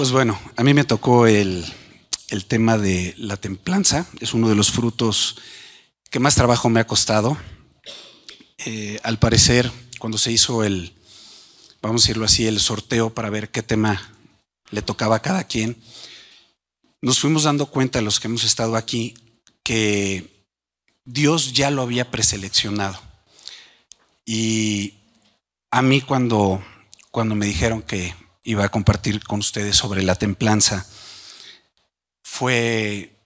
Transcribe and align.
Pues 0.00 0.12
bueno, 0.12 0.40
a 0.56 0.64
mí 0.64 0.72
me 0.72 0.84
tocó 0.84 1.26
el, 1.26 1.62
tema 2.48 2.78
de 2.78 3.14
la 3.18 3.36
templanza. 3.36 4.06
Es 4.18 4.32
uno 4.32 4.48
de 4.48 4.54
los 4.54 4.70
frutos 4.70 5.36
que 6.08 6.18
más 6.18 6.36
trabajo 6.36 6.70
me 6.70 6.80
ha 6.80 6.86
costado. 6.86 7.36
Eh, 8.64 8.98
al 9.02 9.18
parecer, 9.18 9.70
cuando 9.98 10.16
se 10.16 10.32
hizo 10.32 10.64
el, 10.64 10.94
vamos 11.82 12.00
a 12.00 12.04
decirlo 12.04 12.24
así, 12.24 12.46
el 12.46 12.60
sorteo 12.60 13.12
para 13.12 13.28
ver 13.28 13.50
qué 13.50 13.62
tema 13.62 14.14
le 14.70 14.80
tocaba 14.80 15.16
a 15.16 15.22
cada 15.22 15.44
quien, 15.44 15.76
nos 17.02 17.20
fuimos 17.20 17.42
dando 17.42 17.66
cuenta, 17.66 18.00
los 18.00 18.20
que 18.20 18.28
hemos 18.28 18.44
estado 18.44 18.76
aquí, 18.76 19.12
que 19.62 20.46
Dios 21.04 21.52
ya 21.52 21.70
lo 21.70 21.82
había 21.82 22.10
preseleccionado. 22.10 22.98
Y 24.24 24.94
a 25.70 25.82
mí 25.82 26.00
cuando, 26.00 26.64
cuando 27.10 27.34
me 27.34 27.44
dijeron 27.44 27.82
que 27.82 28.14
iba 28.42 28.64
a 28.64 28.68
compartir 28.70 29.22
con 29.24 29.40
ustedes 29.40 29.76
sobre 29.76 30.02
la 30.02 30.14
templanza, 30.14 30.86
fue, 32.22 33.16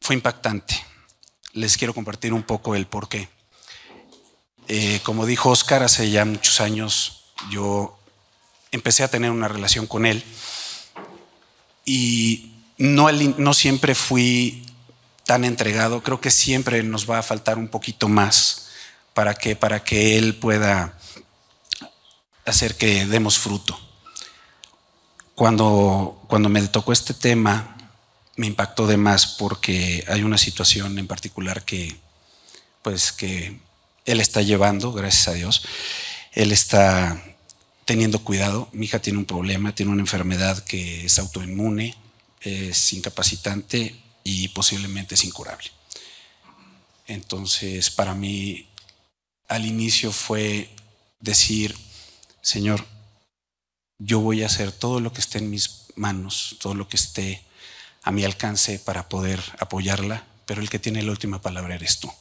fue 0.00 0.14
impactante. 0.14 0.84
Les 1.52 1.76
quiero 1.76 1.94
compartir 1.94 2.32
un 2.32 2.42
poco 2.42 2.74
el 2.74 2.86
por 2.86 3.08
qué. 3.08 3.28
Eh, 4.68 5.00
como 5.04 5.26
dijo 5.26 5.50
Oscar, 5.50 5.82
hace 5.82 6.10
ya 6.10 6.24
muchos 6.24 6.60
años 6.60 7.24
yo 7.50 7.98
empecé 8.72 9.04
a 9.04 9.08
tener 9.08 9.30
una 9.30 9.48
relación 9.48 9.86
con 9.86 10.06
él 10.06 10.24
y 11.84 12.52
no, 12.78 13.10
no 13.12 13.54
siempre 13.54 13.94
fui 13.94 14.66
tan 15.24 15.44
entregado, 15.44 16.02
creo 16.02 16.20
que 16.20 16.30
siempre 16.30 16.82
nos 16.82 17.08
va 17.08 17.18
a 17.18 17.22
faltar 17.22 17.58
un 17.58 17.68
poquito 17.68 18.08
más 18.08 18.68
para 19.14 19.34
que, 19.34 19.56
para 19.56 19.82
que 19.82 20.18
él 20.18 20.36
pueda 20.36 20.98
hacer 22.44 22.76
que 22.76 23.06
demos 23.06 23.38
fruto. 23.38 23.85
Cuando, 25.36 26.24
cuando 26.28 26.48
me 26.48 26.66
tocó 26.66 26.94
este 26.94 27.12
tema, 27.12 27.76
me 28.36 28.46
impactó 28.46 28.86
de 28.86 28.96
más 28.96 29.26
porque 29.26 30.02
hay 30.08 30.22
una 30.22 30.38
situación 30.38 30.98
en 30.98 31.06
particular 31.06 31.62
que, 31.62 31.94
pues, 32.82 33.12
que 33.12 33.60
él 34.06 34.20
está 34.20 34.40
llevando, 34.40 34.92
gracias 34.92 35.28
a 35.28 35.34
Dios. 35.34 35.62
Él 36.32 36.52
está 36.52 37.22
teniendo 37.84 38.24
cuidado. 38.24 38.70
Mi 38.72 38.86
hija 38.86 39.00
tiene 39.00 39.18
un 39.18 39.26
problema, 39.26 39.74
tiene 39.74 39.92
una 39.92 40.00
enfermedad 40.00 40.64
que 40.64 41.04
es 41.04 41.18
autoinmune, 41.18 41.94
es 42.40 42.94
incapacitante 42.94 43.94
y 44.24 44.48
posiblemente 44.48 45.16
es 45.16 45.24
incurable. 45.24 45.70
Entonces, 47.06 47.90
para 47.90 48.14
mí, 48.14 48.70
al 49.48 49.66
inicio 49.66 50.12
fue 50.12 50.70
decir, 51.20 51.76
Señor, 52.40 52.86
yo 53.98 54.20
voy 54.20 54.42
a 54.42 54.46
hacer 54.46 54.72
todo 54.72 55.00
lo 55.00 55.12
que 55.12 55.20
esté 55.20 55.38
en 55.38 55.50
mis 55.50 55.86
manos, 55.94 56.56
todo 56.60 56.74
lo 56.74 56.88
que 56.88 56.96
esté 56.96 57.44
a 58.02 58.12
mi 58.12 58.24
alcance 58.24 58.78
para 58.78 59.08
poder 59.08 59.42
apoyarla, 59.58 60.24
pero 60.44 60.60
el 60.60 60.70
que 60.70 60.78
tiene 60.78 61.02
la 61.02 61.10
última 61.10 61.40
palabra 61.40 61.74
eres 61.74 61.98
tú. 61.98 62.12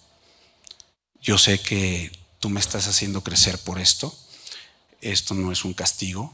Yo 1.21 1.37
sé 1.37 1.59
que 1.59 2.11
tú 2.39 2.49
me 2.49 2.59
estás 2.59 2.87
haciendo 2.87 3.21
crecer 3.21 3.59
por 3.59 3.79
esto, 3.79 4.17
esto 5.01 5.33
no 5.33 5.51
es 5.51 5.65
un 5.65 5.73
castigo, 5.73 6.33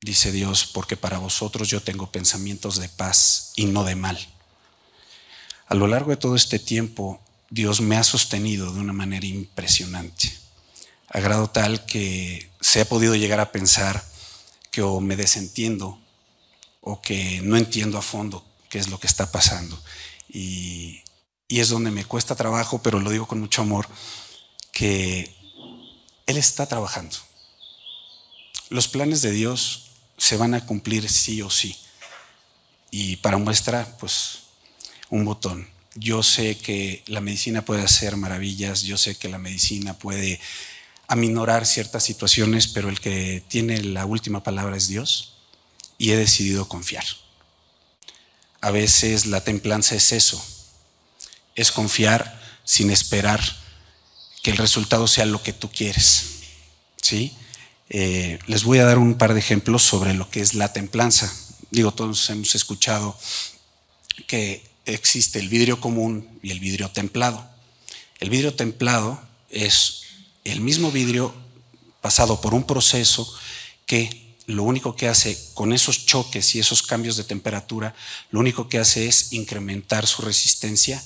dice 0.00 0.32
Dios, 0.32 0.66
porque 0.66 0.96
para 0.96 1.18
vosotros 1.18 1.68
yo 1.68 1.82
tengo 1.82 2.10
pensamientos 2.12 2.78
de 2.78 2.88
paz 2.88 3.52
y 3.56 3.66
no 3.66 3.84
de 3.84 3.96
mal. 3.96 4.18
A 5.66 5.74
lo 5.74 5.86
largo 5.86 6.10
de 6.10 6.16
todo 6.16 6.36
este 6.36 6.58
tiempo, 6.58 7.20
Dios 7.50 7.80
me 7.80 7.96
ha 7.96 8.04
sostenido 8.04 8.72
de 8.72 8.80
una 8.80 8.92
manera 8.92 9.26
impresionante, 9.26 10.32
a 11.08 11.20
grado 11.20 11.50
tal 11.50 11.84
que 11.84 12.50
se 12.60 12.80
ha 12.80 12.88
podido 12.88 13.14
llegar 13.16 13.40
a 13.40 13.52
pensar 13.52 14.02
o 14.80 15.00
me 15.00 15.16
desentiendo 15.16 15.98
o 16.80 17.00
que 17.00 17.40
no 17.42 17.56
entiendo 17.56 17.98
a 17.98 18.02
fondo 18.02 18.44
qué 18.68 18.78
es 18.78 18.88
lo 18.88 18.98
que 18.98 19.06
está 19.06 19.30
pasando. 19.30 19.80
Y, 20.28 21.02
y 21.48 21.60
es 21.60 21.68
donde 21.70 21.90
me 21.90 22.04
cuesta 22.04 22.34
trabajo, 22.34 22.82
pero 22.82 23.00
lo 23.00 23.10
digo 23.10 23.26
con 23.26 23.40
mucho 23.40 23.62
amor, 23.62 23.88
que 24.72 25.34
Él 26.26 26.36
está 26.36 26.66
trabajando. 26.66 27.16
Los 28.68 28.88
planes 28.88 29.22
de 29.22 29.30
Dios 29.30 29.90
se 30.18 30.36
van 30.36 30.54
a 30.54 30.66
cumplir 30.66 31.08
sí 31.08 31.40
o 31.42 31.48
sí. 31.48 31.76
Y 32.90 33.16
para 33.16 33.38
muestra, 33.38 33.96
pues, 33.98 34.40
un 35.10 35.24
botón. 35.24 35.68
Yo 35.94 36.22
sé 36.22 36.56
que 36.58 37.02
la 37.06 37.20
medicina 37.20 37.64
puede 37.64 37.82
hacer 37.82 38.16
maravillas, 38.16 38.82
yo 38.82 38.98
sé 38.98 39.16
que 39.16 39.28
la 39.28 39.38
medicina 39.38 39.98
puede 39.98 40.40
aminorar 41.08 41.66
ciertas 41.66 42.04
situaciones, 42.04 42.68
pero 42.68 42.90
el 42.90 43.00
que 43.00 43.42
tiene 43.48 43.82
la 43.82 44.04
última 44.04 44.42
palabra 44.42 44.76
es 44.76 44.88
Dios 44.88 45.38
y 45.96 46.12
he 46.12 46.16
decidido 46.16 46.68
confiar. 46.68 47.04
A 48.60 48.70
veces 48.70 49.26
la 49.26 49.42
templanza 49.42 49.94
es 49.94 50.12
eso, 50.12 50.44
es 51.54 51.72
confiar 51.72 52.40
sin 52.64 52.90
esperar 52.90 53.40
que 54.42 54.50
el 54.50 54.58
resultado 54.58 55.08
sea 55.08 55.24
lo 55.24 55.42
que 55.42 55.54
tú 55.54 55.70
quieres. 55.70 56.26
¿sí? 57.00 57.34
Eh, 57.88 58.38
les 58.46 58.64
voy 58.64 58.78
a 58.78 58.84
dar 58.84 58.98
un 58.98 59.14
par 59.14 59.32
de 59.32 59.40
ejemplos 59.40 59.82
sobre 59.82 60.12
lo 60.12 60.28
que 60.30 60.40
es 60.40 60.54
la 60.54 60.72
templanza. 60.72 61.32
Digo, 61.70 61.92
todos 61.92 62.28
hemos 62.28 62.54
escuchado 62.54 63.18
que 64.26 64.68
existe 64.84 65.38
el 65.38 65.48
vidrio 65.48 65.80
común 65.80 66.38
y 66.42 66.50
el 66.50 66.60
vidrio 66.60 66.90
templado. 66.90 67.48
El 68.20 68.30
vidrio 68.30 68.54
templado 68.54 69.22
es 69.50 70.02
el 70.50 70.60
mismo 70.60 70.90
vidrio 70.90 71.34
pasado 72.00 72.40
por 72.40 72.54
un 72.54 72.64
proceso 72.64 73.32
que 73.86 74.36
lo 74.46 74.62
único 74.62 74.96
que 74.96 75.08
hace 75.08 75.38
con 75.54 75.72
esos 75.72 76.06
choques 76.06 76.54
y 76.54 76.58
esos 76.58 76.82
cambios 76.82 77.16
de 77.16 77.24
temperatura, 77.24 77.94
lo 78.30 78.40
único 78.40 78.68
que 78.68 78.78
hace 78.78 79.06
es 79.06 79.32
incrementar 79.32 80.06
su 80.06 80.22
resistencia 80.22 81.02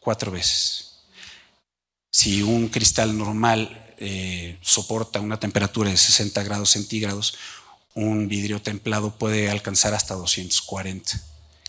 cuatro 0.00 0.30
veces. 0.30 1.00
Si 2.10 2.42
un 2.42 2.68
cristal 2.68 3.16
normal 3.16 3.94
eh, 3.98 4.58
soporta 4.62 5.20
una 5.20 5.38
temperatura 5.38 5.90
de 5.90 5.96
60 5.98 6.42
grados 6.44 6.70
centígrados, 6.70 7.34
un 7.94 8.28
vidrio 8.28 8.62
templado 8.62 9.18
puede 9.18 9.50
alcanzar 9.50 9.92
hasta 9.92 10.14
240. 10.14 11.20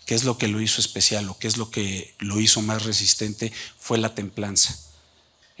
¿Qué 0.06 0.14
es 0.14 0.24
lo 0.24 0.38
que 0.38 0.48
lo 0.48 0.60
hizo 0.60 0.80
especial 0.80 1.28
o 1.28 1.38
qué 1.38 1.48
es 1.48 1.56
lo 1.56 1.70
que 1.70 2.14
lo 2.18 2.40
hizo 2.40 2.62
más 2.62 2.84
resistente? 2.84 3.52
Fue 3.78 3.98
la 3.98 4.14
templanza. 4.14 4.89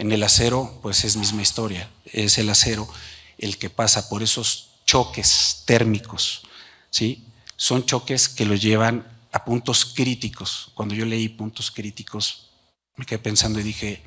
En 0.00 0.12
el 0.12 0.22
acero, 0.22 0.78
pues 0.80 1.04
es 1.04 1.18
misma 1.18 1.42
historia. 1.42 1.90
Es 2.06 2.38
el 2.38 2.48
acero 2.48 2.88
el 3.36 3.58
que 3.58 3.68
pasa 3.68 4.08
por 4.08 4.22
esos 4.22 4.70
choques 4.86 5.64
térmicos, 5.66 6.40
¿sí? 6.88 7.26
Son 7.56 7.84
choques 7.84 8.30
que 8.30 8.46
lo 8.46 8.54
llevan 8.54 9.06
a 9.30 9.44
puntos 9.44 9.84
críticos. 9.84 10.70
Cuando 10.72 10.94
yo 10.94 11.04
leí 11.04 11.28
puntos 11.28 11.70
críticos, 11.70 12.48
me 12.96 13.04
quedé 13.04 13.18
pensando 13.18 13.60
y 13.60 13.62
dije, 13.62 14.02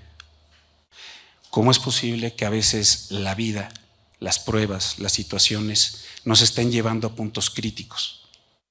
¿cómo 1.52 1.70
es 1.70 1.78
posible 1.78 2.34
que 2.34 2.46
a 2.46 2.50
veces 2.50 3.12
la 3.12 3.36
vida, 3.36 3.72
las 4.18 4.40
pruebas, 4.40 4.98
las 4.98 5.14
situaciones 5.14 6.06
nos 6.26 6.42
estén 6.42 6.72
llevando 6.72 7.06
a 7.06 7.16
puntos 7.16 7.52
críticos? 7.52 8.24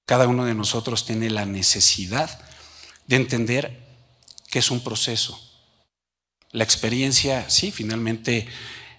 Cada 0.06 0.26
uno 0.26 0.44
de 0.44 0.56
nosotros 0.56 1.06
tiene 1.06 1.30
la 1.30 1.46
necesidad 1.46 2.36
de 3.06 3.14
entender 3.14 3.80
que 4.50 4.58
es 4.58 4.72
un 4.72 4.82
proceso, 4.82 5.51
la 6.52 6.64
experiencia, 6.64 7.48
sí, 7.48 7.70
finalmente, 7.70 8.46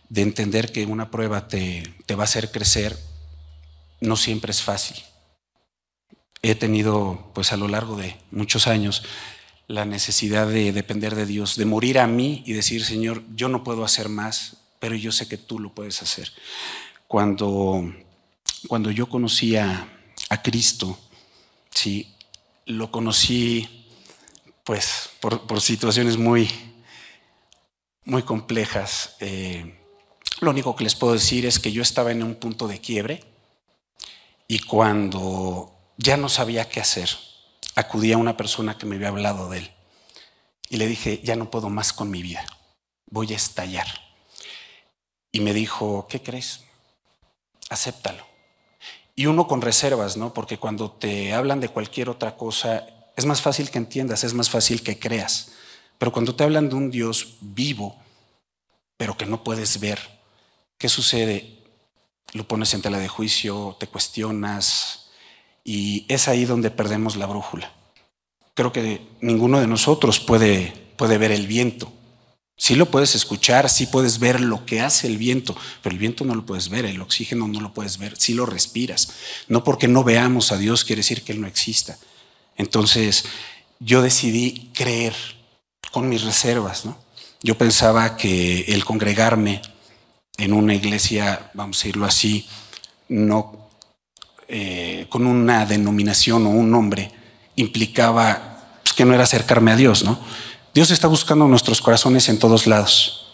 de 0.10 0.22
entender 0.22 0.72
que 0.72 0.86
una 0.86 1.12
prueba 1.12 1.48
te, 1.48 1.84
te 2.06 2.16
va 2.16 2.24
a 2.24 2.26
hacer 2.26 2.52
crecer, 2.52 2.98
no 4.02 4.18
siempre 4.18 4.52
es 4.52 4.62
fácil. 4.62 4.98
He 6.42 6.56
tenido, 6.56 7.32
pues 7.34 7.54
a 7.54 7.58
lo 7.58 7.68
largo 7.68 7.96
de 7.96 8.18
muchos 8.32 8.68
años, 8.68 9.04
la 9.68 9.86
necesidad 9.86 10.48
de 10.48 10.74
depender 10.74 11.16
de 11.16 11.26
Dios, 11.26 11.56
de 11.56 11.66
morir 11.66 12.00
a 12.00 12.08
mí 12.08 12.44
y 12.46 12.54
decir, 12.54 12.84
Señor, 12.84 13.24
yo 13.36 13.48
no 13.48 13.64
puedo 13.64 13.86
hacer 13.86 14.10
más, 14.10 14.58
pero 14.80 14.96
yo 14.96 15.12
sé 15.12 15.28
que 15.28 15.38
tú 15.38 15.60
lo 15.60 15.74
puedes 15.74 16.02
hacer. 16.02 16.32
Cuando, 17.08 17.94
cuando 18.68 18.92
yo 18.92 19.08
conocí 19.08 19.56
a, 19.56 19.88
a 20.30 20.42
Cristo, 20.42 21.00
sí, 21.70 22.14
lo 22.66 22.92
conocí 22.92 23.86
pues 24.64 25.10
por, 25.20 25.46
por 25.48 25.62
situaciones 25.62 26.18
muy, 26.18 26.50
muy 28.06 28.24
complejas. 28.24 29.16
Eh, 29.20 29.80
lo 30.42 30.52
único 30.52 30.76
que 30.76 30.84
les 30.84 30.96
puedo 30.96 31.14
decir 31.14 31.46
es 31.46 31.60
que 31.60 31.72
yo 31.72 31.82
estaba 31.82 32.12
en 32.12 32.24
un 32.24 32.36
punto 32.36 32.68
de 32.68 32.80
quiebre 32.80 33.24
y 34.48 34.60
cuando 34.60 35.74
ya 35.98 36.18
no 36.18 36.30
sabía 36.30 36.70
qué 36.70 36.80
hacer, 36.80 37.10
acudí 37.76 38.12
a 38.12 38.18
una 38.18 38.38
persona 38.38 38.78
que 38.78 38.86
me 38.86 38.96
había 38.96 39.10
hablado 39.10 39.50
de 39.50 39.60
él 39.60 39.72
y 40.70 40.78
le 40.78 40.88
dije, 40.88 41.22
ya 41.24 41.36
no 41.36 41.52
puedo 41.52 41.70
más 41.70 41.94
con 41.94 42.10
mi 42.10 42.22
vida, 42.22 42.46
voy 43.08 43.32
a 43.34 43.36
estallar. 43.36 43.88
Y 45.32 45.40
me 45.40 45.54
dijo, 45.54 46.08
¿qué 46.10 46.22
crees? 46.22 46.62
Acéptalo. 47.70 48.26
Y 49.16 49.28
uno 49.28 49.48
con 49.48 49.62
reservas, 49.62 50.18
¿no? 50.18 50.34
Porque 50.34 50.58
cuando 50.58 50.92
te 50.92 51.34
hablan 51.34 51.60
de 51.60 51.70
cualquier 51.70 52.10
otra 52.10 52.36
cosa, 52.36 52.86
es 53.16 53.26
más 53.26 53.42
fácil 53.42 53.70
que 53.70 53.78
entiendas, 53.78 54.24
es 54.24 54.34
más 54.34 54.50
fácil 54.50 54.82
que 54.82 54.98
creas. 54.98 55.52
Pero 55.98 56.12
cuando 56.12 56.36
te 56.36 56.44
hablan 56.44 56.70
de 56.70 56.76
un 56.76 56.92
Dios 56.92 57.36
vivo, 57.42 57.98
pero 58.98 59.18
que 59.18 59.26
no 59.26 59.44
puedes 59.44 59.80
ver, 59.80 60.00
¿qué 60.78 60.90
sucede? 60.90 61.64
Lo 62.34 62.48
pones 62.48 62.74
en 62.74 62.82
tela 62.82 63.00
de 63.00 63.08
juicio, 63.08 63.78
te 63.80 63.88
cuestionas 63.88 65.12
Y 65.64 66.06
es 66.10 66.28
ahí 66.28 66.46
donde 66.46 66.72
perdemos 66.72 67.16
la 67.16 67.26
brújula. 67.26 67.72
Creo 68.54 68.74
que 68.74 69.08
ninguno 69.22 69.60
de 69.60 69.68
nosotros 69.68 70.20
puede, 70.20 70.74
puede 70.98 71.18
ver 71.18 71.32
el 71.32 71.48
viento. 71.48 71.92
Sí 72.56 72.76
lo 72.76 72.92
puedes 72.92 73.16
escuchar, 73.16 73.70
sí 73.70 73.88
puedes 73.88 74.20
ver 74.20 74.40
lo 74.40 74.66
que 74.66 74.82
hace 74.82 75.08
el 75.08 75.18
viento, 75.18 75.56
pero 75.82 75.94
el 75.94 76.00
viento 76.00 76.24
no 76.24 76.36
lo 76.36 76.46
puedes 76.46 76.70
ver, 76.70 76.86
el 76.86 77.02
oxígeno 77.02 77.48
no 77.48 77.60
lo 77.62 77.74
puedes 77.74 77.98
ver, 77.98 78.16
sí 78.18 78.34
lo 78.34 78.46
respiras. 78.46 79.14
No 79.48 79.64
porque 79.64 79.88
no 79.88 80.04
veamos 80.04 80.52
a 80.52 80.58
Dios 80.58 80.84
quiere 80.84 81.00
decir 81.00 81.24
que 81.24 81.32
Él 81.32 81.42
no 81.42 81.48
exista. 81.48 81.98
Entonces 82.56 83.26
yo 83.80 84.02
decidí 84.02 84.70
creer 84.74 85.16
con 85.94 86.10
mis 86.10 86.24
reservas. 86.24 86.86
¿no? 86.86 86.98
Yo 87.44 87.56
pensaba 87.56 88.18
que 88.18 88.62
el 88.68 88.84
congregarme 88.84 89.62
en 90.38 90.52
una 90.52 90.74
iglesia, 90.74 91.52
vamos 91.54 91.78
a 91.78 91.80
decirlo 91.80 92.08
así, 92.08 92.48
no 93.08 93.70
eh, 94.48 95.06
con 95.10 95.28
una 95.28 95.66
denominación 95.68 96.48
o 96.48 96.50
un 96.50 96.72
nombre, 96.72 97.12
implicaba 97.56 98.80
pues, 98.84 98.94
que 98.94 99.06
no 99.06 99.14
era 99.14 99.24
acercarme 99.24 99.72
a 99.72 99.76
Dios, 99.76 100.04
¿no? 100.04 100.20
Dios 100.74 100.90
está 100.90 101.08
buscando 101.08 101.48
nuestros 101.48 101.80
corazones 101.80 102.28
en 102.30 102.40
todos 102.40 102.66
lados. 102.66 103.28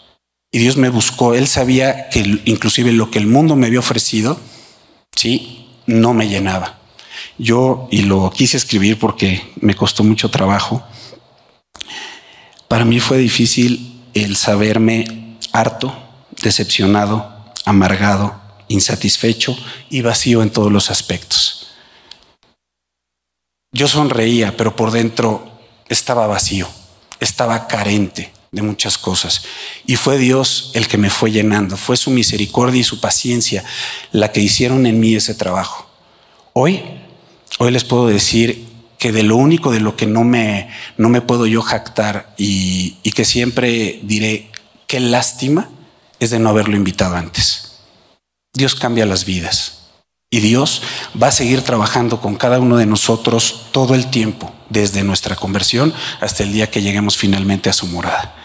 Y 0.52 0.58
Dios 0.58 0.76
me 0.76 0.90
buscó. 0.90 1.32
Él 1.34 1.48
sabía 1.48 2.10
que 2.10 2.42
inclusive 2.44 2.92
lo 2.92 3.10
que 3.10 3.18
el 3.18 3.26
mundo 3.26 3.56
me 3.56 3.68
había 3.68 3.78
ofrecido, 3.78 4.38
sí, 5.16 5.66
no 5.86 6.12
me 6.12 6.28
llenaba. 6.28 6.78
Yo, 7.38 7.88
y 7.90 8.02
lo 8.02 8.30
quise 8.30 8.58
escribir 8.58 8.98
porque 8.98 9.50
me 9.60 9.74
costó 9.74 10.04
mucho 10.04 10.30
trabajo, 10.30 10.84
para 12.70 12.84
mí 12.84 13.00
fue 13.00 13.18
difícil 13.18 14.00
el 14.14 14.36
saberme 14.36 15.36
harto, 15.50 15.92
decepcionado, 16.40 17.52
amargado, 17.64 18.40
insatisfecho 18.68 19.58
y 19.90 20.02
vacío 20.02 20.40
en 20.40 20.50
todos 20.50 20.70
los 20.70 20.88
aspectos. 20.88 21.72
Yo 23.72 23.88
sonreía, 23.88 24.56
pero 24.56 24.76
por 24.76 24.92
dentro 24.92 25.50
estaba 25.88 26.28
vacío, 26.28 26.68
estaba 27.18 27.66
carente 27.66 28.32
de 28.52 28.62
muchas 28.62 28.98
cosas. 28.98 29.42
Y 29.84 29.96
fue 29.96 30.16
Dios 30.16 30.70
el 30.74 30.86
que 30.86 30.96
me 30.96 31.10
fue 31.10 31.32
llenando, 31.32 31.76
fue 31.76 31.96
su 31.96 32.12
misericordia 32.12 32.82
y 32.82 32.84
su 32.84 33.00
paciencia 33.00 33.64
la 34.12 34.30
que 34.30 34.42
hicieron 34.42 34.86
en 34.86 35.00
mí 35.00 35.16
ese 35.16 35.34
trabajo. 35.34 35.90
Hoy, 36.52 36.80
hoy 37.58 37.72
les 37.72 37.82
puedo 37.82 38.06
decir 38.06 38.69
que 39.00 39.12
de 39.12 39.22
lo 39.22 39.36
único 39.36 39.72
de 39.72 39.80
lo 39.80 39.96
que 39.96 40.06
no 40.06 40.24
me, 40.24 40.68
no 40.98 41.08
me 41.08 41.22
puedo 41.22 41.46
yo 41.46 41.62
jactar 41.62 42.34
y, 42.36 42.98
y 43.02 43.12
que 43.12 43.24
siempre 43.24 43.98
diré, 44.02 44.50
qué 44.86 45.00
lástima, 45.00 45.70
es 46.20 46.30
de 46.30 46.38
no 46.38 46.50
haberlo 46.50 46.76
invitado 46.76 47.16
antes. 47.16 47.78
Dios 48.52 48.74
cambia 48.74 49.06
las 49.06 49.24
vidas. 49.24 49.78
Y 50.28 50.40
Dios 50.40 50.82
va 51.20 51.28
a 51.28 51.32
seguir 51.32 51.62
trabajando 51.62 52.20
con 52.20 52.36
cada 52.36 52.60
uno 52.60 52.76
de 52.76 52.84
nosotros 52.84 53.68
todo 53.72 53.94
el 53.94 54.10
tiempo, 54.10 54.54
desde 54.68 55.02
nuestra 55.02 55.34
conversión 55.34 55.94
hasta 56.20 56.42
el 56.42 56.52
día 56.52 56.70
que 56.70 56.82
lleguemos 56.82 57.16
finalmente 57.16 57.70
a 57.70 57.72
su 57.72 57.86
morada. 57.86 58.36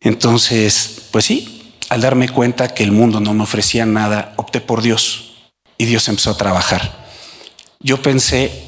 Entonces, 0.00 1.08
pues 1.10 1.24
sí, 1.24 1.74
al 1.88 2.00
darme 2.00 2.28
cuenta 2.28 2.68
que 2.68 2.84
el 2.84 2.92
mundo 2.92 3.18
no 3.18 3.34
me 3.34 3.42
ofrecía 3.42 3.86
nada, 3.86 4.34
opté 4.36 4.60
por 4.60 4.82
Dios 4.82 5.34
y 5.78 5.86
Dios 5.86 6.08
empezó 6.08 6.30
a 6.30 6.36
trabajar. 6.36 7.06
Yo 7.80 8.00
pensé 8.00 8.65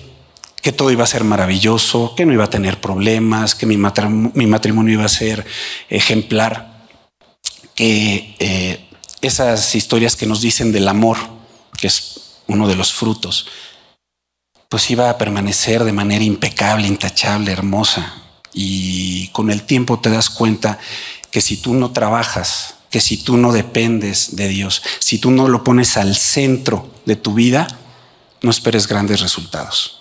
que 0.69 0.73
todo 0.73 0.91
iba 0.91 1.05
a 1.05 1.07
ser 1.07 1.25
maravilloso, 1.25 2.13
que 2.15 2.27
no 2.27 2.35
iba 2.35 2.45
a 2.45 2.51
tener 2.51 2.79
problemas, 2.79 3.55
que 3.55 3.65
mi 3.65 3.79
matrimonio, 3.79 4.93
iba 4.93 5.05
a 5.07 5.09
ser 5.09 5.47
ejemplar, 5.89 6.85
que 7.75 8.37
eh, 8.39 8.87
esas 9.23 9.75
historias 9.75 10.15
que 10.15 10.27
nos 10.27 10.43
dicen 10.43 10.71
del 10.71 10.87
amor, 10.87 11.17
que 11.79 11.87
es 11.87 12.41
uno 12.49 12.69
de 12.69 12.77
los 12.77 12.93
frutos, 12.93 13.47
pues 14.69 14.91
iba 14.91 15.09
a 15.09 15.17
permanecer 15.17 15.85
de 15.85 15.93
manera 15.95 16.23
impecable, 16.23 16.87
intachable, 16.87 17.51
hermosa. 17.51 18.25
Y 18.53 19.29
con 19.29 19.51
el 19.51 19.63
tiempo 19.63 20.01
te 20.01 20.11
das 20.11 20.29
cuenta 20.29 20.79
que 21.31 21.41
si 21.41 21.57
tú 21.57 21.73
no 21.73 21.93
trabajas, 21.93 22.75
que 22.91 23.01
si 23.01 23.17
tú 23.17 23.39
no 23.39 23.53
dependes 23.53 24.37
de 24.37 24.49
Dios, 24.49 24.83
si 24.99 25.17
tú 25.17 25.31
no 25.31 25.49
lo 25.49 25.65
pones 25.65 25.97
al 25.97 26.15
centro 26.15 26.93
de 27.07 27.17
tu 27.17 27.33
vida, 27.33 27.67
no 28.43 28.51
esperes 28.51 28.87
grandes 28.87 29.23
resultados. 29.23 29.98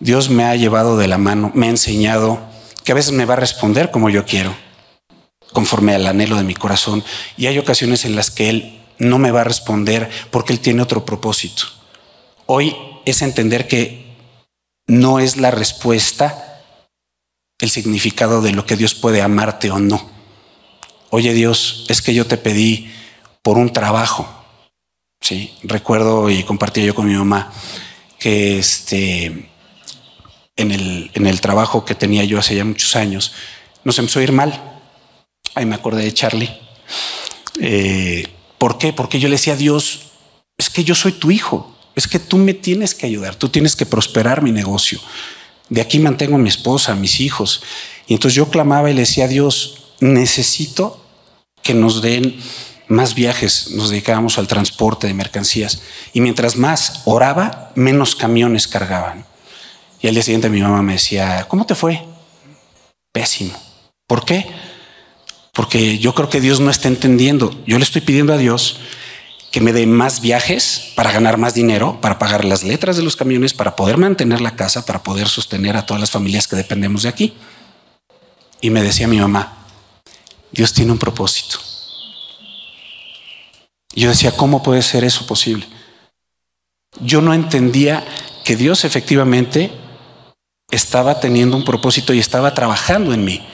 Dios 0.00 0.28
me 0.28 0.44
ha 0.44 0.56
llevado 0.56 0.96
de 0.96 1.06
la 1.06 1.18
mano, 1.18 1.52
me 1.54 1.66
ha 1.66 1.70
enseñado 1.70 2.40
que 2.82 2.92
a 2.92 2.94
veces 2.94 3.12
me 3.12 3.24
va 3.24 3.34
a 3.34 3.38
responder 3.38 3.90
como 3.90 4.10
yo 4.10 4.24
quiero, 4.24 4.54
conforme 5.52 5.94
al 5.94 6.06
anhelo 6.06 6.36
de 6.36 6.42
mi 6.42 6.54
corazón, 6.54 7.04
y 7.36 7.46
hay 7.46 7.58
ocasiones 7.58 8.04
en 8.04 8.16
las 8.16 8.30
que 8.30 8.50
Él 8.50 8.80
no 8.98 9.18
me 9.18 9.30
va 9.30 9.42
a 9.42 9.44
responder 9.44 10.10
porque 10.30 10.52
Él 10.52 10.60
tiene 10.60 10.82
otro 10.82 11.04
propósito. 11.04 11.64
Hoy 12.46 12.76
es 13.04 13.22
entender 13.22 13.68
que 13.68 14.16
no 14.86 15.20
es 15.20 15.36
la 15.36 15.50
respuesta 15.50 16.62
el 17.60 17.70
significado 17.70 18.42
de 18.42 18.52
lo 18.52 18.66
que 18.66 18.76
Dios 18.76 18.94
puede 18.94 19.22
amarte 19.22 19.70
o 19.70 19.78
no. 19.78 20.10
Oye 21.10 21.32
Dios, 21.32 21.86
es 21.88 22.02
que 22.02 22.12
yo 22.12 22.26
te 22.26 22.36
pedí 22.36 22.92
por 23.42 23.56
un 23.56 23.72
trabajo. 23.72 24.28
Sí, 25.20 25.54
recuerdo 25.62 26.28
y 26.28 26.42
compartía 26.42 26.84
yo 26.84 26.94
con 26.94 27.06
mi 27.06 27.14
mamá 27.14 27.52
que 28.18 28.58
este 28.58 29.48
en 30.56 30.70
el, 30.70 31.10
en 31.14 31.26
el 31.26 31.40
trabajo 31.40 31.84
que 31.84 31.94
tenía 31.94 32.24
yo 32.24 32.38
hace 32.38 32.54
ya 32.54 32.64
muchos 32.64 32.96
años 32.96 33.32
nos 33.84 33.98
empezó 33.98 34.18
a 34.18 34.22
ir 34.22 34.32
mal. 34.32 34.80
Ahí 35.54 35.66
me 35.66 35.74
acordé 35.74 36.02
de 36.02 36.12
Charlie. 36.12 36.50
Eh, 37.60 38.26
¿Por 38.58 38.78
qué? 38.78 38.92
Porque 38.92 39.20
yo 39.20 39.28
le 39.28 39.36
decía 39.36 39.52
a 39.52 39.56
Dios, 39.56 40.12
es 40.58 40.70
que 40.70 40.84
yo 40.84 40.94
soy 40.94 41.12
tu 41.12 41.30
hijo, 41.30 41.76
es 41.94 42.08
que 42.08 42.18
tú 42.18 42.38
me 42.38 42.54
tienes 42.54 42.94
que 42.94 43.06
ayudar, 43.06 43.36
tú 43.36 43.48
tienes 43.48 43.76
que 43.76 43.86
prosperar 43.86 44.42
mi 44.42 44.50
negocio. 44.50 45.00
De 45.68 45.80
aquí 45.80 45.98
mantengo 45.98 46.36
a 46.36 46.38
mi 46.38 46.48
esposa, 46.48 46.92
a 46.92 46.96
mis 46.96 47.20
hijos. 47.20 47.62
Y 48.06 48.14
entonces 48.14 48.36
yo 48.36 48.48
clamaba 48.48 48.90
y 48.90 48.94
le 48.94 49.00
decía 49.00 49.24
a 49.24 49.28
Dios, 49.28 49.92
necesito 50.00 51.04
que 51.62 51.74
nos 51.74 52.02
den 52.02 52.36
más 52.88 53.14
viajes, 53.14 53.70
nos 53.70 53.90
dedicábamos 53.90 54.38
al 54.38 54.46
transporte 54.46 55.06
de 55.06 55.14
mercancías. 55.14 55.82
Y 56.12 56.20
mientras 56.20 56.56
más 56.56 57.02
oraba, 57.04 57.72
menos 57.74 58.14
camiones 58.14 58.68
cargaban. 58.68 59.26
Y 60.04 60.08
al 60.08 60.12
día 60.12 60.22
siguiente 60.22 60.50
mi 60.50 60.60
mamá 60.60 60.82
me 60.82 60.92
decía, 60.92 61.46
¿cómo 61.48 61.64
te 61.64 61.74
fue? 61.74 62.04
Pésimo. 63.10 63.58
¿Por 64.06 64.26
qué? 64.26 64.46
porque 65.54 65.98
yo 65.98 66.14
creo 66.14 66.28
que 66.28 66.40
Dios 66.40 66.60
no 66.60 66.70
está 66.70 66.88
entendiendo. 66.88 67.56
Yo 67.64 67.78
le 67.78 67.84
estoy 67.84 68.02
pidiendo 68.02 68.32
a 68.32 68.36
Dios 68.36 68.80
que 69.52 69.60
me 69.60 69.72
dé 69.72 69.86
más 69.86 70.20
viajes 70.20 70.92
para 70.96 71.12
ganar 71.12 71.38
más 71.38 71.54
dinero, 71.54 72.00
para 72.00 72.18
pagar 72.18 72.44
las 72.44 72.64
letras 72.64 72.96
de 72.96 73.04
los 73.04 73.14
camiones, 73.14 73.54
para 73.54 73.76
poder 73.76 73.96
mantener 73.96 74.40
la 74.40 74.56
casa, 74.56 74.84
para 74.84 75.04
poder 75.04 75.28
sostener 75.28 75.76
a 75.76 75.86
todas 75.86 76.00
las 76.00 76.10
familias 76.10 76.48
que 76.48 76.56
dependemos 76.56 77.04
de 77.04 77.08
aquí. 77.08 77.34
Y 78.60 78.70
me 78.70 78.82
decía 78.82 79.06
mi 79.06 79.20
mamá, 79.20 79.58
Dios 80.50 80.72
tiene 80.72 80.90
un 80.90 80.98
propósito. 80.98 81.58
Y 83.94 84.00
yo 84.00 84.08
decía, 84.08 84.32
¿cómo 84.32 84.60
puede 84.60 84.82
ser 84.82 85.04
eso 85.04 85.24
posible? 85.24 85.68
Yo 87.00 87.22
no 87.22 87.32
entendía 87.32 88.04
que 88.44 88.56
Dios 88.56 88.84
efectivamente 88.84 89.70
estaba 90.70 91.20
teniendo 91.20 91.56
un 91.56 91.64
propósito 91.64 92.12
y 92.12 92.18
estaba 92.18 92.54
trabajando 92.54 93.12
en 93.12 93.24
mí. 93.24 93.46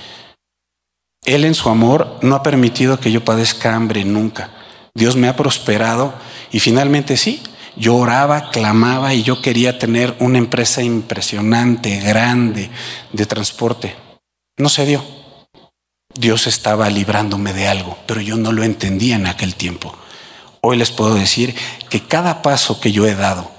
Él 1.25 1.45
en 1.45 1.55
su 1.55 1.69
amor 1.69 2.19
no 2.23 2.35
ha 2.35 2.43
permitido 2.43 2.99
que 2.99 3.13
yo 3.13 3.25
padezca 3.25 3.75
hambre 3.75 4.05
nunca. 4.05 4.51
Dios 4.95 5.17
me 5.17 5.29
ha 5.29 5.37
prosperado 5.37 6.15
y 6.51 6.61
finalmente 6.61 7.17
sí, 7.17 7.43
yo 7.77 7.97
oraba, 7.97 8.51
clamaba 8.51 9.15
y 9.15 9.23
yo 9.23 9.41
quería 9.41 9.79
tener 9.79 10.17
una 10.19 10.39
empresa 10.39 10.83
impresionante, 10.83 12.01
grande 12.01 12.71
de 13.13 13.27
transporte. 13.27 13.95
No 14.57 14.69
se 14.69 14.87
dio. 14.87 15.05
Dios 16.15 16.47
estaba 16.47 16.91
librándome 16.91 17.53
de 17.53 17.69
algo, 17.69 17.97
pero 18.07 18.21
yo 18.21 18.37
no 18.37 18.53
lo 18.53 18.65
entendía 18.65 19.17
en 19.17 19.27
aquel 19.27 19.55
tiempo. 19.55 19.95
Hoy 20.61 20.77
les 20.77 20.91
puedo 20.91 21.15
decir 21.15 21.55
que 21.89 22.03
cada 22.03 22.43
paso 22.43 22.81
que 22.81 22.93
yo 22.93 23.07
he 23.07 23.15
dado, 23.15 23.51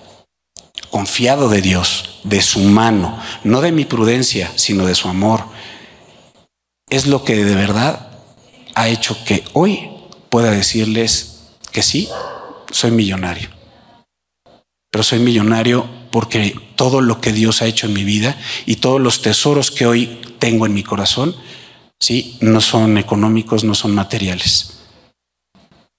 confiado 0.91 1.50
de 1.50 1.62
Dios, 1.62 2.19
de 2.24 2.41
su 2.41 2.60
mano, 2.60 3.19
no 3.43 3.62
de 3.62 3.71
mi 3.71 3.86
prudencia, 3.86 4.51
sino 4.55 4.86
de 4.86 4.93
su 4.93 5.07
amor, 5.07 5.45
es 6.89 7.07
lo 7.07 7.24
que 7.24 7.43
de 7.43 7.55
verdad 7.55 8.10
ha 8.75 8.89
hecho 8.89 9.17
que 9.25 9.43
hoy 9.53 9.89
pueda 10.29 10.51
decirles 10.51 11.50
que 11.71 11.81
sí, 11.81 12.10
soy 12.71 12.91
millonario. 12.91 13.50
Pero 14.91 15.03
soy 15.03 15.19
millonario 15.19 15.88
porque 16.12 16.55
todo 16.75 17.00
lo 17.00 17.21
que 17.21 17.31
Dios 17.31 17.62
ha 17.62 17.65
hecho 17.65 17.88
en 17.88 17.93
mi 17.93 18.03
vida 18.03 18.38
y 18.65 18.75
todos 18.75 19.00
los 19.00 19.21
tesoros 19.21 19.71
que 19.71 19.86
hoy 19.86 20.19
tengo 20.39 20.65
en 20.65 20.74
mi 20.74 20.83
corazón, 20.83 21.36
sí, 22.00 22.38
no 22.41 22.60
son 22.60 22.98
económicos, 22.98 23.63
no 23.63 23.74
son 23.74 23.95
materiales. 23.95 24.79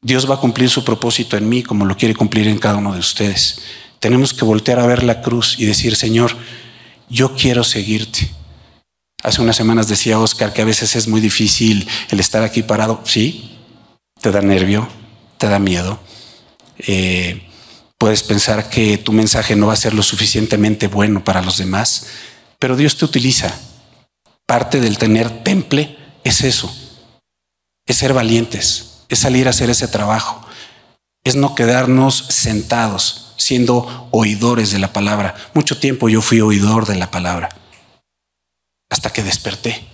Dios 0.02 0.28
va 0.28 0.34
a 0.34 0.40
cumplir 0.40 0.68
su 0.68 0.84
propósito 0.84 1.36
en 1.36 1.48
mí 1.48 1.62
como 1.62 1.86
lo 1.86 1.96
quiere 1.96 2.14
cumplir 2.14 2.48
en 2.48 2.58
cada 2.58 2.76
uno 2.76 2.92
de 2.92 2.98
ustedes. 2.98 3.62
Tenemos 4.02 4.34
que 4.34 4.44
voltear 4.44 4.80
a 4.80 4.86
ver 4.86 5.04
la 5.04 5.22
cruz 5.22 5.54
y 5.58 5.64
decir, 5.64 5.94
Señor, 5.94 6.36
yo 7.08 7.36
quiero 7.36 7.62
seguirte. 7.62 8.28
Hace 9.22 9.40
unas 9.40 9.54
semanas 9.54 9.86
decía 9.86 10.18
Oscar 10.18 10.52
que 10.52 10.60
a 10.60 10.66
veces 10.66 10.96
es 10.96 11.06
muy 11.06 11.20
difícil 11.20 11.88
el 12.10 12.18
estar 12.18 12.42
aquí 12.42 12.64
parado. 12.64 13.00
Sí, 13.04 13.56
te 14.20 14.32
da 14.32 14.42
nervio, 14.42 14.88
te 15.38 15.48
da 15.48 15.60
miedo. 15.60 16.00
Eh, 16.78 17.48
Puedes 18.02 18.24
pensar 18.24 18.68
que 18.68 18.98
tu 18.98 19.12
mensaje 19.12 19.54
no 19.54 19.68
va 19.68 19.74
a 19.74 19.76
ser 19.76 19.94
lo 19.94 20.02
suficientemente 20.02 20.88
bueno 20.88 21.22
para 21.22 21.40
los 21.40 21.58
demás, 21.58 22.06
pero 22.58 22.74
Dios 22.74 22.96
te 22.96 23.04
utiliza. 23.04 23.56
Parte 24.44 24.80
del 24.80 24.98
tener 24.98 25.44
temple 25.44 25.96
es 26.24 26.40
eso, 26.40 26.74
es 27.86 27.96
ser 27.96 28.12
valientes, 28.12 29.04
es 29.08 29.20
salir 29.20 29.46
a 29.46 29.50
hacer 29.50 29.70
ese 29.70 29.86
trabajo, 29.86 30.41
es 31.24 31.36
no 31.36 31.54
quedarnos 31.54 32.26
sentados 32.28 33.34
siendo 33.36 34.08
oidores 34.10 34.70
de 34.70 34.78
la 34.78 34.92
palabra. 34.92 35.34
Mucho 35.54 35.78
tiempo 35.78 36.08
yo 36.08 36.22
fui 36.22 36.40
oidor 36.40 36.86
de 36.86 36.96
la 36.96 37.10
palabra, 37.10 37.48
hasta 38.90 39.12
que 39.12 39.22
desperté. 39.22 39.84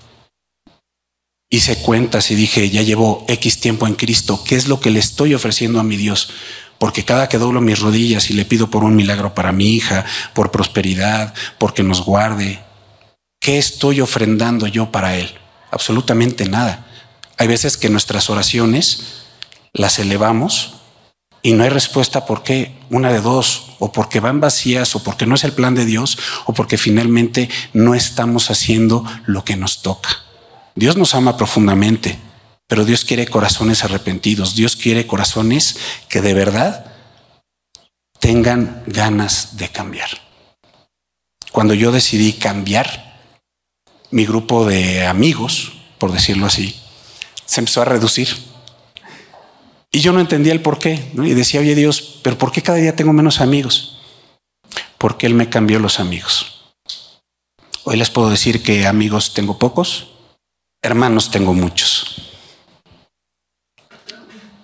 Hice 1.51 1.81
cuentas 1.81 2.31
y 2.31 2.35
dije, 2.35 2.69
ya 2.69 2.83
llevo 2.83 3.25
X 3.27 3.61
tiempo 3.61 3.87
en 3.87 3.95
Cristo, 3.95 4.45
¿qué 4.45 4.57
es 4.57 4.69
lo 4.69 4.81
que 4.81 4.91
le 4.91 5.01
estoy 5.01 5.35
ofreciendo 5.35 5.81
a 5.81 5.85
mi 5.85 5.97
Dios? 5.97 6.31
porque 6.79 7.05
cada 7.05 7.29
que 7.29 7.39
doblo 7.39 7.61
mis 7.61 7.81
rodillas 7.81 8.31
y 8.31 8.35
le 8.35 8.45
pido 8.45 8.71
por 8.71 8.85
un 8.85 8.97
milagro 8.97 9.35
para 9.35 9.53
mi 9.53 9.75
hija, 9.75 10.05
por 10.33 10.51
prosperidad, 10.51 11.35
porque 11.59 11.83
nos 11.83 12.05
guarde, 12.05 12.61
¿qué 13.41 13.59
estoy 13.59 14.01
ofrendando 14.01 14.67
yo 14.67 14.91
para 14.91 15.17
Él? 15.17 15.29
Absolutamente 15.71 16.49
nada. 16.49 16.87
Hay 17.37 17.49
veces 17.49 17.77
que 17.77 17.91
nuestras 17.91 18.31
oraciones 18.31 19.25
las 19.73 19.99
elevamos 19.99 20.75
y 21.49 21.55
no 21.55 21.65
hay 21.65 21.71
respuesta 21.71 22.27
porque 22.27 22.73
una 22.91 23.11
de 23.11 23.23
dos, 23.23 23.71
o 23.79 23.91
porque 23.91 24.21
van 24.21 24.39
vacías, 24.39 24.95
o 24.95 25.03
porque 25.03 25.25
no 25.25 25.35
es 25.35 25.45
el 25.45 25.55
plan 25.55 25.75
de 25.75 25.87
Dios, 25.87 26.19
o 26.45 26.53
porque 26.53 26.77
finalmente 26.77 27.49
no 27.73 27.95
estamos 27.95 28.51
haciendo 28.51 29.03
lo 29.25 29.47
que 29.47 29.57
nos 29.57 29.81
toca. 29.81 30.11
Dios 30.75 30.99
nos 30.99 31.15
ama 31.15 31.39
profundamente, 31.39 32.19
pero 32.67 32.85
Dios 32.85 33.07
quiere 33.07 33.27
corazones 33.27 33.83
arrepentidos. 33.83 34.57
Dios 34.57 34.77
quiere 34.77 35.07
corazones 35.07 35.79
que 36.11 36.21
de 36.21 36.35
verdad 36.35 36.85
tengan 38.21 38.83
ganas 38.87 39.57
de 39.57 39.71
cambiar. 39.71 40.11
Cuando 41.51 41.73
yo 41.73 41.93
decidí 41.93 42.35
cambiar, 42.35 43.23
mi 44.11 44.27
grupo 44.27 44.67
de 44.67 45.07
amigos, 45.07 45.73
por 45.97 46.13
decirlo 46.13 46.45
así, 46.45 46.79
se 47.47 47.63
empezó 47.63 47.81
a 47.81 47.87
reducir. 47.87 48.48
Y 49.91 50.01
yo 50.01 50.13
no 50.13 50.21
entendía 50.21 50.53
el 50.53 50.61
por 50.61 50.79
qué. 50.79 51.11
Y 51.15 51.35
decía, 51.35 51.61
oye 51.61 51.75
Dios, 51.75 52.21
pero 52.23 52.37
¿por 52.39 52.53
qué 52.53 52.63
cada 52.63 52.79
día 52.79 52.97
tengo 52.97 53.13
menos 53.13 53.41
amigos? 53.41 53.99
Porque 54.99 55.27
Él 55.27 55.35
me 55.35 55.49
cambió 55.49 55.79
los 55.79 56.01
amigos. 56.01 56.75
Hoy 57.85 57.97
les 57.97 58.11
puedo 58.11 58.29
decir 58.29 58.63
que 58.63 58.87
amigos 58.87 59.33
tengo 59.33 59.59
pocos, 59.59 60.09
hermanos 60.83 61.31
tengo 61.31 61.55
muchos. 61.55 62.17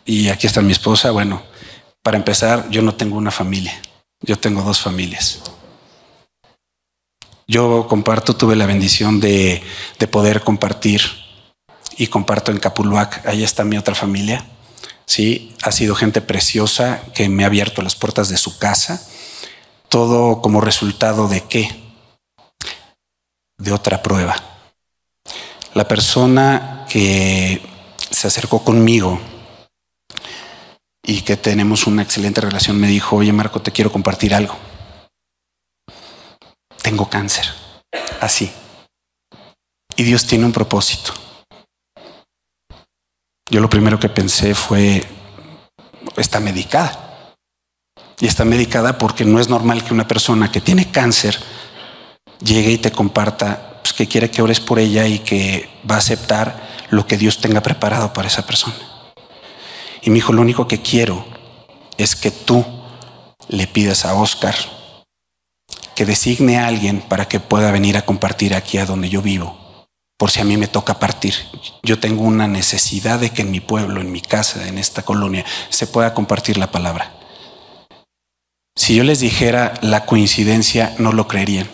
Y 0.04 0.28
aquí 0.28 0.46
está 0.46 0.60
mi 0.60 0.72
esposa. 0.72 1.10
Bueno, 1.10 1.42
para 2.02 2.18
empezar, 2.18 2.68
yo 2.68 2.82
no 2.82 2.94
tengo 2.94 3.16
una 3.16 3.30
familia, 3.30 3.80
yo 4.20 4.38
tengo 4.38 4.62
dos 4.62 4.80
familias. 4.80 5.40
Yo 7.46 7.86
comparto, 7.88 8.36
tuve 8.36 8.56
la 8.56 8.66
bendición 8.66 9.20
de, 9.20 9.62
poder 10.10 10.42
compartir 10.42 11.00
y 11.96 12.08
comparto 12.08 12.52
en 12.52 12.58
Capuluac, 12.58 13.26
ahí 13.26 13.42
está 13.42 13.64
mi 13.64 13.78
otra 13.78 13.94
familia. 13.94 14.44
Sí, 15.06 15.54
ha 15.62 15.73
sido 15.73 15.94
gente 15.94 16.20
preciosa 16.20 17.02
que 17.14 17.28
me 17.28 17.44
ha 17.44 17.46
abierto 17.46 17.82
las 17.82 17.94
puertas 17.94 18.28
de 18.28 18.37
su 18.37 18.58
casa. 18.58 19.06
Todo 19.88 20.40
como 20.40 20.61
resultado 20.61 21.28
de 21.28 21.42
qué? 21.42 21.70
De 23.58 23.73
otra 23.73 24.02
prueba. 24.02 24.37
La 25.75 25.87
persona 25.87 26.87
que 26.88 27.61
se 28.11 28.26
acercó 28.28 28.64
conmigo 28.64 29.20
y 31.02 31.20
que 31.23 31.37
tenemos 31.37 31.87
una 31.87 32.02
excelente 32.02 32.40
relación, 32.40 32.80
me 32.80 32.87
dijo, 32.87 33.16
oye 33.16 33.32
Marco, 33.32 33.61
te 33.61 33.73
quiero 33.73 33.92
compartir 33.92 34.34
algo. 34.34 34.56
Tengo 36.82 37.08
cáncer, 37.08 37.46
así. 38.20 38.50
Y 39.96 40.02
Dios 40.02 40.26
tiene 40.26 40.46
un 40.46 40.52
propósito. 40.52 41.12
Yo 43.50 43.60
lo 43.60 43.68
primero 43.68 44.00
que 44.00 44.08
pensé 44.08 44.54
fue, 44.54 45.04
está 46.16 46.40
medicada. 46.40 47.34
Y 48.20 48.26
está 48.26 48.44
medicada 48.44 48.96
porque 48.98 49.24
no 49.24 49.40
es 49.40 49.48
normal 49.48 49.84
que 49.84 49.92
una 49.92 50.08
persona 50.08 50.50
que 50.50 50.60
tiene 50.60 50.90
cáncer 50.90 51.38
llegue 52.42 52.72
y 52.72 52.78
te 52.78 52.92
comparta 52.92 53.80
pues, 53.82 53.92
que 53.92 54.06
quiere 54.06 54.30
que 54.30 54.42
ores 54.42 54.60
por 54.60 54.78
ella 54.78 55.06
y 55.06 55.18
que 55.18 55.68
va 55.90 55.96
a 55.96 55.98
aceptar 55.98 56.86
lo 56.90 57.06
que 57.06 57.16
Dios 57.16 57.40
tenga 57.40 57.62
preparado 57.62 58.12
para 58.12 58.28
esa 58.28 58.46
persona. 58.46 58.76
Y 60.02 60.10
me 60.10 60.16
dijo, 60.16 60.32
lo 60.32 60.42
único 60.42 60.68
que 60.68 60.80
quiero 60.80 61.24
es 61.98 62.14
que 62.16 62.30
tú 62.30 62.64
le 63.48 63.66
pidas 63.66 64.04
a 64.04 64.14
Oscar 64.14 64.54
que 65.94 66.04
designe 66.04 66.58
a 66.58 66.66
alguien 66.66 67.00
para 67.00 67.26
que 67.26 67.40
pueda 67.40 67.70
venir 67.70 67.96
a 67.96 68.04
compartir 68.04 68.54
aquí 68.54 68.78
a 68.78 68.86
donde 68.86 69.08
yo 69.08 69.22
vivo, 69.22 69.56
por 70.16 70.30
si 70.30 70.40
a 70.40 70.44
mí 70.44 70.56
me 70.56 70.68
toca 70.68 70.99
partir. 70.99 71.35
Yo 71.83 71.99
tengo 71.99 72.23
una 72.23 72.49
necesidad 72.49 73.18
de 73.18 73.30
que 73.30 73.42
en 73.42 73.50
mi 73.50 73.61
pueblo, 73.61 74.00
en 74.00 74.12
mi 74.12 74.21
casa, 74.21 74.66
en 74.68 74.78
esta 74.78 75.02
colonia, 75.02 75.44
se 75.68 75.87
pueda 75.87 76.14
compartir 76.14 76.56
la 76.56 76.71
palabra. 76.71 77.14
Si 78.76 78.94
yo 78.97 79.04
les 79.04 79.21
dijera 79.21 79.75
la 79.83 80.04
coincidencia, 80.04 80.94
no 80.99 81.12
lo 81.12 81.28
creerían. 81.28 81.68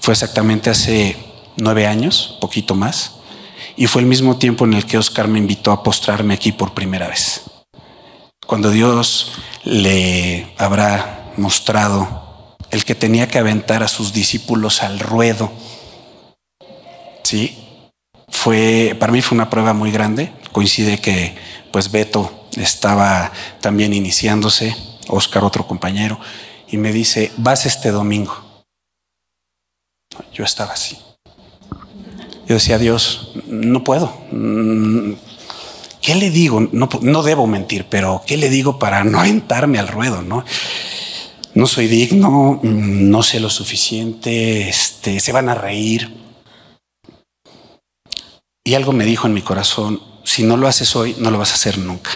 Fue 0.00 0.12
exactamente 0.12 0.70
hace 0.70 1.16
nueve 1.56 1.86
años, 1.86 2.38
poquito 2.40 2.74
más, 2.74 3.16
y 3.76 3.86
fue 3.86 4.02
el 4.02 4.08
mismo 4.08 4.36
tiempo 4.36 4.64
en 4.64 4.74
el 4.74 4.86
que 4.86 4.98
Oscar 4.98 5.28
me 5.28 5.38
invitó 5.38 5.72
a 5.72 5.82
postrarme 5.82 6.34
aquí 6.34 6.52
por 6.52 6.74
primera 6.74 7.08
vez. 7.08 7.42
Cuando 8.46 8.70
Dios 8.70 9.32
le 9.64 10.54
habrá 10.58 11.32
mostrado 11.36 12.56
el 12.70 12.84
que 12.84 12.94
tenía 12.94 13.28
que 13.28 13.38
aventar 13.38 13.82
a 13.82 13.88
sus 13.88 14.12
discípulos 14.12 14.82
al 14.82 14.98
ruedo. 14.98 15.52
Sí, 17.24 17.90
fue 18.28 18.96
para 19.00 19.12
mí 19.12 19.20
fue 19.20 19.34
una 19.34 19.50
prueba 19.50 19.72
muy 19.72 19.90
grande. 19.90 20.32
Coincide 20.52 21.00
que 21.00 21.34
pues 21.72 21.90
Beto 21.90 22.46
estaba 22.56 23.32
también 23.60 23.92
iniciándose, 23.92 24.76
Oscar 25.08 25.42
otro 25.42 25.66
compañero, 25.66 26.20
y 26.68 26.76
me 26.76 26.92
dice, 26.92 27.32
"Vas 27.38 27.66
este 27.66 27.90
domingo." 27.90 28.64
Yo 30.32 30.44
estaba 30.44 30.72
así. 30.72 30.96
Yo 32.46 32.56
decía, 32.56 32.78
Dios, 32.78 33.32
no 33.46 33.82
puedo. 33.84 34.12
¿Qué 36.02 36.14
le 36.14 36.30
digo? 36.30 36.60
No, 36.72 37.22
debo 37.22 37.46
mentir, 37.46 37.86
pero 37.88 38.22
¿qué 38.26 38.36
le 38.36 38.50
digo 38.50 38.78
para 38.78 39.02
no 39.04 39.18
aventarme 39.18 39.78
al 39.78 39.88
ruedo? 39.88 40.20
No, 40.20 40.44
no 41.54 41.66
soy 41.66 41.86
digno, 41.86 42.60
no 42.62 43.22
sé 43.22 43.40
lo 43.40 43.48
suficiente, 43.48 44.68
este, 44.68 45.20
se 45.20 45.32
van 45.32 45.48
a 45.48 45.54
reír. 45.54 46.23
Y 48.64 48.74
algo 48.74 48.92
me 48.92 49.04
dijo 49.04 49.26
en 49.26 49.34
mi 49.34 49.42
corazón, 49.42 50.02
si 50.24 50.42
no 50.42 50.56
lo 50.56 50.66
haces 50.66 50.96
hoy, 50.96 51.14
no 51.18 51.30
lo 51.30 51.38
vas 51.38 51.52
a 51.52 51.54
hacer 51.54 51.78
nunca. 51.78 52.10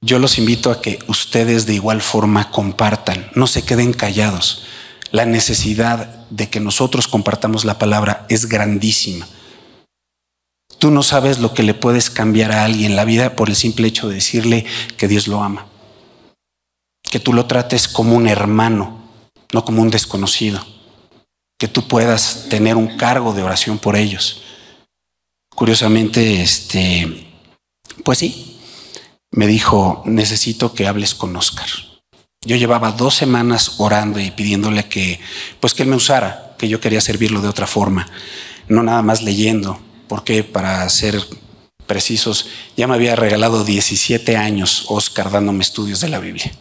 Yo 0.00 0.18
los 0.18 0.38
invito 0.38 0.70
a 0.70 0.80
que 0.80 0.98
ustedes 1.08 1.66
de 1.66 1.74
igual 1.74 2.00
forma 2.00 2.50
compartan, 2.50 3.30
no 3.34 3.46
se 3.46 3.64
queden 3.64 3.92
callados 3.92 4.62
la 5.10 5.24
necesidad 5.24 6.26
de 6.30 6.48
que 6.48 6.60
nosotros 6.60 7.08
compartamos 7.08 7.64
la 7.64 7.78
palabra 7.78 8.26
es 8.28 8.46
grandísima. 8.46 9.26
Tú 10.78 10.90
no 10.90 11.02
sabes 11.02 11.38
lo 11.38 11.54
que 11.54 11.62
le 11.62 11.74
puedes 11.74 12.10
cambiar 12.10 12.52
a 12.52 12.64
alguien 12.64 12.94
la 12.94 13.04
vida 13.04 13.34
por 13.34 13.48
el 13.48 13.56
simple 13.56 13.88
hecho 13.88 14.08
de 14.08 14.16
decirle 14.16 14.64
que 14.96 15.08
Dios 15.08 15.26
lo 15.26 15.42
ama. 15.42 15.66
Que 17.02 17.18
tú 17.18 17.32
lo 17.32 17.46
trates 17.46 17.88
como 17.88 18.14
un 18.14 18.28
hermano, 18.28 18.98
no 19.52 19.64
como 19.64 19.82
un 19.82 19.90
desconocido. 19.90 20.64
Que 21.58 21.68
tú 21.68 21.88
puedas 21.88 22.46
tener 22.48 22.76
un 22.76 22.96
cargo 22.96 23.32
de 23.32 23.42
oración 23.42 23.78
por 23.78 23.96
ellos. 23.96 24.42
Curiosamente, 25.58 26.40
este, 26.40 27.26
pues 28.04 28.18
sí, 28.18 28.60
me 29.32 29.48
dijo, 29.48 30.04
necesito 30.06 30.72
que 30.72 30.86
hables 30.86 31.16
con 31.16 31.34
Oscar. 31.34 31.66
Yo 32.46 32.54
llevaba 32.54 32.92
dos 32.92 33.16
semanas 33.16 33.72
orando 33.78 34.20
y 34.20 34.30
pidiéndole 34.30 34.84
que, 34.84 35.18
pues 35.58 35.74
que 35.74 35.82
él 35.82 35.88
me 35.88 35.96
usara, 35.96 36.54
que 36.58 36.68
yo 36.68 36.80
quería 36.80 37.00
servirlo 37.00 37.40
de 37.40 37.48
otra 37.48 37.66
forma, 37.66 38.08
no 38.68 38.84
nada 38.84 39.02
más 39.02 39.20
leyendo, 39.20 39.80
porque 40.06 40.44
para 40.44 40.88
ser 40.90 41.20
precisos, 41.88 42.50
ya 42.76 42.86
me 42.86 42.94
había 42.94 43.16
regalado 43.16 43.64
17 43.64 44.36
años 44.36 44.84
Oscar 44.86 45.28
dándome 45.28 45.64
estudios 45.64 46.00
de 46.00 46.08
la 46.08 46.20
Biblia. 46.20 46.52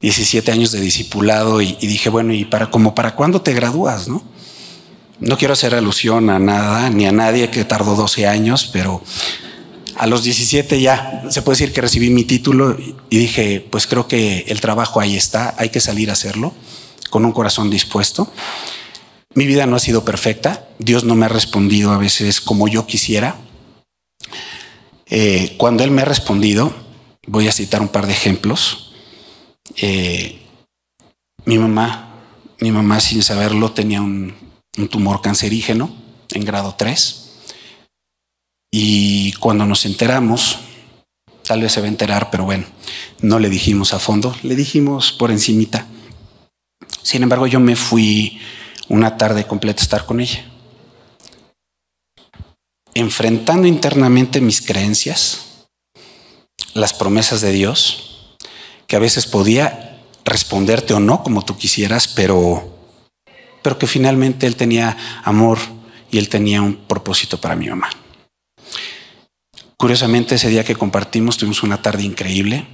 17 0.00 0.50
años 0.50 0.72
de 0.72 0.80
discipulado 0.80 1.62
y, 1.62 1.74
dije, 1.74 2.10
bueno, 2.10 2.32
¿y 2.32 2.46
para 2.46 2.68
como 2.68 2.96
para 2.96 3.14
cuándo 3.14 3.42
te 3.42 3.54
gradúas, 3.54 4.08
no? 4.08 4.24
No 5.24 5.38
quiero 5.38 5.54
hacer 5.54 5.76
alusión 5.76 6.30
a 6.30 6.40
nada 6.40 6.90
ni 6.90 7.06
a 7.06 7.12
nadie 7.12 7.48
que 7.48 7.64
tardó 7.64 7.94
12 7.94 8.26
años, 8.26 8.68
pero 8.72 9.04
a 9.94 10.08
los 10.08 10.24
17 10.24 10.80
ya 10.80 11.22
se 11.30 11.42
puede 11.42 11.58
decir 11.58 11.72
que 11.72 11.80
recibí 11.80 12.10
mi 12.10 12.24
título 12.24 12.76
y 13.08 13.18
dije, 13.18 13.64
pues 13.70 13.86
creo 13.86 14.08
que 14.08 14.44
el 14.48 14.60
trabajo 14.60 14.98
ahí 14.98 15.14
está, 15.16 15.54
hay 15.58 15.68
que 15.68 15.78
salir 15.78 16.10
a 16.10 16.14
hacerlo 16.14 16.52
con 17.08 17.24
un 17.24 17.30
corazón 17.30 17.70
dispuesto. 17.70 18.32
Mi 19.34 19.46
vida 19.46 19.64
no 19.66 19.76
ha 19.76 19.78
sido 19.78 20.04
perfecta, 20.04 20.66
Dios 20.80 21.04
no 21.04 21.14
me 21.14 21.26
ha 21.26 21.28
respondido 21.28 21.92
a 21.92 21.98
veces 21.98 22.40
como 22.40 22.66
yo 22.66 22.88
quisiera. 22.88 23.36
Eh, 25.06 25.54
cuando 25.56 25.84
Él 25.84 25.92
me 25.92 26.02
ha 26.02 26.06
respondido, 26.06 26.74
voy 27.28 27.46
a 27.46 27.52
citar 27.52 27.80
un 27.80 27.88
par 27.88 28.08
de 28.08 28.12
ejemplos. 28.12 28.92
eh, 29.76 30.40
mi 31.44 31.58
mamá, 31.58 32.14
mi 32.58 32.72
mamá 32.72 32.98
sin 32.98 33.22
saberlo 33.22 33.72
tenía 33.72 34.00
un, 34.00 34.41
un 34.76 34.88
tumor 34.88 35.20
cancerígeno 35.20 35.94
en 36.30 36.44
grado 36.44 36.74
3. 36.76 37.30
Y 38.70 39.32
cuando 39.34 39.66
nos 39.66 39.84
enteramos, 39.84 40.58
tal 41.44 41.60
vez 41.60 41.72
se 41.72 41.80
va 41.80 41.86
a 41.86 41.90
enterar, 41.90 42.30
pero 42.30 42.44
bueno, 42.44 42.64
no 43.20 43.38
le 43.38 43.50
dijimos 43.50 43.92
a 43.92 43.98
fondo, 43.98 44.34
le 44.42 44.56
dijimos 44.56 45.12
por 45.12 45.30
encimita. 45.30 45.86
Sin 47.02 47.22
embargo, 47.22 47.46
yo 47.46 47.60
me 47.60 47.76
fui 47.76 48.40
una 48.88 49.16
tarde 49.16 49.44
completa 49.44 49.82
a 49.82 49.84
estar 49.84 50.06
con 50.06 50.20
ella, 50.20 50.44
enfrentando 52.94 53.66
internamente 53.66 54.40
mis 54.40 54.62
creencias, 54.62 55.66
las 56.74 56.94
promesas 56.94 57.40
de 57.40 57.52
Dios, 57.52 58.36
que 58.86 58.96
a 58.96 59.00
veces 59.00 59.26
podía 59.26 60.00
responderte 60.24 60.94
o 60.94 61.00
no 61.00 61.22
como 61.22 61.44
tú 61.44 61.56
quisieras, 61.56 62.08
pero, 62.08 62.71
pero 63.62 63.78
que 63.78 63.86
finalmente 63.86 64.46
Él 64.46 64.56
tenía 64.56 64.96
amor 65.24 65.58
y 66.10 66.18
Él 66.18 66.28
tenía 66.28 66.60
un 66.60 66.74
propósito 66.74 67.40
para 67.40 67.56
mi 67.56 67.68
mamá. 67.68 67.90
Curiosamente, 69.76 70.36
ese 70.36 70.48
día 70.48 70.64
que 70.64 70.76
compartimos 70.76 71.36
tuvimos 71.36 71.62
una 71.62 71.82
tarde 71.82 72.04
increíble. 72.04 72.66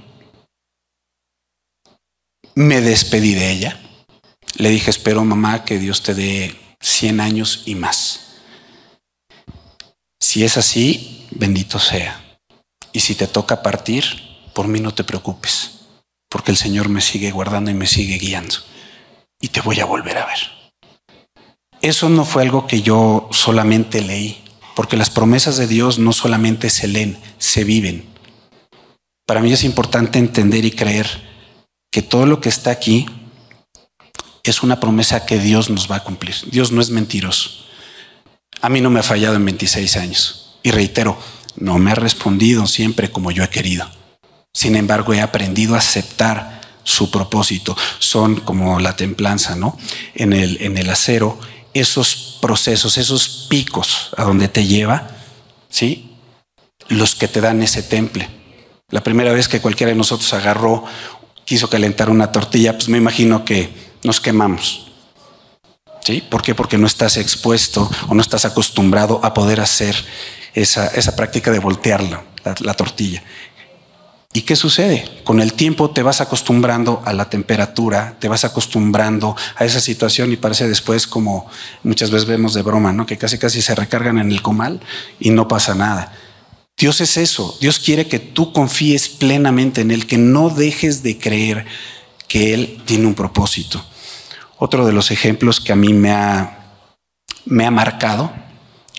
Me 2.53 2.81
despedí 2.81 3.33
de 3.33 3.51
ella. 3.51 3.79
Le 4.57 4.69
dije, 4.69 4.89
espero 4.89 5.23
mamá 5.23 5.63
que 5.65 5.79
Dios 5.79 6.03
te 6.03 6.13
dé 6.13 6.55
100 6.81 7.19
años 7.19 7.63
y 7.65 7.75
más. 7.75 8.41
Si 10.19 10.43
es 10.43 10.57
así, 10.57 11.27
bendito 11.31 11.79
sea. 11.79 12.37
Y 12.91 12.99
si 12.99 13.15
te 13.15 13.27
toca 13.27 13.63
partir, 13.63 14.03
por 14.53 14.67
mí 14.67 14.79
no 14.79 14.93
te 14.93 15.03
preocupes, 15.03 15.79
porque 16.29 16.51
el 16.51 16.57
Señor 16.57 16.89
me 16.89 17.01
sigue 17.01 17.31
guardando 17.31 17.71
y 17.71 17.73
me 17.73 17.87
sigue 17.87 18.17
guiando. 18.17 18.55
Y 19.39 19.47
te 19.47 19.61
voy 19.61 19.79
a 19.79 19.85
volver 19.85 20.17
a 20.17 20.25
ver. 20.25 20.58
Eso 21.81 22.09
no 22.09 22.25
fue 22.25 22.43
algo 22.43 22.67
que 22.67 22.81
yo 22.81 23.29
solamente 23.31 24.01
leí, 24.01 24.43
porque 24.75 24.97
las 24.97 25.09
promesas 25.09 25.57
de 25.57 25.67
Dios 25.67 25.97
no 25.97 26.11
solamente 26.11 26.69
se 26.69 26.87
leen, 26.87 27.17
se 27.37 27.63
viven. 27.63 28.05
Para 29.25 29.41
mí 29.41 29.53
es 29.53 29.63
importante 29.63 30.19
entender 30.19 30.65
y 30.65 30.71
creer 30.71 31.07
que 31.91 32.01
todo 32.01 32.25
lo 32.25 32.41
que 32.41 32.49
está 32.49 32.71
aquí 32.71 33.05
es 34.43 34.61
una 34.61 34.79
promesa 34.79 35.25
que 35.25 35.39
Dios 35.39 35.69
nos 35.69 35.89
va 35.89 35.97
a 35.97 36.03
cumplir. 36.03 36.35
Dios 36.51 36.71
no 36.71 36.81
es 36.81 36.89
mentiroso. 36.89 37.51
A 38.61 38.69
mí 38.69 38.81
no 38.81 38.89
me 38.89 38.99
ha 38.99 39.03
fallado 39.03 39.35
en 39.35 39.45
26 39.45 39.95
años. 39.97 40.57
Y 40.63 40.71
reitero, 40.71 41.17
no 41.55 41.77
me 41.77 41.91
ha 41.91 41.95
respondido 41.95 42.67
siempre 42.67 43.11
como 43.11 43.31
yo 43.31 43.43
he 43.43 43.49
querido. 43.49 43.89
Sin 44.53 44.75
embargo, 44.75 45.13
he 45.13 45.21
aprendido 45.21 45.75
a 45.75 45.79
aceptar 45.79 46.59
su 46.83 47.11
propósito. 47.11 47.77
Son 47.99 48.41
como 48.41 48.79
la 48.79 48.95
templanza, 48.95 49.55
¿no? 49.55 49.77
En 50.15 50.33
el, 50.33 50.61
en 50.61 50.77
el 50.77 50.89
acero 50.89 51.39
esos 51.73 52.37
procesos, 52.41 52.97
esos 52.97 53.47
picos 53.49 54.09
a 54.17 54.23
donde 54.23 54.47
te 54.47 54.65
lleva, 54.65 55.07
¿sí? 55.69 56.15
Los 56.87 57.15
que 57.15 57.27
te 57.27 57.41
dan 57.41 57.61
ese 57.61 57.83
temple. 57.83 58.29
La 58.89 59.03
primera 59.03 59.31
vez 59.33 59.47
que 59.47 59.61
cualquiera 59.61 59.91
de 59.91 59.97
nosotros 59.97 60.33
agarró, 60.33 60.85
quiso 61.45 61.69
calentar 61.69 62.09
una 62.09 62.31
tortilla, 62.31 62.73
pues 62.73 62.89
me 62.89 62.97
imagino 62.97 63.45
que 63.45 63.69
nos 64.03 64.19
quemamos. 64.19 64.87
¿Sí? 66.01 66.21
¿Por 66.21 66.41
qué? 66.41 66.55
Porque 66.55 66.77
no 66.77 66.87
estás 66.87 67.17
expuesto 67.17 67.89
o 68.07 68.15
no 68.15 68.21
estás 68.21 68.45
acostumbrado 68.45 69.19
a 69.23 69.33
poder 69.33 69.59
hacer 69.59 69.95
esa, 70.53 70.87
esa 70.87 71.15
práctica 71.15 71.51
de 71.51 71.59
voltearla, 71.59 72.23
la 72.61 72.73
tortilla. 72.73 73.21
¿Y 74.31 74.43
qué 74.43 74.55
sucede? 74.55 75.21
Con 75.23 75.39
el 75.39 75.53
tiempo 75.53 75.89
te 75.89 76.03
vas 76.03 76.21
acostumbrando 76.21 77.01
a 77.03 77.13
la 77.13 77.31
temperatura, 77.31 78.15
te 78.19 78.27
vas 78.27 78.45
acostumbrando 78.45 79.35
a 79.55 79.65
esa 79.65 79.79
situación 79.79 80.31
y 80.31 80.37
parece 80.37 80.67
después 80.67 81.07
como 81.07 81.47
muchas 81.81 82.11
veces 82.11 82.27
vemos 82.27 82.53
de 82.53 82.61
broma, 82.61 82.93
¿no? 82.93 83.07
Que 83.07 83.17
casi 83.17 83.39
casi 83.39 83.63
se 83.63 83.73
recargan 83.73 84.19
en 84.19 84.31
el 84.31 84.43
comal 84.43 84.81
y 85.19 85.31
no 85.31 85.47
pasa 85.47 85.73
nada. 85.73 86.13
Dios 86.77 87.01
es 87.01 87.17
eso. 87.17 87.57
Dios 87.59 87.79
quiere 87.79 88.07
que 88.07 88.19
tú 88.19 88.53
confíes 88.53 89.09
plenamente 89.09 89.81
en 89.81 89.89
Él, 89.89 90.05
que 90.05 90.19
no 90.19 90.51
dejes 90.51 91.01
de 91.01 91.17
creer 91.17 91.65
que 92.27 92.53
Él 92.53 92.83
tiene 92.85 93.07
un 93.07 93.15
propósito. 93.15 93.83
Otro 94.59 94.85
de 94.85 94.93
los 94.93 95.09
ejemplos 95.09 95.59
que 95.59 95.71
a 95.71 95.75
mí 95.75 95.91
me 95.91 96.11
ha, 96.11 96.75
me 97.45 97.65
ha 97.65 97.71
marcado, 97.71 98.31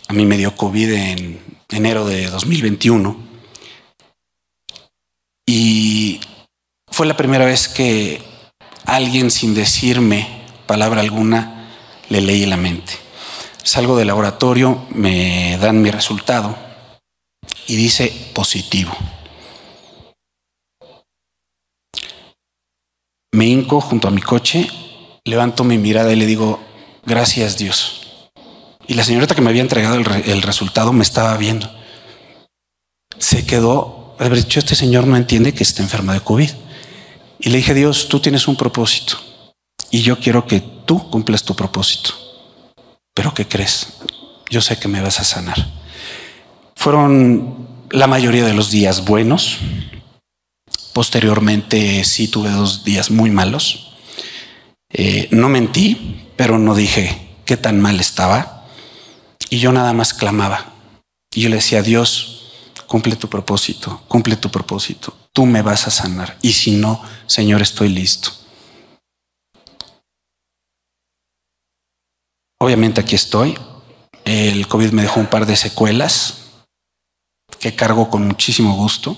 a 0.08 0.12
mí 0.12 0.26
me 0.26 0.36
dio 0.36 0.56
COVID 0.56 0.92
en 0.92 1.40
enero 1.68 2.04
de 2.04 2.26
2021 2.26 3.29
y 5.52 6.20
fue 6.86 7.08
la 7.08 7.16
primera 7.16 7.44
vez 7.44 7.66
que 7.66 8.22
alguien 8.84 9.32
sin 9.32 9.52
decirme 9.52 10.44
palabra 10.64 11.00
alguna 11.00 11.68
le 12.08 12.20
leí 12.20 12.46
la 12.46 12.56
mente. 12.56 12.92
Salgo 13.64 13.96
del 13.96 14.06
laboratorio, 14.06 14.86
me 14.90 15.58
dan 15.58 15.82
mi 15.82 15.90
resultado 15.90 16.56
y 17.66 17.74
dice 17.74 18.12
positivo. 18.32 18.96
Me 23.32 23.46
hinco 23.46 23.80
junto 23.80 24.06
a 24.06 24.12
mi 24.12 24.22
coche, 24.22 24.68
levanto 25.24 25.64
mi 25.64 25.78
mirada 25.78 26.12
y 26.12 26.16
le 26.16 26.26
digo, 26.26 26.60
gracias 27.04 27.58
Dios. 27.58 28.30
Y 28.86 28.94
la 28.94 29.02
señorita 29.02 29.34
que 29.34 29.42
me 29.42 29.50
había 29.50 29.62
entregado 29.62 29.96
el, 29.96 30.06
el 30.26 30.42
resultado 30.42 30.92
me 30.92 31.02
estaba 31.02 31.36
viendo. 31.36 31.68
Se 33.18 33.44
quedó 33.44 33.99
dicho, 34.28 34.58
este 34.58 34.74
señor 34.74 35.06
no 35.06 35.16
entiende 35.16 35.54
que 35.54 35.62
está 35.62 35.82
enfermo 35.82 36.12
de 36.12 36.20
COVID. 36.20 36.50
Y 37.38 37.48
le 37.48 37.56
dije, 37.56 37.72
Dios, 37.72 38.08
tú 38.08 38.20
tienes 38.20 38.46
un 38.48 38.56
propósito 38.56 39.18
y 39.90 40.02
yo 40.02 40.18
quiero 40.18 40.46
que 40.46 40.60
tú 40.60 41.10
cumplas 41.10 41.42
tu 41.42 41.56
propósito. 41.56 42.10
Pero 43.14 43.32
¿qué 43.34 43.46
crees? 43.46 43.94
Yo 44.50 44.60
sé 44.60 44.78
que 44.78 44.88
me 44.88 45.00
vas 45.00 45.20
a 45.20 45.24
sanar. 45.24 45.66
Fueron 46.76 47.66
la 47.90 48.06
mayoría 48.06 48.44
de 48.44 48.54
los 48.54 48.70
días 48.70 49.04
buenos. 49.04 49.58
Posteriormente 50.92 52.04
sí 52.04 52.28
tuve 52.28 52.50
dos 52.50 52.84
días 52.84 53.10
muy 53.10 53.30
malos. 53.30 53.92
Eh, 54.92 55.28
no 55.30 55.48
mentí, 55.48 56.26
pero 56.36 56.58
no 56.58 56.74
dije 56.74 57.36
qué 57.44 57.56
tan 57.56 57.80
mal 57.80 58.00
estaba. 58.00 58.66
Y 59.48 59.58
yo 59.58 59.72
nada 59.72 59.92
más 59.92 60.14
clamaba. 60.14 60.72
Y 61.34 61.42
yo 61.42 61.48
le 61.48 61.56
decía, 61.56 61.82
Dios, 61.82 62.39
cumple 62.90 63.14
tu 63.14 63.28
propósito, 63.28 64.02
cumple 64.08 64.34
tu 64.34 64.50
propósito. 64.50 65.16
Tú 65.32 65.46
me 65.46 65.62
vas 65.62 65.86
a 65.86 65.92
sanar. 65.92 66.36
Y 66.42 66.54
si 66.54 66.72
no, 66.72 67.00
Señor, 67.28 67.62
estoy 67.62 67.88
listo. 67.88 68.32
Obviamente 72.58 73.00
aquí 73.00 73.14
estoy. 73.14 73.56
El 74.24 74.66
COVID 74.66 74.90
me 74.90 75.02
dejó 75.02 75.20
un 75.20 75.28
par 75.28 75.46
de 75.46 75.54
secuelas 75.54 76.38
que 77.60 77.76
cargo 77.76 78.10
con 78.10 78.26
muchísimo 78.26 78.74
gusto, 78.74 79.16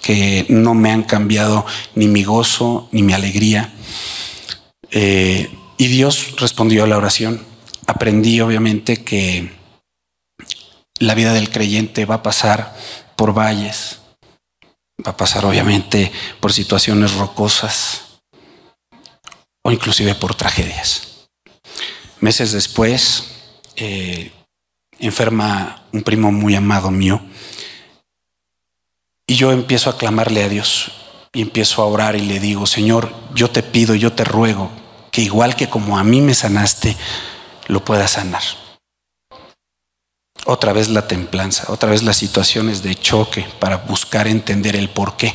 que 0.00 0.46
no 0.48 0.72
me 0.72 0.90
han 0.90 1.02
cambiado 1.02 1.66
ni 1.94 2.08
mi 2.08 2.24
gozo 2.24 2.88
ni 2.90 3.02
mi 3.02 3.12
alegría. 3.12 3.74
Eh, 4.90 5.54
y 5.76 5.88
Dios 5.88 6.36
respondió 6.38 6.84
a 6.84 6.86
la 6.86 6.96
oración. 6.96 7.44
Aprendí 7.86 8.40
obviamente 8.40 9.04
que 9.04 9.52
la 10.98 11.14
vida 11.14 11.32
del 11.32 11.50
creyente 11.50 12.04
va 12.04 12.16
a 12.16 12.22
pasar 12.22 12.74
por 13.16 13.36
valles, 13.36 14.00
va 15.04 15.12
a 15.12 15.16
pasar 15.16 15.44
obviamente 15.44 16.12
por 16.40 16.52
situaciones 16.52 17.14
rocosas 17.14 18.02
o 19.62 19.72
inclusive 19.72 20.14
por 20.14 20.34
tragedias. 20.34 21.28
Meses 22.20 22.52
después, 22.52 23.24
eh, 23.76 24.32
enferma 24.98 25.82
un 25.92 26.02
primo 26.02 26.30
muy 26.30 26.54
amado 26.54 26.90
mío 26.90 27.20
y 29.26 29.34
yo 29.34 29.52
empiezo 29.52 29.90
a 29.90 29.98
clamarle 29.98 30.44
a 30.44 30.48
Dios 30.48 30.92
y 31.32 31.42
empiezo 31.42 31.82
a 31.82 31.86
orar 31.86 32.14
y 32.14 32.20
le 32.20 32.38
digo, 32.38 32.66
Señor, 32.66 33.12
yo 33.34 33.50
te 33.50 33.62
pido, 33.62 33.94
yo 33.96 34.12
te 34.12 34.24
ruego 34.24 34.70
que 35.10 35.22
igual 35.22 35.56
que 35.56 35.68
como 35.68 35.98
a 35.98 36.04
mí 36.04 36.20
me 36.20 36.34
sanaste, 36.34 36.96
lo 37.66 37.84
puedas 37.84 38.12
sanar 38.12 38.42
otra 40.44 40.72
vez 40.72 40.88
la 40.88 41.06
templanza, 41.06 41.72
otra 41.72 41.90
vez 41.90 42.02
las 42.02 42.16
situaciones 42.16 42.82
de 42.82 42.94
choque 42.94 43.46
para 43.58 43.78
buscar 43.78 44.26
entender 44.26 44.76
el 44.76 44.88
por 44.90 45.16
qué. 45.16 45.34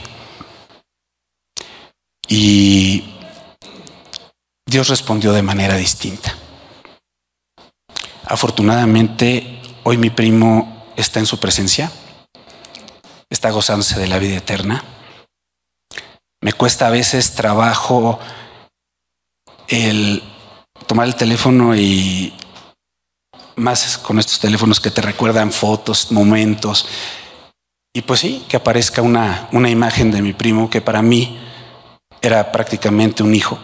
Y 2.28 3.16
Dios 4.66 4.88
respondió 4.88 5.34
de 5.34 5.42
manera 5.42 5.76
distinta. 5.76 6.36
Afortunadamente, 8.26 9.62
hoy 9.84 9.98
mi 9.98 10.12
primo 10.12 10.86
está 10.96 11.20
en 11.20 11.26
su 11.26 11.40
presencia, 11.40 11.92
está 13.30 13.50
gozándose 13.50 14.00
de 14.00 14.08
la 14.08 14.20
vida 14.20 14.38
eterna. 14.38 14.84
Me 16.42 16.54
cuesta 16.54 16.88
a 16.88 16.92
veces 16.92 17.34
trabajo 17.34 18.20
el 19.68 20.24
tomar 20.86 21.08
el 21.08 21.16
teléfono 21.16 21.76
y 21.76 22.34
más 23.60 23.98
con 23.98 24.20
estos 24.20 24.40
teléfonos 24.40 24.80
que 24.80 24.92
te 24.92 25.02
recuerdan 25.02 25.52
fotos, 25.52 26.12
momentos. 26.12 26.88
Y 27.94 28.02
pues 28.02 28.22
sí, 28.22 28.46
que 28.48 28.58
aparezca 28.58 29.02
una, 29.02 29.48
una 29.52 29.70
imagen 29.70 30.12
de 30.12 30.22
mi 30.22 30.34
primo 30.34 30.70
que 30.70 30.82
para 30.82 31.02
mí 31.02 31.40
era 32.22 32.52
prácticamente 32.52 33.24
un 33.24 33.36
hijo. 33.36 33.60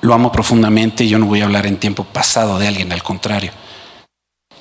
Lo 0.00 0.14
amo 0.14 0.30
profundamente 0.30 1.04
y 1.04 1.08
yo 1.08 1.18
no 1.18 1.26
voy 1.26 1.40
a 1.40 1.44
hablar 1.44 1.66
en 1.66 1.78
tiempo 1.78 2.04
pasado 2.04 2.58
de 2.58 2.68
alguien, 2.68 2.92
al 2.92 3.02
contrario. 3.02 3.52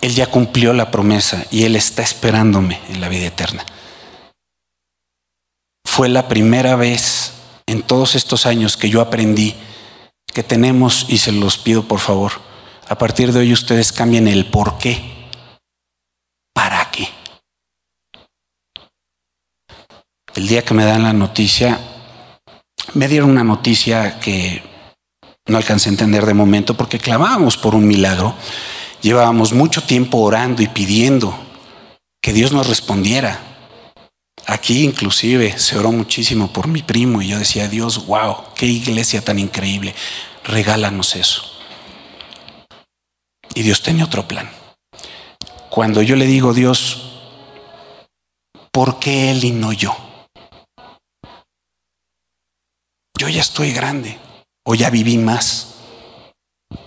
Él 0.01 0.13
ya 0.15 0.27
cumplió 0.27 0.73
la 0.73 0.91
promesa 0.91 1.45
y 1.51 1.63
Él 1.63 1.75
está 1.75 2.01
esperándome 2.01 2.79
en 2.89 3.01
la 3.01 3.09
vida 3.09 3.27
eterna. 3.27 3.65
Fue 5.85 6.09
la 6.09 6.27
primera 6.27 6.75
vez 6.75 7.33
en 7.65 7.83
todos 7.83 8.15
estos 8.15 8.45
años 8.45 8.77
que 8.77 8.89
yo 8.89 9.01
aprendí 9.01 9.55
que 10.33 10.43
tenemos, 10.43 11.05
y 11.09 11.19
se 11.19 11.31
los 11.31 11.57
pido 11.57 11.83
por 11.83 11.99
favor, 11.99 12.33
a 12.93 12.95
partir 12.95 13.33
de 13.33 13.39
hoy 13.39 13.51
ustedes 13.51 13.91
cambien 13.91 14.27
el 14.27 14.45
por 14.45 14.77
qué. 14.77 15.01
¿Para 16.53 16.91
qué? 16.91 17.09
El 20.35 20.47
día 20.47 20.63
que 20.63 20.75
me 20.75 20.85
dan 20.85 21.01
la 21.01 21.11
noticia, 21.11 21.79
me 22.93 23.07
dieron 23.07 23.31
una 23.31 23.43
noticia 23.43 24.19
que 24.19 24.61
no 25.47 25.57
alcancé 25.57 25.89
a 25.89 25.93
entender 25.93 26.23
de 26.27 26.35
momento 26.35 26.77
porque 26.77 26.99
clamábamos 26.99 27.57
por 27.57 27.73
un 27.73 27.87
milagro. 27.87 28.35
Llevábamos 29.01 29.53
mucho 29.53 29.81
tiempo 29.81 30.19
orando 30.19 30.61
y 30.61 30.67
pidiendo 30.67 31.35
que 32.21 32.31
Dios 32.31 32.51
nos 32.51 32.67
respondiera. 32.67 33.39
Aquí 34.45 34.83
inclusive 34.83 35.57
se 35.57 35.79
oró 35.79 35.91
muchísimo 35.91 36.53
por 36.53 36.67
mi 36.67 36.83
primo 36.83 37.23
y 37.23 37.29
yo 37.29 37.39
decía, 37.39 37.67
Dios, 37.67 38.05
wow, 38.05 38.53
qué 38.55 38.67
iglesia 38.67 39.25
tan 39.25 39.39
increíble, 39.39 39.95
regálanos 40.43 41.15
eso. 41.15 41.52
Y 43.55 43.61
Dios 43.61 43.81
tenía 43.83 44.05
otro 44.05 44.27
plan. 44.27 44.49
Cuando 45.69 46.01
yo 46.01 46.15
le 46.15 46.25
digo, 46.25 46.53
Dios, 46.53 47.11
¿por 48.71 48.99
qué 48.99 49.31
Él 49.31 49.43
y 49.43 49.51
no 49.51 49.73
yo? 49.73 49.95
Yo 53.17 53.29
ya 53.29 53.41
estoy 53.41 53.71
grande 53.71 54.17
o 54.65 54.75
ya 54.75 54.89
viví 54.89 55.17
más. 55.17 55.75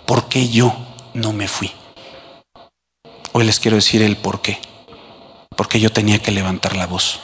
¿Por 0.07 0.29
qué 0.29 0.49
yo 0.49 0.75
no 1.15 1.33
me 1.33 1.47
fui? 1.47 1.73
Hoy 3.33 3.45
les 3.45 3.61
quiero 3.61 3.77
decir 3.77 4.03
el 4.03 4.17
por 4.17 4.43
qué. 4.43 4.59
Porque 5.57 5.79
yo 5.81 5.91
tenía 5.93 6.21
que 6.21 6.33
levantar 6.33 6.77
la 6.77 6.87
voz. 6.87 7.21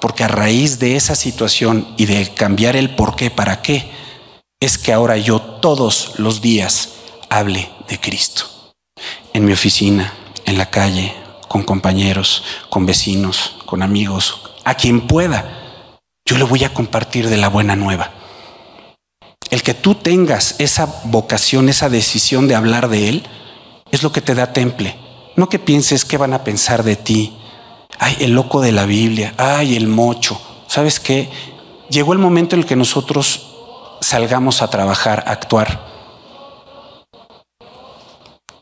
Porque 0.00 0.24
a 0.24 0.28
raíz 0.28 0.78
de 0.78 0.96
esa 0.96 1.14
situación 1.14 1.94
y 1.96 2.06
de 2.06 2.32
cambiar 2.32 2.76
el 2.76 2.94
por 2.94 3.16
qué, 3.16 3.30
para 3.30 3.62
qué, 3.62 3.90
es 4.60 4.78
que 4.78 4.92
ahora 4.92 5.16
yo 5.16 5.40
todos 5.40 6.18
los 6.18 6.40
días 6.40 6.94
hable 7.28 7.73
de 7.88 8.00
Cristo. 8.00 8.46
En 9.32 9.44
mi 9.44 9.52
oficina, 9.52 10.14
en 10.44 10.58
la 10.58 10.70
calle, 10.70 11.14
con 11.48 11.62
compañeros, 11.62 12.44
con 12.70 12.86
vecinos, 12.86 13.56
con 13.66 13.82
amigos, 13.82 14.40
a 14.64 14.74
quien 14.74 15.06
pueda 15.06 15.62
yo 16.26 16.38
le 16.38 16.44
voy 16.44 16.64
a 16.64 16.72
compartir 16.72 17.28
de 17.28 17.36
la 17.36 17.48
buena 17.48 17.76
nueva. 17.76 18.10
El 19.50 19.62
que 19.62 19.74
tú 19.74 19.94
tengas 19.94 20.54
esa 20.58 21.02
vocación, 21.04 21.68
esa 21.68 21.90
decisión 21.90 22.48
de 22.48 22.54
hablar 22.54 22.88
de 22.88 23.10
Él, 23.10 23.26
es 23.90 24.02
lo 24.02 24.10
que 24.10 24.22
te 24.22 24.34
da 24.34 24.54
temple. 24.54 24.96
No 25.36 25.50
que 25.50 25.58
pienses 25.58 26.06
qué 26.06 26.16
van 26.16 26.32
a 26.32 26.42
pensar 26.42 26.82
de 26.82 26.96
ti. 26.96 27.36
Ay, 27.98 28.16
el 28.20 28.32
loco 28.32 28.62
de 28.62 28.72
la 28.72 28.86
Biblia. 28.86 29.34
Ay, 29.36 29.76
el 29.76 29.86
mocho. 29.86 30.40
¿Sabes 30.66 30.98
qué? 30.98 31.28
Llegó 31.90 32.14
el 32.14 32.18
momento 32.18 32.56
en 32.56 32.62
el 32.62 32.66
que 32.66 32.74
nosotros 32.74 33.50
salgamos 34.00 34.62
a 34.62 34.70
trabajar, 34.70 35.24
a 35.26 35.32
actuar. 35.32 35.93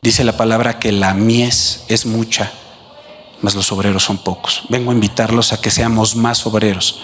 Dice 0.03 0.25
la 0.25 0.35
palabra 0.35 0.79
que 0.79 0.91
la 0.91 1.13
mies 1.13 1.85
es 1.87 2.05
mucha, 2.05 2.51
mas 3.41 3.55
los 3.55 3.71
obreros 3.71 4.03
son 4.03 4.17
pocos. 4.17 4.63
Vengo 4.67 4.91
a 4.91 4.93
invitarlos 4.93 5.53
a 5.53 5.61
que 5.61 5.71
seamos 5.71 6.17
más 6.17 6.45
obreros 6.45 6.99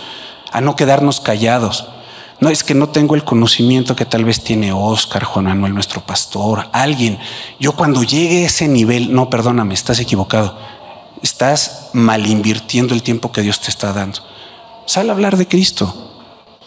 a 0.51 0.59
no 0.59 0.75
quedarnos 0.75 1.21
callados. 1.21 1.87
No 2.41 2.49
es 2.49 2.61
que 2.61 2.73
no 2.73 2.89
tengo 2.89 3.15
el 3.15 3.23
conocimiento 3.23 3.95
que 3.95 4.03
tal 4.03 4.25
vez 4.25 4.43
tiene 4.43 4.73
Oscar, 4.73 5.23
Juan 5.23 5.45
Manuel, 5.45 5.73
nuestro 5.73 6.01
pastor, 6.01 6.67
alguien. 6.73 7.17
Yo 7.57 7.71
cuando 7.71 8.03
llegue 8.03 8.43
a 8.43 8.47
ese 8.47 8.67
nivel, 8.67 9.13
no, 9.13 9.29
perdóname, 9.29 9.75
estás 9.75 9.99
equivocado. 9.99 10.57
Estás 11.23 11.91
mal 11.93 12.27
invirtiendo 12.27 12.93
el 12.93 13.01
tiempo 13.01 13.31
que 13.31 13.43
Dios 13.43 13.61
te 13.61 13.69
está 13.69 13.93
dando. 13.93 14.19
Sal 14.87 15.09
a 15.09 15.13
hablar 15.13 15.37
de 15.37 15.47
Cristo, 15.47 16.21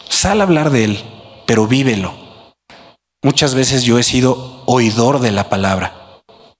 sal 0.09 0.41
a 0.41 0.45
hablar 0.45 0.71
de 0.71 0.85
Él, 0.85 1.03
pero 1.45 1.67
vívelo. 1.67 2.11
Muchas 3.21 3.53
veces 3.53 3.83
yo 3.83 3.99
he 3.99 4.03
sido 4.03 4.63
oidor 4.65 5.19
de 5.19 5.31
la 5.31 5.47
palabra 5.47 6.02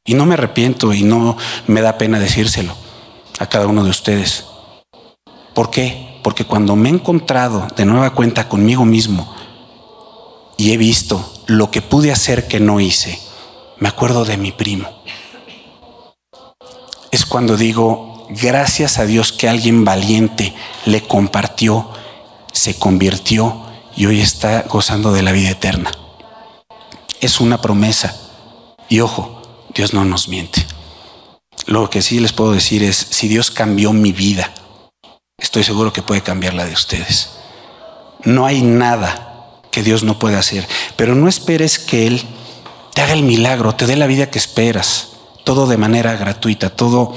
y 0.05 0.13
no 0.13 0.25
me 0.25 0.33
arrepiento 0.33 0.93
y 0.93 1.03
no 1.03 1.37
me 1.67 1.81
da 1.81 1.97
pena 1.97 2.19
decírselo 2.19 2.75
a 3.39 3.47
cada 3.47 3.67
uno 3.67 3.83
de 3.83 3.89
ustedes. 3.89 4.45
¿Por 5.53 5.69
qué? 5.69 6.13
porque 6.23 6.45
cuando 6.45 6.75
me 6.75 6.89
he 6.89 6.93
encontrado 6.93 7.67
de 7.75 7.85
nueva 7.85 8.11
cuenta 8.11 8.47
conmigo 8.47 8.85
mismo 8.85 9.35
y 10.57 10.71
he 10.71 10.77
visto 10.77 11.31
lo 11.45 11.69
que 11.69 11.81
pude 11.81 12.11
hacer 12.11 12.47
que 12.47 12.59
no 12.59 12.79
hice, 12.79 13.19
me 13.77 13.89
acuerdo 13.89 14.23
de 14.23 14.37
mi 14.37 14.53
primo. 14.53 14.89
Es 17.11 17.25
cuando 17.25 17.57
digo, 17.57 18.25
gracias 18.29 18.97
a 18.97 19.05
Dios 19.05 19.33
que 19.33 19.49
alguien 19.49 19.83
valiente 19.83 20.55
le 20.85 21.01
compartió, 21.01 21.89
se 22.53 22.79
convirtió 22.79 23.61
y 23.95 24.05
hoy 24.05 24.21
está 24.21 24.63
gozando 24.63 25.11
de 25.11 25.21
la 25.21 25.33
vida 25.33 25.49
eterna. 25.49 25.91
Es 27.19 27.39
una 27.39 27.61
promesa. 27.61 28.17
Y 28.89 29.01
ojo, 29.01 29.32
Dios 29.73 29.93
no 29.93 30.05
nos 30.05 30.27
miente. 30.27 30.65
Lo 31.65 31.89
que 31.89 32.01
sí 32.01 32.19
les 32.19 32.33
puedo 32.33 32.51
decir 32.51 32.83
es, 32.83 32.95
si 32.95 33.27
Dios 33.27 33.49
cambió 33.49 33.93
mi 33.93 34.11
vida, 34.11 34.53
estoy 35.37 35.63
seguro 35.63 35.93
que 35.93 36.01
puede 36.01 36.21
cambiar 36.21 36.53
la 36.53 36.65
de 36.65 36.73
ustedes. 36.73 37.31
No 38.23 38.45
hay 38.45 38.61
nada 38.61 39.61
que 39.71 39.83
Dios 39.83 40.03
no 40.03 40.19
pueda 40.19 40.39
hacer, 40.39 40.67
pero 40.95 41.15
no 41.15 41.27
esperes 41.27 41.79
que 41.79 42.05
Él 42.07 42.21
te 42.93 43.01
haga 43.01 43.13
el 43.13 43.23
milagro, 43.23 43.75
te 43.75 43.87
dé 43.87 43.95
la 43.95 44.07
vida 44.07 44.29
que 44.29 44.37
esperas, 44.37 45.09
todo 45.43 45.65
de 45.65 45.77
manera 45.77 46.15
gratuita, 46.15 46.69
todo 46.69 47.15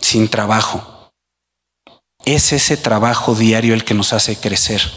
sin 0.00 0.28
trabajo. 0.28 1.10
Es 2.24 2.52
ese 2.52 2.76
trabajo 2.76 3.34
diario 3.34 3.74
el 3.74 3.84
que 3.84 3.94
nos 3.94 4.12
hace 4.12 4.36
crecer. 4.36 4.90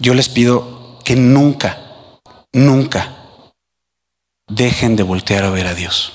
Yo 0.00 0.12
les 0.12 0.28
pido 0.28 0.98
que 1.04 1.16
nunca, 1.16 1.78
nunca 2.52 3.23
dejen 4.48 4.96
de 4.96 5.02
voltear 5.02 5.44
a 5.44 5.50
ver 5.50 5.66
a 5.66 5.74
Dios. 5.74 6.12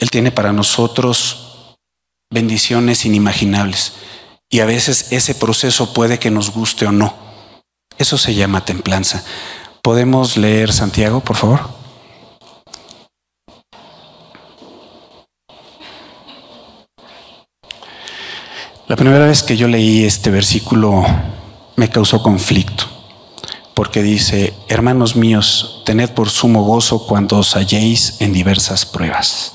Él 0.00 0.10
tiene 0.10 0.32
para 0.32 0.52
nosotros 0.52 1.76
bendiciones 2.30 3.04
inimaginables. 3.04 3.94
Y 4.48 4.60
a 4.60 4.66
veces 4.66 5.12
ese 5.12 5.34
proceso 5.34 5.92
puede 5.92 6.18
que 6.18 6.30
nos 6.30 6.50
guste 6.50 6.86
o 6.86 6.92
no. 6.92 7.14
Eso 7.98 8.18
se 8.18 8.34
llama 8.34 8.64
templanza. 8.64 9.24
¿Podemos 9.82 10.36
leer 10.36 10.72
Santiago, 10.72 11.20
por 11.20 11.36
favor? 11.36 11.76
La 18.88 18.94
primera 18.94 19.26
vez 19.26 19.42
que 19.42 19.56
yo 19.56 19.66
leí 19.66 20.04
este 20.04 20.30
versículo 20.30 21.04
me 21.74 21.90
causó 21.90 22.22
conflicto, 22.22 22.86
porque 23.76 24.02
dice, 24.02 24.54
hermanos 24.68 25.16
míos, 25.16 25.82
tened 25.84 26.08
por 26.12 26.30
sumo 26.30 26.64
gozo 26.64 27.06
cuando 27.06 27.36
os 27.36 27.56
halléis 27.56 28.16
en 28.20 28.32
diversas 28.32 28.86
pruebas. 28.86 29.52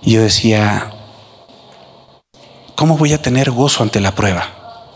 Y 0.00 0.12
yo 0.12 0.22
decía, 0.22 0.92
¿cómo 2.76 2.96
voy 2.96 3.14
a 3.14 3.20
tener 3.20 3.50
gozo 3.50 3.82
ante 3.82 3.98
la 3.98 4.14
prueba? 4.14 4.94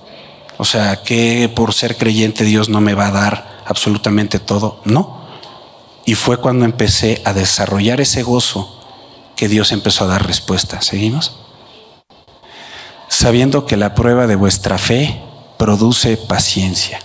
O 0.59 0.65
sea, 0.65 1.03
que 1.03 1.51
por 1.53 1.75
ser 1.75 1.97
creyente 1.97 2.45
Dios 2.45 2.69
no 2.69 2.81
me 2.81 2.95
va 2.95 3.09
a 3.09 3.11
dar 3.11 3.63
absolutamente 3.67 4.39
todo. 4.39 4.81
No. 4.85 5.27
Y 6.07 6.15
fue 6.15 6.37
cuando 6.37 6.65
empecé 6.65 7.23
a 7.25 7.33
desarrollar 7.33 8.01
ese 8.01 8.23
gozo 8.23 8.81
que 9.35 9.49
Dios 9.49 9.73
empezó 9.73 10.05
a 10.05 10.07
dar 10.07 10.25
respuesta. 10.25 10.83
¿Seguimos? 10.83 11.35
Sabiendo 13.09 13.67
que 13.67 13.77
la 13.77 13.97
prueba 13.97 14.29
de 14.29 14.37
vuestra 14.37 14.79
fe 14.79 15.21
produce 15.59 16.17
paciencia. 16.17 17.01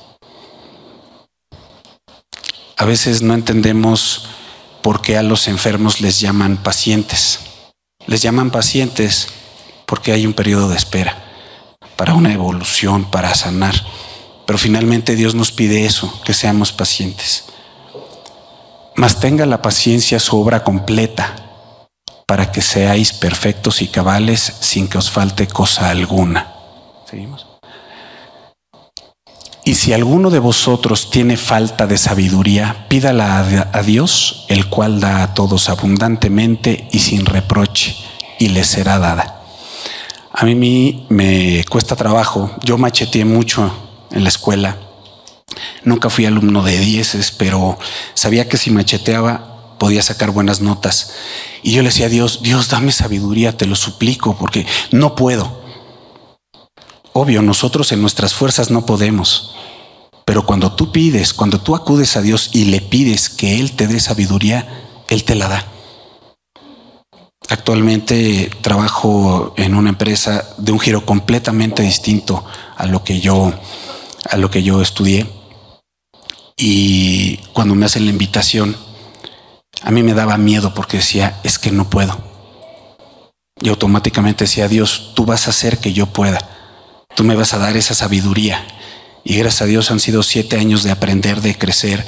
A 2.78 2.86
veces 2.86 3.22
no 3.22 3.34
entendemos 3.34 4.28
por 4.82 5.02
qué 5.02 5.18
a 5.18 5.24
los 5.24 5.48
enfermos 5.48 6.02
les 6.02 6.20
llaman 6.20 6.58
pacientes. 6.58 7.40
Les 8.08 8.22
llaman 8.22 8.52
pacientes 8.52 9.28
porque 9.86 10.12
hay 10.12 10.26
un 10.26 10.34
periodo 10.34 10.70
de 10.70 10.78
espera 10.78 11.26
para 11.96 12.14
una 12.14 12.34
evolución, 12.34 13.06
para 13.06 13.34
sanar. 13.36 13.76
Pero 14.46 14.60
finalmente 14.60 15.16
Dios 15.16 15.36
nos 15.36 15.52
pide 15.52 15.86
eso, 15.86 16.22
que 16.24 16.34
seamos 16.34 16.72
pacientes. 16.72 17.46
Mas 18.96 19.20
tenga 19.20 19.46
la 19.46 19.62
paciencia 19.62 20.20
su 20.20 20.40
obra 20.40 20.64
completa, 20.64 21.36
para 22.28 22.52
que 22.52 22.62
seáis 22.62 23.14
perfectos 23.14 23.82
y 23.82 23.88
cabales 23.88 24.54
sin 24.60 24.88
que 24.88 24.98
os 24.98 25.12
falte 25.12 25.48
cosa 25.48 25.90
alguna. 25.90 26.54
¿Seguimos? 27.10 27.45
Y 29.68 29.74
si 29.74 29.94
alguno 29.94 30.30
de 30.30 30.38
vosotros 30.38 31.10
tiene 31.10 31.38
falta 31.38 31.88
de 31.88 31.98
sabiduría, 31.98 32.86
pídala 32.88 33.40
a 33.74 33.82
Dios, 33.82 34.46
el 34.48 34.68
cual 34.68 35.00
da 35.00 35.24
a 35.24 35.34
todos 35.34 35.70
abundantemente 35.70 36.88
y 36.92 37.00
sin 37.00 37.26
reproche, 37.26 37.96
y 38.38 38.50
le 38.50 38.64
será 38.64 39.00
dada. 39.00 39.42
A 40.32 40.46
mí 40.46 41.08
me 41.10 41.66
cuesta 41.68 41.96
trabajo. 41.96 42.52
Yo 42.64 42.78
macheteé 42.78 43.26
mucho 43.26 43.74
en 44.12 44.22
la 44.22 44.30
escuela. 44.30 44.78
Nunca 45.84 46.12
fui 46.12 46.28
alumno 46.28 46.62
de 46.62 46.78
dieces, 46.78 47.32
pero 47.32 47.80
sabía 48.14 48.48
que 48.48 48.58
si 48.58 48.70
macheteaba 48.70 49.78
podía 49.80 50.04
sacar 50.04 50.30
buenas 50.30 50.62
notas. 50.62 51.14
Y 51.64 51.72
yo 51.72 51.82
le 51.82 51.90
decía 51.90 52.06
a 52.06 52.10
Dios, 52.10 52.44
Dios, 52.44 52.70
dame 52.70 52.92
sabiduría, 52.92 53.58
te 53.58 53.66
lo 53.66 53.76
suplico, 53.76 54.36
porque 54.38 54.68
no 54.92 55.16
puedo. 55.16 55.65
Obvio, 57.18 57.42
nosotros 57.42 57.94
en 57.94 58.02
nuestras 58.02 58.34
fuerzas 58.34 58.72
no 58.72 58.86
podemos. 58.86 59.56
Pero 60.26 60.46
cuando 60.46 60.74
tú 60.74 60.92
pides, 60.92 61.34
cuando 61.34 61.62
tú 61.62 61.74
acudes 61.74 62.18
a 62.18 62.22
Dios 62.22 62.50
y 62.52 62.66
le 62.66 62.82
pides 62.82 63.30
que 63.30 63.58
Él 63.58 63.72
te 63.72 63.88
dé 63.88 64.02
sabiduría, 64.02 64.68
Él 65.08 65.24
te 65.24 65.36
la 65.36 65.48
da. 65.48 65.66
Actualmente 67.48 68.52
trabajo 68.60 69.54
en 69.56 69.76
una 69.76 69.92
empresa 69.92 70.56
de 70.58 70.74
un 70.74 70.80
giro 70.82 71.06
completamente 71.06 71.84
distinto 71.84 72.44
a 72.76 72.86
lo 72.86 73.06
que 73.06 73.22
yo 73.22 73.54
a 74.30 74.36
lo 74.36 74.52
que 74.52 74.62
yo 74.62 74.82
estudié. 74.82 75.26
Y 76.58 77.38
cuando 77.54 77.76
me 77.76 77.86
hacen 77.86 78.04
la 78.04 78.12
invitación, 78.12 78.76
a 79.82 79.90
mí 79.90 80.04
me 80.04 80.14
daba 80.14 80.38
miedo 80.38 80.74
porque 80.74 80.98
decía, 80.98 81.40
es 81.44 81.60
que 81.60 81.72
no 81.72 81.90
puedo. 81.90 82.18
Y 83.62 83.70
automáticamente 83.70 84.44
decía, 84.44 84.68
Dios, 84.68 85.14
tú 85.16 85.26
vas 85.26 85.48
a 85.48 85.52
hacer 85.52 85.78
que 85.78 85.94
yo 85.94 86.08
pueda. 86.08 86.55
Tú 87.16 87.24
me 87.24 87.36
vas 87.36 87.54
a 87.54 87.58
dar 87.58 87.78
esa 87.78 87.94
sabiduría. 87.94 88.66
Y 89.24 89.38
gracias 89.38 89.64
a 89.64 89.66
Dios 89.66 89.90
han 89.90 90.00
sido 90.00 90.22
siete 90.22 90.58
años 90.58 90.84
de 90.84 90.92
aprender, 90.92 91.42
de 91.42 91.58
crecer 91.58 92.06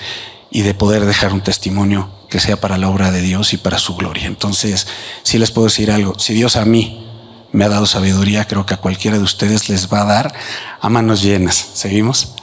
y 0.52 0.62
de 0.62 0.74
poder 0.74 1.06
dejar 1.06 1.34
un 1.34 1.42
testimonio 1.42 2.12
que 2.30 2.40
sea 2.40 2.60
para 2.60 2.78
la 2.78 2.90
obra 2.90 3.12
de 3.12 3.22
Dios 3.22 3.54
y 3.54 3.58
para 3.58 3.80
su 3.80 3.96
gloria. 3.96 4.28
Entonces, 4.28 4.88
si 5.24 5.38
les 5.40 5.52
puedo 5.52 5.68
decir 5.68 5.92
algo, 5.92 6.20
si 6.20 6.34
Dios 6.34 6.56
a 6.58 6.66
mí 6.66 7.08
me 7.52 7.66
ha 7.66 7.70
dado 7.70 7.86
sabiduría, 7.86 8.46
creo 8.46 8.66
que 8.66 8.74
a 8.74 8.78
cualquiera 8.78 9.18
de 9.18 9.24
ustedes 9.24 9.70
les 9.70 9.92
va 9.92 10.02
a 10.02 10.06
dar 10.06 10.34
a 10.82 10.90
manos 10.90 11.22
llenas. 11.22 11.56
¿Seguimos? 11.74 12.34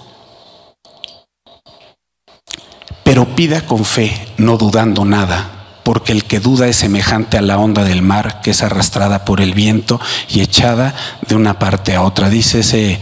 Pero 3.05 3.37
pida 3.37 3.66
con 3.66 3.85
fe, 3.85 4.27
no 4.38 4.57
dudando 4.57 5.05
nada, 5.05 5.63
porque 5.85 6.12
el 6.12 6.25
que 6.25 6.40
duda 6.40 6.66
es 6.66 6.77
semejante 6.77 7.38
a 7.38 7.42
la 7.42 7.59
onda 7.59 7.85
del 7.85 8.03
mar 8.03 8.40
que 8.40 8.51
es 8.51 8.62
arrastrada 8.62 9.25
por 9.25 9.40
el 9.40 9.55
viento 9.55 10.01
y 10.29 10.40
echada 10.40 10.94
de 11.29 11.37
una 11.37 11.59
parte 11.59 11.94
a 11.94 12.03
otra. 12.03 12.31
Dice 12.31 12.61
ese 12.61 13.01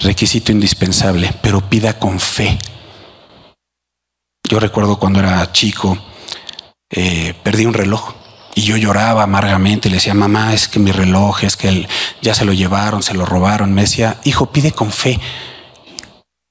requisito 0.00 0.52
indispensable, 0.52 1.34
pero 1.42 1.68
pida 1.68 1.98
con 1.98 2.20
fe. 2.20 2.58
Yo 4.48 4.60
recuerdo 4.60 4.98
cuando 4.98 5.20
era 5.20 5.50
chico, 5.52 5.98
eh, 6.90 7.34
perdí 7.42 7.66
un 7.66 7.74
reloj 7.74 8.14
y 8.54 8.62
yo 8.62 8.76
lloraba 8.76 9.22
amargamente 9.22 9.88
y 9.88 9.90
le 9.90 9.96
decía, 9.96 10.14
mamá, 10.14 10.52
es 10.52 10.68
que 10.68 10.78
mi 10.78 10.90
reloj, 10.90 11.44
es 11.44 11.56
que 11.56 11.86
ya 12.22 12.34
se 12.34 12.44
lo 12.44 12.52
llevaron, 12.52 13.02
se 13.02 13.14
lo 13.14 13.24
robaron. 13.24 13.72
Me 13.72 13.82
decía, 13.82 14.18
hijo, 14.24 14.46
pide 14.52 14.72
con 14.72 14.90
fe. 14.90 15.18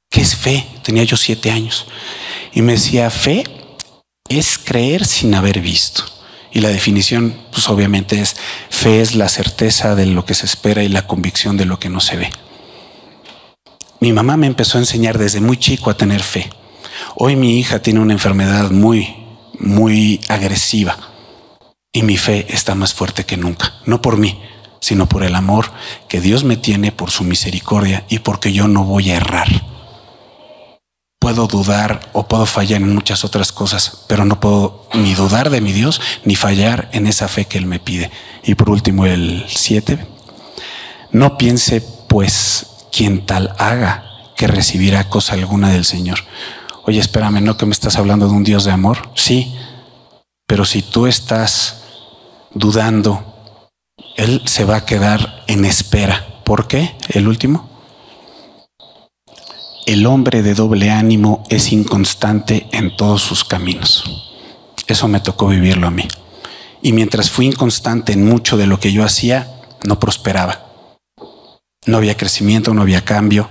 ¿Qué 0.10 0.22
es 0.22 0.36
fe? 0.36 0.68
Tenía 0.84 1.04
yo 1.04 1.18
siete 1.18 1.52
años. 1.52 1.86
Y 2.54 2.62
me 2.62 2.74
decía, 2.74 3.10
fe 3.10 3.44
es 4.30 4.58
creer 4.58 5.06
sin 5.06 5.34
haber 5.36 5.62
visto. 5.62 6.04
Y 6.52 6.62
la 6.62 6.70
definición, 6.70 7.36
pues 7.52 7.70
obviamente 7.70 8.20
es, 8.20 8.36
fe 8.70 9.02
es 9.02 9.16
la 9.16 9.30
certeza 9.30 9.96
de 9.96 10.06
lo 10.06 10.26
que 10.26 10.34
se 10.34 10.46
espera 10.46 10.84
y 10.84 10.90
la 10.90 11.06
convicción 11.06 11.58
de 11.58 11.66
lo 11.66 11.80
que 11.80 11.90
no 11.90 12.00
se 12.00 12.18
ve. 12.18 12.30
Mi 14.00 14.14
mamá 14.14 14.38
me 14.38 14.48
empezó 14.48 14.78
a 14.78 14.82
enseñar 14.82 15.18
desde 15.18 15.42
muy 15.42 15.58
chico 15.58 15.90
a 15.90 15.98
tener 15.98 16.22
fe. 16.22 16.50
Hoy 17.16 17.36
mi 17.36 17.60
hija 17.60 17.80
tiene 17.82 18.00
una 18.00 18.14
enfermedad 18.14 18.72
muy, 18.72 19.16
muy 19.60 20.22
agresiva 20.30 20.98
y 21.92 22.04
mi 22.04 22.18
fe 22.18 22.46
está 22.50 22.76
más 22.76 22.94
fuerte 22.94 23.26
que 23.26 23.38
nunca, 23.38 23.74
no 23.86 24.02
por 24.02 24.18
mí, 24.18 24.40
sino 24.82 25.10
por 25.10 25.24
el 25.24 25.36
amor 25.36 25.72
que 26.08 26.22
Dios 26.22 26.44
me 26.44 26.58
tiene, 26.58 26.92
por 26.92 27.12
su 27.12 27.24
misericordia 27.24 28.06
y 28.08 28.20
porque 28.20 28.54
yo 28.54 28.68
no 28.68 28.84
voy 28.84 29.10
a 29.10 29.18
errar. 29.18 29.77
Puedo 31.20 31.48
dudar 31.48 32.10
o 32.14 32.28
puedo 32.28 32.46
fallar 32.46 32.82
en 32.82 32.94
muchas 32.94 33.26
otras 33.26 33.52
cosas, 33.52 34.06
pero 34.08 34.24
no 34.24 34.40
puedo 34.40 34.88
ni 34.94 35.14
dudar 35.14 35.50
de 35.50 35.62
mi 35.62 35.74
Dios 35.74 36.00
ni 36.24 36.36
fallar 36.36 36.90
en 36.94 37.08
esa 37.08 37.28
fe 37.28 37.46
que 37.46 37.58
Él 37.58 37.66
me 37.66 37.80
pide. 37.80 38.12
Y 38.44 38.56
por 38.56 38.70
último, 38.70 39.06
el 39.06 39.46
7. 39.48 40.08
No 41.12 41.38
piense, 41.38 41.82
pues, 42.08 42.68
quien 42.92 43.26
tal 43.26 43.54
haga 43.58 44.06
que 44.36 44.48
recibirá 44.48 45.10
cosa 45.10 45.34
alguna 45.34 45.70
del 45.70 45.86
Señor. 45.86 46.20
Oye, 46.86 47.00
espérame, 47.00 47.42
¿no 47.44 47.58
que 47.58 47.66
me 47.66 47.74
estás 47.74 47.98
hablando 47.98 48.28
de 48.28 48.34
un 48.34 48.44
Dios 48.44 48.64
de 48.64 48.72
amor? 48.72 49.10
Sí, 49.16 49.56
pero 50.46 50.64
si 50.64 50.82
tú 50.82 51.08
estás 51.08 51.82
dudando, 52.54 53.36
Él 54.16 54.42
se 54.46 54.64
va 54.64 54.78
a 54.78 54.86
quedar 54.86 55.44
en 55.48 55.66
espera. 55.66 56.42
¿Por 56.46 56.68
qué? 56.68 56.96
El 57.10 57.28
último. 57.28 57.77
El 59.88 60.06
hombre 60.06 60.44
de 60.44 60.54
doble 60.54 60.92
ánimo 60.92 61.46
es 61.48 61.72
inconstante 61.72 62.68
en 62.74 62.98
todos 62.98 63.22
sus 63.22 63.46
caminos. 63.46 64.04
Eso 64.86 65.08
me 65.08 65.22
tocó 65.22 65.48
vivirlo 65.48 65.88
a 65.88 65.92
mí. 65.92 66.06
Y 66.82 66.92
mientras 66.92 67.32
fui 67.32 67.46
inconstante 67.46 68.12
en 68.12 68.26
mucho 68.26 68.58
de 68.58 68.68
lo 68.68 68.82
que 68.82 68.92
yo 68.92 69.06
hacía, 69.06 69.50
no 69.86 69.98
prosperaba. 69.98 70.66
No 71.86 71.96
había 71.96 72.18
crecimiento, 72.18 72.74
no 72.74 72.82
había 72.82 73.06
cambio, 73.06 73.50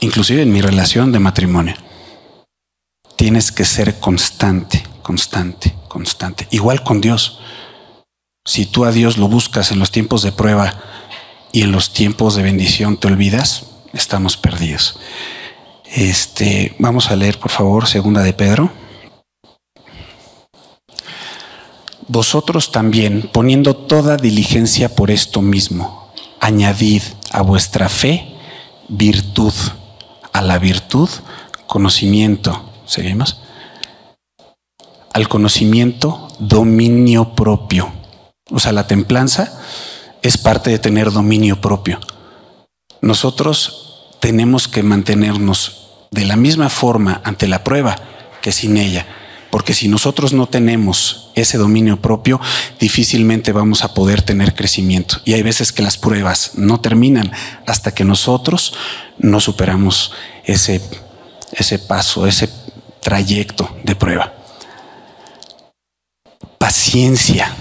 inclusive 0.00 0.42
en 0.42 0.52
mi 0.52 0.62
relación 0.62 1.12
de 1.12 1.20
matrimonio. 1.20 1.76
Tienes 3.14 3.52
que 3.52 3.64
ser 3.64 4.00
constante, 4.00 4.82
constante, 5.02 5.76
constante. 5.86 6.48
Igual 6.50 6.82
con 6.82 7.00
Dios. 7.00 7.38
Si 8.44 8.66
tú 8.66 8.84
a 8.84 8.90
Dios 8.90 9.16
lo 9.16 9.28
buscas 9.28 9.70
en 9.70 9.78
los 9.78 9.92
tiempos 9.92 10.22
de 10.22 10.32
prueba 10.32 10.74
y 11.52 11.62
en 11.62 11.70
los 11.70 11.92
tiempos 11.92 12.34
de 12.34 12.42
bendición 12.42 12.96
te 12.96 13.06
olvidas, 13.06 13.75
estamos 13.96 14.36
perdidos. 14.36 14.98
Este, 15.84 16.74
vamos 16.78 17.10
a 17.10 17.16
leer, 17.16 17.38
por 17.38 17.50
favor, 17.50 17.86
segunda 17.86 18.22
de 18.22 18.32
Pedro. 18.32 18.72
Vosotros 22.08 22.70
también, 22.70 23.28
poniendo 23.32 23.74
toda 23.74 24.16
diligencia 24.16 24.94
por 24.94 25.10
esto 25.10 25.42
mismo, 25.42 26.12
añadid 26.40 27.02
a 27.32 27.42
vuestra 27.42 27.88
fe 27.88 28.34
virtud, 28.88 29.54
a 30.32 30.42
la 30.42 30.58
virtud 30.58 31.08
conocimiento. 31.66 32.70
¿Seguimos? 32.86 33.40
Al 35.12 35.28
conocimiento 35.28 36.28
dominio 36.38 37.34
propio 37.34 37.90
o 38.50 38.60
sea, 38.60 38.72
la 38.72 38.86
templanza 38.86 39.60
es 40.22 40.38
parte 40.38 40.70
de 40.70 40.78
tener 40.78 41.10
dominio 41.10 41.60
propio. 41.60 41.98
Nosotros 43.00 43.85
tenemos 44.20 44.68
que 44.68 44.82
mantenernos 44.82 45.86
de 46.10 46.24
la 46.24 46.36
misma 46.36 46.68
forma 46.68 47.20
ante 47.24 47.46
la 47.48 47.64
prueba 47.64 47.96
que 48.40 48.52
sin 48.52 48.76
ella. 48.76 49.06
Porque 49.50 49.74
si 49.74 49.88
nosotros 49.88 50.32
no 50.32 50.46
tenemos 50.46 51.30
ese 51.34 51.56
dominio 51.56 52.00
propio, 52.00 52.40
difícilmente 52.80 53.52
vamos 53.52 53.84
a 53.84 53.94
poder 53.94 54.22
tener 54.22 54.54
crecimiento. 54.54 55.20
Y 55.24 55.34
hay 55.34 55.42
veces 55.42 55.72
que 55.72 55.82
las 55.82 55.96
pruebas 55.96 56.52
no 56.54 56.80
terminan 56.80 57.32
hasta 57.66 57.94
que 57.94 58.04
nosotros 58.04 58.74
no 59.18 59.40
superamos 59.40 60.12
ese, 60.44 60.80
ese 61.52 61.78
paso, 61.78 62.26
ese 62.26 62.50
trayecto 63.00 63.74
de 63.84 63.94
prueba. 63.94 64.34
Paciencia. 66.58 67.54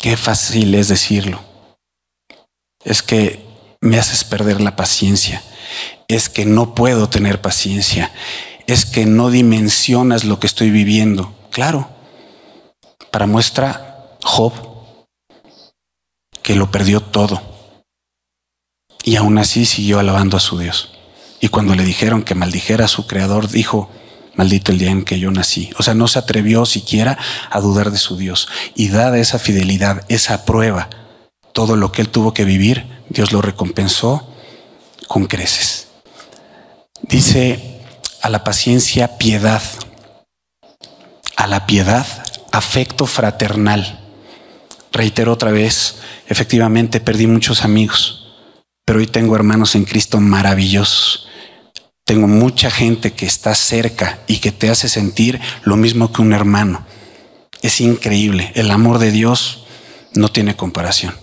Qué 0.00 0.16
fácil 0.16 0.74
es 0.74 0.88
decirlo. 0.88 1.40
Es 2.84 3.02
que 3.02 3.44
me 3.80 3.98
haces 3.98 4.24
perder 4.24 4.60
la 4.60 4.76
paciencia. 4.76 5.42
Es 6.08 6.28
que 6.28 6.44
no 6.44 6.74
puedo 6.74 7.08
tener 7.08 7.40
paciencia. 7.40 8.12
Es 8.66 8.86
que 8.86 9.06
no 9.06 9.30
dimensionas 9.30 10.24
lo 10.24 10.38
que 10.38 10.46
estoy 10.46 10.70
viviendo. 10.70 11.34
Claro. 11.50 11.88
Para 13.10 13.26
muestra, 13.26 14.16
Job, 14.22 14.52
que 16.42 16.56
lo 16.56 16.70
perdió 16.70 17.00
todo. 17.00 17.42
Y 19.04 19.16
aún 19.16 19.38
así 19.38 19.66
siguió 19.66 19.98
alabando 19.98 20.36
a 20.36 20.40
su 20.40 20.58
Dios. 20.58 20.92
Y 21.40 21.48
cuando 21.48 21.74
le 21.74 21.84
dijeron 21.84 22.22
que 22.22 22.34
maldijera 22.34 22.84
a 22.84 22.88
su 22.88 23.06
creador, 23.06 23.48
dijo, 23.48 23.90
maldito 24.34 24.72
el 24.72 24.78
día 24.78 24.90
en 24.90 25.04
que 25.04 25.18
yo 25.18 25.30
nací. 25.30 25.70
O 25.78 25.82
sea, 25.82 25.94
no 25.94 26.08
se 26.08 26.18
atrevió 26.18 26.64
siquiera 26.66 27.18
a 27.50 27.60
dudar 27.60 27.90
de 27.90 27.98
su 27.98 28.16
Dios. 28.16 28.48
Y 28.74 28.88
dada 28.88 29.18
esa 29.18 29.38
fidelidad, 29.38 30.04
esa 30.08 30.44
prueba, 30.44 30.88
todo 31.52 31.76
lo 31.76 31.92
que 31.92 32.02
él 32.02 32.08
tuvo 32.08 32.32
que 32.32 32.44
vivir, 32.44 32.86
Dios 33.08 33.32
lo 33.32 33.42
recompensó 33.42 34.31
con 35.12 35.26
creces. 35.26 35.88
Dice 37.02 37.82
a 38.22 38.30
la 38.30 38.44
paciencia 38.44 39.18
piedad, 39.18 39.62
a 41.36 41.46
la 41.46 41.66
piedad 41.66 42.06
afecto 42.50 43.04
fraternal. 43.04 44.00
Reitero 44.90 45.32
otra 45.32 45.50
vez, 45.50 45.96
efectivamente 46.28 46.98
perdí 46.98 47.26
muchos 47.26 47.62
amigos, 47.62 48.38
pero 48.86 49.00
hoy 49.00 49.06
tengo 49.06 49.36
hermanos 49.36 49.74
en 49.74 49.84
Cristo 49.84 50.18
maravillosos 50.18 51.28
tengo 52.04 52.26
mucha 52.26 52.70
gente 52.70 53.12
que 53.12 53.26
está 53.26 53.54
cerca 53.54 54.18
y 54.26 54.38
que 54.38 54.50
te 54.50 54.70
hace 54.70 54.88
sentir 54.88 55.40
lo 55.62 55.76
mismo 55.76 56.12
que 56.12 56.20
un 56.20 56.32
hermano. 56.32 56.84
Es 57.62 57.80
increíble. 57.80 58.50
El 58.54 58.70
amor 58.72 58.98
de 58.98 59.12
Dios 59.12 59.64
no 60.12 60.28
tiene 60.28 60.56
comparación. 60.56 61.21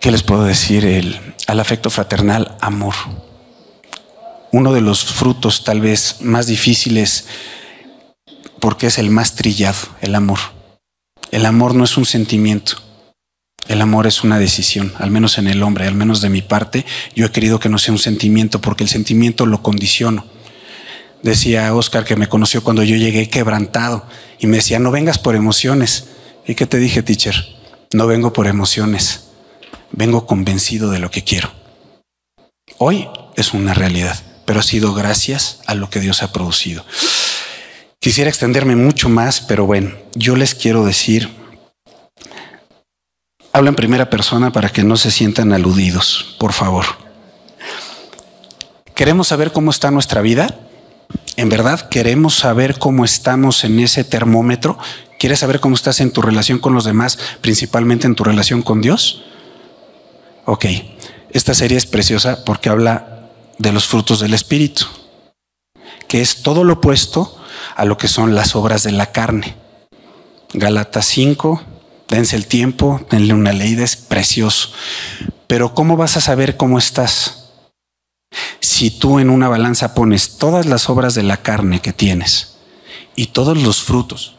¿Qué 0.00 0.10
les 0.10 0.22
puedo 0.22 0.44
decir? 0.44 0.84
El, 0.84 1.20
al 1.46 1.60
afecto 1.60 1.90
fraternal, 1.90 2.56
amor. 2.60 2.94
Uno 4.52 4.72
de 4.72 4.80
los 4.80 5.04
frutos 5.04 5.64
tal 5.64 5.80
vez 5.80 6.16
más 6.20 6.46
difíciles 6.46 7.26
porque 8.60 8.86
es 8.86 8.98
el 8.98 9.10
más 9.10 9.34
trillado, 9.34 9.78
el 10.00 10.14
amor. 10.14 10.38
El 11.30 11.46
amor 11.46 11.74
no 11.74 11.84
es 11.84 11.96
un 11.96 12.06
sentimiento. 12.06 12.76
El 13.68 13.82
amor 13.82 14.06
es 14.06 14.24
una 14.24 14.38
decisión, 14.38 14.94
al 14.98 15.10
menos 15.10 15.36
en 15.36 15.46
el 15.46 15.62
hombre, 15.62 15.86
al 15.86 15.94
menos 15.94 16.22
de 16.22 16.30
mi 16.30 16.40
parte. 16.40 16.86
Yo 17.14 17.26
he 17.26 17.30
querido 17.30 17.60
que 17.60 17.68
no 17.68 17.78
sea 17.78 17.92
un 17.92 17.98
sentimiento 17.98 18.60
porque 18.62 18.82
el 18.82 18.88
sentimiento 18.88 19.44
lo 19.44 19.62
condiciono. 19.62 20.24
Decía 21.22 21.74
Oscar 21.74 22.04
que 22.04 22.16
me 22.16 22.28
conoció 22.28 22.62
cuando 22.62 22.82
yo 22.82 22.96
llegué 22.96 23.28
quebrantado 23.28 24.06
y 24.38 24.46
me 24.46 24.56
decía, 24.56 24.78
no 24.78 24.90
vengas 24.90 25.18
por 25.18 25.36
emociones. 25.36 26.08
¿Y 26.46 26.54
qué 26.54 26.66
te 26.66 26.78
dije, 26.78 27.02
teacher? 27.02 27.34
No 27.92 28.06
vengo 28.06 28.32
por 28.32 28.46
emociones, 28.46 29.27
vengo 29.92 30.26
convencido 30.26 30.90
de 30.90 30.98
lo 30.98 31.10
que 31.10 31.24
quiero. 31.24 31.50
Hoy 32.78 33.08
es 33.36 33.54
una 33.54 33.74
realidad, 33.74 34.18
pero 34.44 34.60
ha 34.60 34.62
sido 34.62 34.94
gracias 34.94 35.60
a 35.66 35.74
lo 35.74 35.90
que 35.90 36.00
Dios 36.00 36.22
ha 36.22 36.32
producido. 36.32 36.84
Quisiera 38.00 38.30
extenderme 38.30 38.76
mucho 38.76 39.08
más, 39.08 39.40
pero 39.40 39.66
bueno, 39.66 39.92
yo 40.14 40.36
les 40.36 40.54
quiero 40.54 40.84
decir, 40.84 41.28
hablo 43.52 43.70
en 43.70 43.74
primera 43.74 44.08
persona 44.08 44.52
para 44.52 44.68
que 44.68 44.84
no 44.84 44.96
se 44.96 45.10
sientan 45.10 45.52
aludidos, 45.52 46.36
por 46.38 46.52
favor. 46.52 46.84
¿Queremos 48.94 49.28
saber 49.28 49.52
cómo 49.52 49.70
está 49.70 49.90
nuestra 49.90 50.22
vida? 50.22 50.60
¿En 51.36 51.48
verdad 51.48 51.88
queremos 51.88 52.36
saber 52.36 52.78
cómo 52.78 53.04
estamos 53.04 53.64
en 53.64 53.78
ese 53.80 54.04
termómetro? 54.04 54.78
¿Quieres 55.18 55.40
saber 55.40 55.60
cómo 55.60 55.74
estás 55.74 56.00
en 56.00 56.12
tu 56.12 56.22
relación 56.22 56.58
con 56.58 56.74
los 56.74 56.84
demás, 56.84 57.18
principalmente 57.40 58.06
en 58.06 58.14
tu 58.14 58.24
relación 58.24 58.62
con 58.62 58.80
Dios? 58.80 59.24
Ok, 60.50 60.64
esta 61.28 61.52
serie 61.52 61.76
es 61.76 61.84
preciosa 61.84 62.42
porque 62.46 62.70
habla 62.70 63.28
de 63.58 63.70
los 63.70 63.86
frutos 63.86 64.18
del 64.20 64.32
Espíritu, 64.32 64.86
que 66.08 66.22
es 66.22 66.42
todo 66.42 66.64
lo 66.64 66.72
opuesto 66.72 67.38
a 67.76 67.84
lo 67.84 67.98
que 67.98 68.08
son 68.08 68.34
las 68.34 68.56
obras 68.56 68.82
de 68.82 68.92
la 68.92 69.12
carne. 69.12 69.56
Galatas 70.54 71.04
5, 71.04 71.62
dense 72.08 72.34
el 72.34 72.46
tiempo, 72.46 73.06
denle 73.10 73.34
una 73.34 73.52
ley, 73.52 73.74
es 73.74 73.96
precioso. 73.96 74.72
Pero 75.48 75.74
¿cómo 75.74 75.98
vas 75.98 76.16
a 76.16 76.22
saber 76.22 76.56
cómo 76.56 76.78
estás? 76.78 77.50
Si 78.60 78.90
tú 78.90 79.18
en 79.18 79.28
una 79.28 79.50
balanza 79.50 79.92
pones 79.92 80.38
todas 80.38 80.64
las 80.64 80.88
obras 80.88 81.12
de 81.14 81.24
la 81.24 81.42
carne 81.42 81.82
que 81.82 81.92
tienes 81.92 82.56
y 83.14 83.26
todos 83.26 83.62
los 83.62 83.82
frutos 83.82 84.38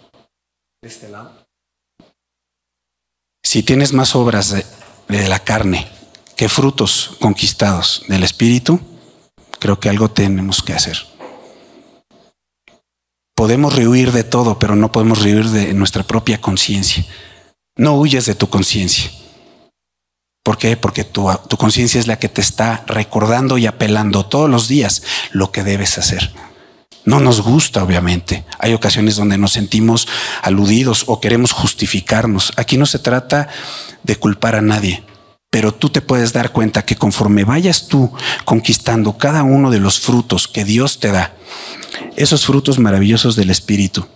de 0.81 0.87
este 0.89 1.07
lado, 1.07 1.45
si 3.43 3.61
tienes 3.61 3.93
más 3.93 4.15
obras 4.15 4.55
de 5.07 5.27
la 5.27 5.37
carne 5.37 5.98
que 6.39 6.47
frutos 6.47 7.17
conquistados 7.19 8.04
del 8.08 8.23
Espíritu, 8.23 8.80
creo 9.60 9.78
que 9.82 9.89
algo 9.89 10.10
tenemos 10.10 10.63
que 10.63 10.71
hacer. 10.71 10.97
Podemos 13.36 13.75
rehuir 13.75 14.13
de 14.13 14.23
todo, 14.23 14.58
pero 14.58 14.78
no 14.78 14.89
podemos 14.89 15.21
rehuir 15.21 15.49
de 15.49 15.73
nuestra 15.73 16.04
propia 16.04 16.39
conciencia. 16.39 17.06
No 17.75 17.95
huyes 17.95 18.25
de 18.25 18.36
tu 18.36 18.47
conciencia. 18.47 19.12
¿Por 20.41 20.58
qué? 20.58 20.78
Porque 20.78 21.04
tu, 21.04 21.30
tu 21.49 21.58
conciencia 21.58 21.99
es 21.99 22.08
la 22.08 22.19
que 22.19 22.30
te 22.30 22.39
está 22.39 22.86
recordando 22.88 23.58
y 23.58 23.65
apelando 23.65 24.25
todos 24.25 24.49
los 24.49 24.69
días 24.69 25.04
lo 25.32 25.52
que 25.52 25.65
debes 25.65 25.97
hacer. 25.97 26.32
No 27.04 27.19
nos 27.19 27.41
gusta, 27.41 27.84
obviamente. 27.84 28.45
Hay 28.60 28.73
ocasiones 28.73 29.17
donde 29.17 29.38
nos 29.38 29.52
sentimos 29.52 30.08
aludidos 30.41 31.04
o 31.08 31.19
queremos 31.19 31.52
justificarnos. 31.52 32.54
Aquí 32.56 32.78
no 32.78 32.86
se 32.86 32.99
trata 32.99 33.49
de 34.04 34.15
culpar 34.15 34.56
a 34.56 34.62
nadie, 34.62 35.04
pero 35.49 35.73
tú 35.73 35.89
te 35.89 36.01
puedes 36.01 36.33
dar 36.33 36.51
cuenta 36.51 36.83
que 36.83 36.95
conforme 36.95 37.43
vayas 37.43 37.88
tú 37.88 38.12
conquistando 38.45 39.17
cada 39.17 39.43
uno 39.43 39.71
de 39.71 39.79
los 39.79 39.99
frutos 39.99 40.47
que 40.47 40.63
Dios 40.63 40.99
te 40.99 41.12
da, 41.12 41.33
esos 42.15 42.45
frutos 42.45 42.79
maravillosos 42.79 43.35
del 43.35 43.49
Espíritu, 43.49 44.07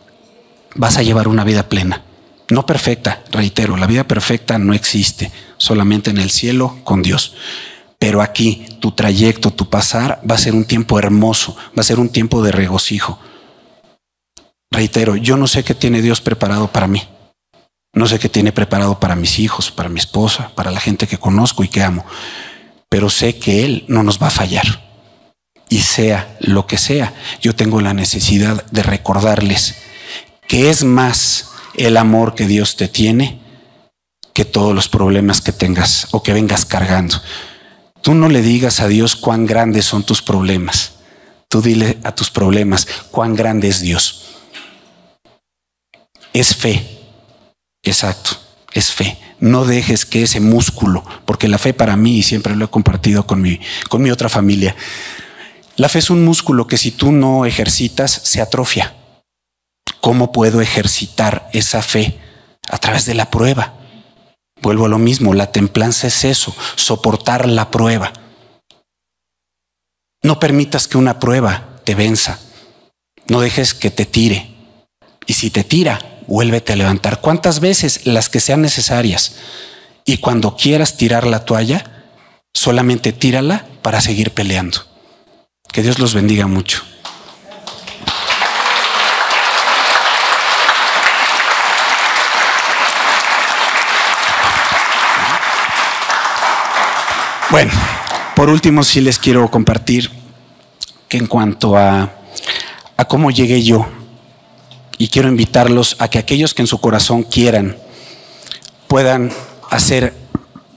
vas 0.76 0.98
a 0.98 1.04
llevar 1.04 1.28
una 1.28 1.44
vida 1.44 1.70
plena. 1.70 2.04
No 2.50 2.66
perfecta, 2.66 3.24
reitero, 3.32 3.78
la 3.78 3.88
vida 3.88 4.08
perfecta 4.08 4.60
no 4.60 4.74
existe, 4.74 5.32
solamente 5.58 6.12
en 6.12 6.18
el 6.18 6.30
cielo 6.30 6.78
con 6.84 7.02
Dios. 7.02 7.36
Pero 7.98 8.22
aquí 8.22 8.66
tu 8.80 8.92
trayecto, 8.92 9.50
tu 9.52 9.70
pasar 9.70 10.22
va 10.30 10.36
a 10.36 10.40
ser 10.40 10.54
un 10.54 10.66
tiempo 10.66 11.00
hermoso, 11.00 11.56
va 11.70 11.82
a 11.82 11.84
ser 11.84 12.00
un 12.00 12.10
tiempo 12.10 12.44
de 12.44 12.52
regocijo. 12.52 13.18
Reitero, 14.70 15.16
yo 15.16 15.38
no 15.38 15.48
sé 15.48 15.64
qué 15.64 15.74
tiene 15.74 16.02
Dios 16.02 16.20
preparado 16.20 16.68
para 16.68 16.88
mí. 16.88 17.02
No 17.94 18.08
sé 18.08 18.18
qué 18.18 18.28
tiene 18.28 18.52
preparado 18.52 19.00
para 19.00 19.16
mis 19.16 19.40
hijos, 19.40 19.70
para 19.70 19.90
mi 19.90 20.00
esposa, 20.00 20.52
para 20.56 20.72
la 20.72 20.80
gente 20.80 21.08
que 21.08 21.20
conozco 21.20 21.64
y 21.64 21.68
que 21.68 21.84
amo. 21.84 22.06
Pero 22.90 23.10
sé 23.10 23.38
que 23.38 23.64
Él 23.66 23.86
no 23.88 24.04
nos 24.04 24.22
va 24.22 24.28
a 24.28 24.32
fallar 24.32 24.66
y 25.70 25.80
sea 25.80 26.38
lo 26.40 26.68
que 26.68 26.78
sea, 26.78 27.14
yo 27.42 27.56
tengo 27.56 27.82
la 27.82 27.94
necesidad 27.94 28.66
de 28.68 28.84
recordarles 28.84 29.76
que 30.48 30.70
es 30.70 30.84
más 30.84 31.50
el 31.76 31.98
amor 31.98 32.36
que 32.36 32.46
Dios 32.46 32.76
te 32.76 32.88
tiene 32.88 33.42
que 34.34 34.46
todos 34.46 34.76
los 34.76 34.88
problemas 34.88 35.42
que 35.42 35.52
tengas 35.52 36.08
o 36.12 36.22
que 36.22 36.34
vengas 36.34 36.66
cargando. 36.66 37.22
Tú 38.02 38.14
no 38.14 38.30
le 38.30 38.42
digas 38.42 38.82
a 38.82 38.88
Dios 38.88 39.16
cuán 39.16 39.46
grandes 39.46 39.86
son 39.86 40.04
tus 40.04 40.22
problemas. 40.22 40.94
Tú 41.48 41.62
dile 41.62 41.98
a 42.04 42.14
tus 42.14 42.30
problemas 42.30 42.88
cuán 43.12 43.36
grande 43.36 43.68
es 43.68 43.80
Dios. 43.80 44.26
Es 46.34 46.56
fe. 46.56 47.03
Exacto. 47.84 48.32
Es 48.74 48.92
fe. 48.92 49.18
No 49.40 49.66
dejes 49.66 50.06
que 50.06 50.24
ese 50.24 50.40
músculo, 50.40 51.04
porque 51.26 51.48
la 51.48 51.58
fe 51.58 51.74
para 51.74 51.96
mí, 51.96 52.18
y 52.18 52.24
siempre 52.24 52.56
lo 52.56 52.66
he 52.66 52.70
compartido 52.70 53.28
con 53.28 53.42
mi, 53.42 53.60
con 53.90 54.02
mi 54.02 54.10
otra 54.10 54.30
familia, 54.30 54.76
la 55.76 55.90
fe 55.90 56.00
es 56.00 56.10
un 56.10 56.24
músculo 56.24 56.66
que 56.66 56.78
si 56.78 56.92
tú 56.92 57.12
no 57.12 57.46
ejercitas, 57.46 58.12
se 58.12 58.42
atrofia. 58.42 58.96
¿Cómo 60.00 60.32
puedo 60.32 60.62
ejercitar 60.62 61.50
esa 61.52 61.82
fe? 61.82 62.20
A 62.70 62.78
través 62.78 63.06
de 63.06 63.16
la 63.16 63.30
prueba. 63.30 63.74
Vuelvo 64.62 64.86
a 64.86 64.90
lo 64.90 64.98
mismo, 64.98 65.34
la 65.34 65.52
templanza 65.52 66.08
es 66.08 66.24
eso, 66.24 66.56
soportar 66.76 67.48
la 67.50 67.70
prueba. 67.70 68.14
No 70.22 70.40
permitas 70.40 70.88
que 70.88 70.98
una 70.98 71.20
prueba 71.20 71.82
te 71.84 71.96
venza. 71.96 72.40
No 73.28 73.42
dejes 73.42 73.74
que 73.74 73.92
te 73.92 74.06
tire. 74.06 74.53
Y 75.26 75.34
si 75.34 75.50
te 75.50 75.64
tira, 75.64 76.00
vuélvete 76.28 76.74
a 76.74 76.76
levantar. 76.76 77.22
¿Cuántas 77.22 77.60
veces? 77.60 78.06
Las 78.06 78.30
que 78.30 78.40
sean 78.40 78.62
necesarias. 78.62 79.36
Y 80.06 80.18
cuando 80.18 80.56
quieras 80.56 80.98
tirar 80.98 81.26
la 81.26 81.46
toalla, 81.46 82.06
solamente 82.54 83.14
tírala 83.14 83.66
para 83.82 84.02
seguir 84.02 84.32
peleando. 84.32 84.80
Que 85.72 85.82
Dios 85.82 86.00
los 86.00 86.14
bendiga 86.14 86.48
mucho. 86.48 86.84
Bueno, 97.50 97.72
por 98.36 98.50
último 98.50 98.84
sí 98.84 99.00
les 99.00 99.20
quiero 99.20 99.50
compartir 99.52 100.10
que 101.08 101.18
en 101.18 101.28
cuanto 101.28 101.78
a, 101.78 102.12
a 102.98 103.06
cómo 103.06 103.30
llegué 103.30 103.62
yo, 103.62 103.88
y 104.98 105.08
quiero 105.08 105.28
invitarlos 105.28 105.96
a 106.00 106.08
que 106.08 106.20
aquellos 106.20 106.54
que 106.54 106.62
en 106.62 106.68
su 106.68 106.80
corazón 106.80 107.24
quieran 107.24 107.78
puedan 108.88 109.32
hacer 109.70 110.14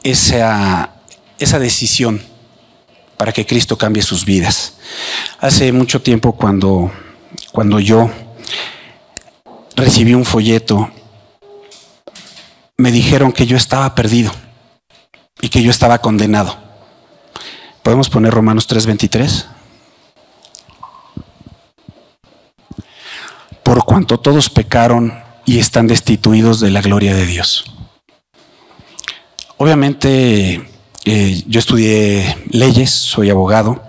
esa, 0.02 0.94
esa 1.38 1.58
decisión 1.58 2.22
para 3.16 3.32
que 3.32 3.46
Cristo 3.46 3.76
cambie 3.76 4.02
sus 4.02 4.24
vidas. 4.24 4.74
Hace 5.40 5.72
mucho 5.72 6.02
tiempo 6.02 6.32
cuando, 6.32 6.90
cuando 7.52 7.80
yo 7.80 8.10
recibí 9.74 10.14
un 10.14 10.24
folleto, 10.24 10.90
me 12.76 12.90
dijeron 12.92 13.32
que 13.32 13.46
yo 13.46 13.56
estaba 13.56 13.94
perdido 13.94 14.32
y 15.40 15.48
que 15.48 15.62
yo 15.62 15.70
estaba 15.70 15.98
condenado. 15.98 16.56
¿Podemos 17.82 18.08
poner 18.10 18.32
Romanos 18.32 18.66
3:23? 18.68 19.55
Por 23.66 23.84
cuanto 23.84 24.20
todos 24.20 24.48
pecaron 24.48 25.12
y 25.44 25.58
están 25.58 25.88
destituidos 25.88 26.60
de 26.60 26.70
la 26.70 26.80
gloria 26.80 27.16
de 27.16 27.26
Dios. 27.26 27.64
Obviamente 29.56 30.70
eh, 31.04 31.42
yo 31.48 31.58
estudié 31.58 32.44
leyes, 32.48 32.90
soy 32.90 33.28
abogado, 33.28 33.82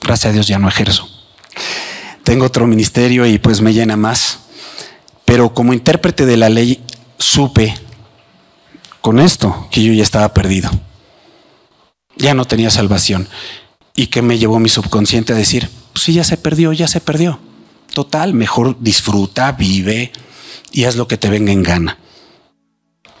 gracias 0.00 0.30
a 0.30 0.32
Dios 0.32 0.46
ya 0.46 0.60
no 0.60 0.68
ejerzo. 0.68 1.08
Tengo 2.22 2.44
otro 2.46 2.68
ministerio 2.68 3.26
y 3.26 3.40
pues 3.40 3.60
me 3.60 3.72
llena 3.74 3.96
más. 3.96 4.42
Pero 5.24 5.54
como 5.54 5.72
intérprete 5.72 6.24
de 6.24 6.36
la 6.36 6.48
ley 6.48 6.80
supe 7.18 7.74
con 9.00 9.18
esto 9.18 9.66
que 9.72 9.82
yo 9.82 9.92
ya 9.92 10.04
estaba 10.04 10.32
perdido. 10.32 10.70
Ya 12.14 12.34
no 12.34 12.44
tenía 12.44 12.70
salvación. 12.70 13.28
¿Y 13.96 14.06
que 14.06 14.22
me 14.22 14.38
llevó 14.38 14.60
mi 14.60 14.68
subconsciente 14.68 15.32
a 15.32 15.36
decir? 15.36 15.68
Pues 15.94 16.04
sí, 16.04 16.12
ya 16.12 16.22
se 16.22 16.36
perdió, 16.36 16.72
ya 16.72 16.86
se 16.86 17.00
perdió. 17.00 17.40
Total, 17.94 18.34
mejor 18.34 18.76
disfruta, 18.80 19.52
vive 19.52 20.12
y 20.72 20.84
haz 20.84 20.96
lo 20.96 21.08
que 21.08 21.16
te 21.16 21.28
venga 21.28 21.52
en 21.52 21.62
gana. 21.62 21.98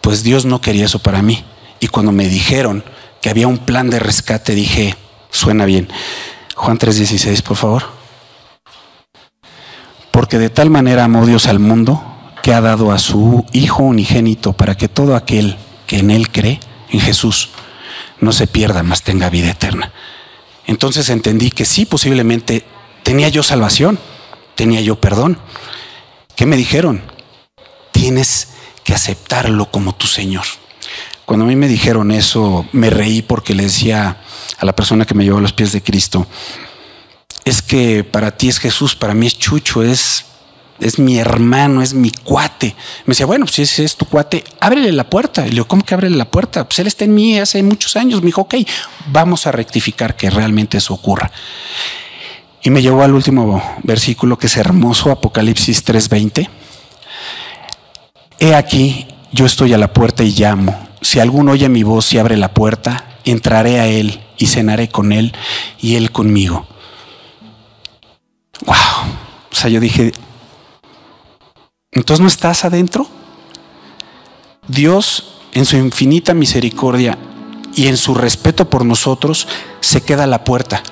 Pues 0.00 0.22
Dios 0.22 0.44
no 0.44 0.60
quería 0.60 0.86
eso 0.86 1.00
para 1.00 1.22
mí. 1.22 1.44
Y 1.80 1.88
cuando 1.88 2.12
me 2.12 2.28
dijeron 2.28 2.84
que 3.20 3.30
había 3.30 3.48
un 3.48 3.58
plan 3.58 3.90
de 3.90 3.98
rescate, 3.98 4.54
dije, 4.54 4.94
suena 5.30 5.64
bien. 5.64 5.88
Juan 6.54 6.78
3:16, 6.78 7.42
por 7.42 7.56
favor. 7.56 7.84
Porque 10.10 10.38
de 10.38 10.50
tal 10.50 10.70
manera 10.70 11.04
amó 11.04 11.26
Dios 11.26 11.46
al 11.46 11.58
mundo 11.58 12.02
que 12.42 12.52
ha 12.52 12.60
dado 12.60 12.92
a 12.92 12.98
su 12.98 13.44
Hijo 13.52 13.82
unigénito 13.82 14.52
para 14.52 14.76
que 14.76 14.88
todo 14.88 15.16
aquel 15.16 15.56
que 15.86 15.98
en 15.98 16.10
Él 16.10 16.30
cree, 16.30 16.60
en 16.90 17.00
Jesús, 17.00 17.50
no 18.20 18.32
se 18.32 18.46
pierda, 18.46 18.82
mas 18.82 19.02
tenga 19.02 19.30
vida 19.30 19.50
eterna. 19.50 19.92
Entonces 20.66 21.08
entendí 21.08 21.50
que 21.50 21.64
sí, 21.64 21.84
posiblemente 21.84 22.64
tenía 23.02 23.28
yo 23.28 23.42
salvación, 23.42 23.98
tenía 24.60 24.82
yo 24.82 25.00
perdón. 25.00 25.38
¿Qué 26.36 26.44
me 26.44 26.58
dijeron? 26.58 27.00
Tienes 27.92 28.48
que 28.84 28.92
aceptarlo 28.92 29.70
como 29.70 29.94
tu 29.94 30.06
Señor. 30.06 30.44
Cuando 31.24 31.46
a 31.46 31.48
mí 31.48 31.56
me 31.56 31.66
dijeron 31.66 32.10
eso, 32.10 32.66
me 32.72 32.90
reí 32.90 33.22
porque 33.22 33.54
le 33.54 33.62
decía 33.62 34.18
a 34.58 34.64
la 34.66 34.76
persona 34.76 35.06
que 35.06 35.14
me 35.14 35.24
llevó 35.24 35.38
a 35.38 35.40
los 35.40 35.54
pies 35.54 35.72
de 35.72 35.82
Cristo, 35.82 36.26
es 37.46 37.62
que 37.62 38.04
para 38.04 38.36
ti 38.36 38.50
es 38.50 38.58
Jesús, 38.58 38.94
para 38.94 39.14
mí 39.14 39.28
es 39.28 39.38
Chucho, 39.38 39.82
es, 39.82 40.26
es 40.78 40.98
mi 40.98 41.18
hermano, 41.18 41.80
es 41.80 41.94
mi 41.94 42.10
cuate. 42.10 42.76
Me 43.06 43.12
decía, 43.12 43.24
bueno, 43.24 43.46
si 43.46 43.62
ese 43.62 43.82
es 43.82 43.96
tu 43.96 44.04
cuate, 44.04 44.44
ábrele 44.60 44.92
la 44.92 45.08
puerta. 45.08 45.46
Y 45.46 45.48
le 45.48 45.54
digo, 45.54 45.68
¿cómo 45.68 45.86
que 45.86 45.94
ábrele 45.94 46.18
la 46.18 46.30
puerta? 46.30 46.68
Pues 46.68 46.80
él 46.80 46.86
está 46.86 47.06
en 47.06 47.14
mí 47.14 47.38
hace 47.38 47.62
muchos 47.62 47.96
años. 47.96 48.20
Me 48.20 48.26
dijo, 48.26 48.42
ok, 48.42 48.56
vamos 49.06 49.46
a 49.46 49.52
rectificar 49.52 50.16
que 50.16 50.28
realmente 50.28 50.76
eso 50.76 50.92
ocurra. 50.92 51.32
Y 52.62 52.70
me 52.70 52.82
llevó 52.82 53.02
al 53.02 53.14
último 53.14 53.62
versículo 53.82 54.38
que 54.38 54.46
es 54.46 54.56
hermoso, 54.56 55.10
Apocalipsis 55.10 55.84
3:20. 55.84 56.48
He 58.38 58.54
aquí, 58.54 59.06
yo 59.32 59.46
estoy 59.46 59.72
a 59.72 59.78
la 59.78 59.92
puerta 59.92 60.22
y 60.22 60.32
llamo. 60.32 60.88
Si 61.00 61.20
alguno 61.20 61.52
oye 61.52 61.68
mi 61.68 61.82
voz 61.82 62.12
y 62.12 62.18
abre 62.18 62.36
la 62.36 62.52
puerta, 62.52 63.04
entraré 63.24 63.80
a 63.80 63.86
él 63.86 64.20
y 64.36 64.46
cenaré 64.46 64.88
con 64.88 65.12
él 65.12 65.32
y 65.78 65.96
él 65.96 66.10
conmigo. 66.10 66.66
Wow. 68.66 68.76
O 69.50 69.54
sea, 69.54 69.70
yo 69.70 69.80
dije, 69.80 70.12
¿entonces 71.92 72.20
no 72.20 72.28
estás 72.28 72.64
adentro? 72.64 73.06
Dios, 74.68 75.40
en 75.52 75.64
su 75.64 75.76
infinita 75.76 76.34
misericordia 76.34 77.18
y 77.74 77.88
en 77.88 77.96
su 77.96 78.14
respeto 78.14 78.68
por 78.68 78.84
nosotros, 78.84 79.48
se 79.80 80.02
queda 80.02 80.24
a 80.24 80.28
la 80.28 80.44
puerta. 80.44 80.82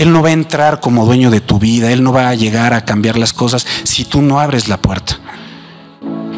Él 0.00 0.14
no 0.14 0.22
va 0.22 0.30
a 0.30 0.32
entrar 0.32 0.80
como 0.80 1.04
dueño 1.04 1.30
de 1.30 1.42
tu 1.42 1.58
vida, 1.58 1.92
Él 1.92 2.02
no 2.02 2.10
va 2.10 2.30
a 2.30 2.34
llegar 2.34 2.72
a 2.72 2.86
cambiar 2.86 3.18
las 3.18 3.34
cosas 3.34 3.66
si 3.84 4.06
tú 4.06 4.22
no 4.22 4.40
abres 4.40 4.66
la 4.66 4.80
puerta. 4.80 5.18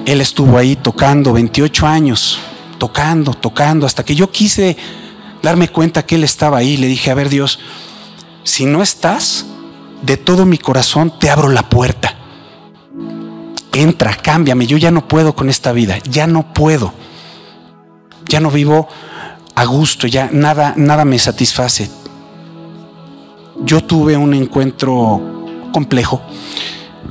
Él 0.05 0.21
estuvo 0.21 0.59
ahí 0.59 0.75
tocando 0.75 1.33
28 1.33 1.87
años, 1.87 2.41
tocando, 2.79 3.35
tocando, 3.35 3.87
hasta 3.87 4.05
que 4.05 4.17
yo 4.17 4.33
quise 4.33 4.77
darme 5.45 5.69
cuenta 5.69 6.05
que 6.05 6.17
Él 6.17 6.25
estaba 6.25 6.59
ahí. 6.59 6.77
Le 6.77 6.89
dije, 6.89 7.13
a 7.13 7.15
ver 7.15 7.29
Dios, 7.29 7.61
si 8.43 8.65
no 8.65 8.83
estás, 8.83 9.47
de 10.03 10.17
todo 10.17 10.45
mi 10.45 10.59
corazón 10.59 11.17
te 11.21 11.31
abro 11.31 11.49
la 11.49 11.63
puerta. 11.63 12.17
Entra, 13.73 14.17
cámbiame, 14.17 14.67
yo 14.67 14.77
ya 14.77 14.91
no 14.91 15.07
puedo 15.07 15.37
con 15.37 15.49
esta 15.49 15.71
vida, 15.71 15.99
ya 16.03 16.27
no 16.27 16.53
puedo. 16.53 16.93
Ya 18.27 18.41
no 18.41 18.51
vivo 18.51 18.89
a 19.55 19.65
gusto, 19.67 20.09
ya 20.09 20.31
nada, 20.33 20.75
nada 20.77 21.05
me 21.05 21.21
satisface. 21.21 22.02
Yo 23.65 23.81
tuve 23.83 24.17
un 24.17 24.35
encuentro 24.35 25.21
complejo, 25.73 26.21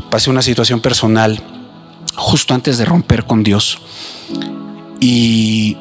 pasé 0.10 0.30
una 0.30 0.42
situación 0.42 0.80
personal 0.80 1.42
justo 2.16 2.54
antes 2.54 2.78
de 2.78 2.86
romper 2.86 3.26
con 3.26 3.44
Dios. 3.44 3.80
Y, 5.00 5.78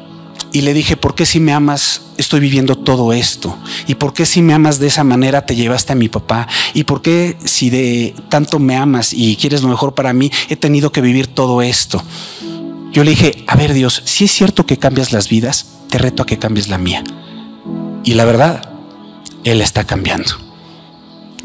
le 0.53 0.73
dije, 0.73 0.97
¿por 0.97 1.15
qué 1.15 1.25
si 1.25 1.39
me 1.39 1.53
amas 1.53 2.01
estoy 2.17 2.39
viviendo 2.39 2.75
todo 2.75 3.13
esto? 3.13 3.57
¿Y 3.87 3.95
por 3.95 4.13
qué 4.13 4.25
si 4.25 4.41
me 4.41 4.53
amas 4.53 4.79
de 4.79 4.87
esa 4.87 5.03
manera 5.03 5.45
te 5.45 5.55
llevaste 5.55 5.93
a 5.93 5.95
mi 5.95 6.09
papá? 6.09 6.47
¿Y 6.73 6.83
por 6.83 7.01
qué 7.01 7.37
si 7.45 7.69
de 7.69 8.15
tanto 8.29 8.59
me 8.59 8.75
amas 8.75 9.13
y 9.13 9.35
quieres 9.35 9.61
lo 9.61 9.69
mejor 9.69 9.93
para 9.93 10.13
mí 10.13 10.31
he 10.49 10.55
tenido 10.55 10.91
que 10.91 11.01
vivir 11.01 11.27
todo 11.27 11.61
esto? 11.61 12.03
Yo 12.91 13.03
le 13.03 13.11
dije, 13.11 13.43
a 13.47 13.55
ver 13.55 13.73
Dios, 13.73 14.01
si 14.05 14.25
es 14.25 14.31
cierto 14.31 14.65
que 14.65 14.77
cambias 14.77 15.13
las 15.13 15.29
vidas, 15.29 15.67
te 15.89 15.97
reto 15.97 16.23
a 16.23 16.25
que 16.25 16.39
cambies 16.39 16.67
la 16.67 16.77
mía. 16.77 17.03
Y 18.03 18.15
la 18.15 18.25
verdad, 18.25 18.73
Él 19.43 19.61
está 19.61 19.85
cambiando. 19.85 20.50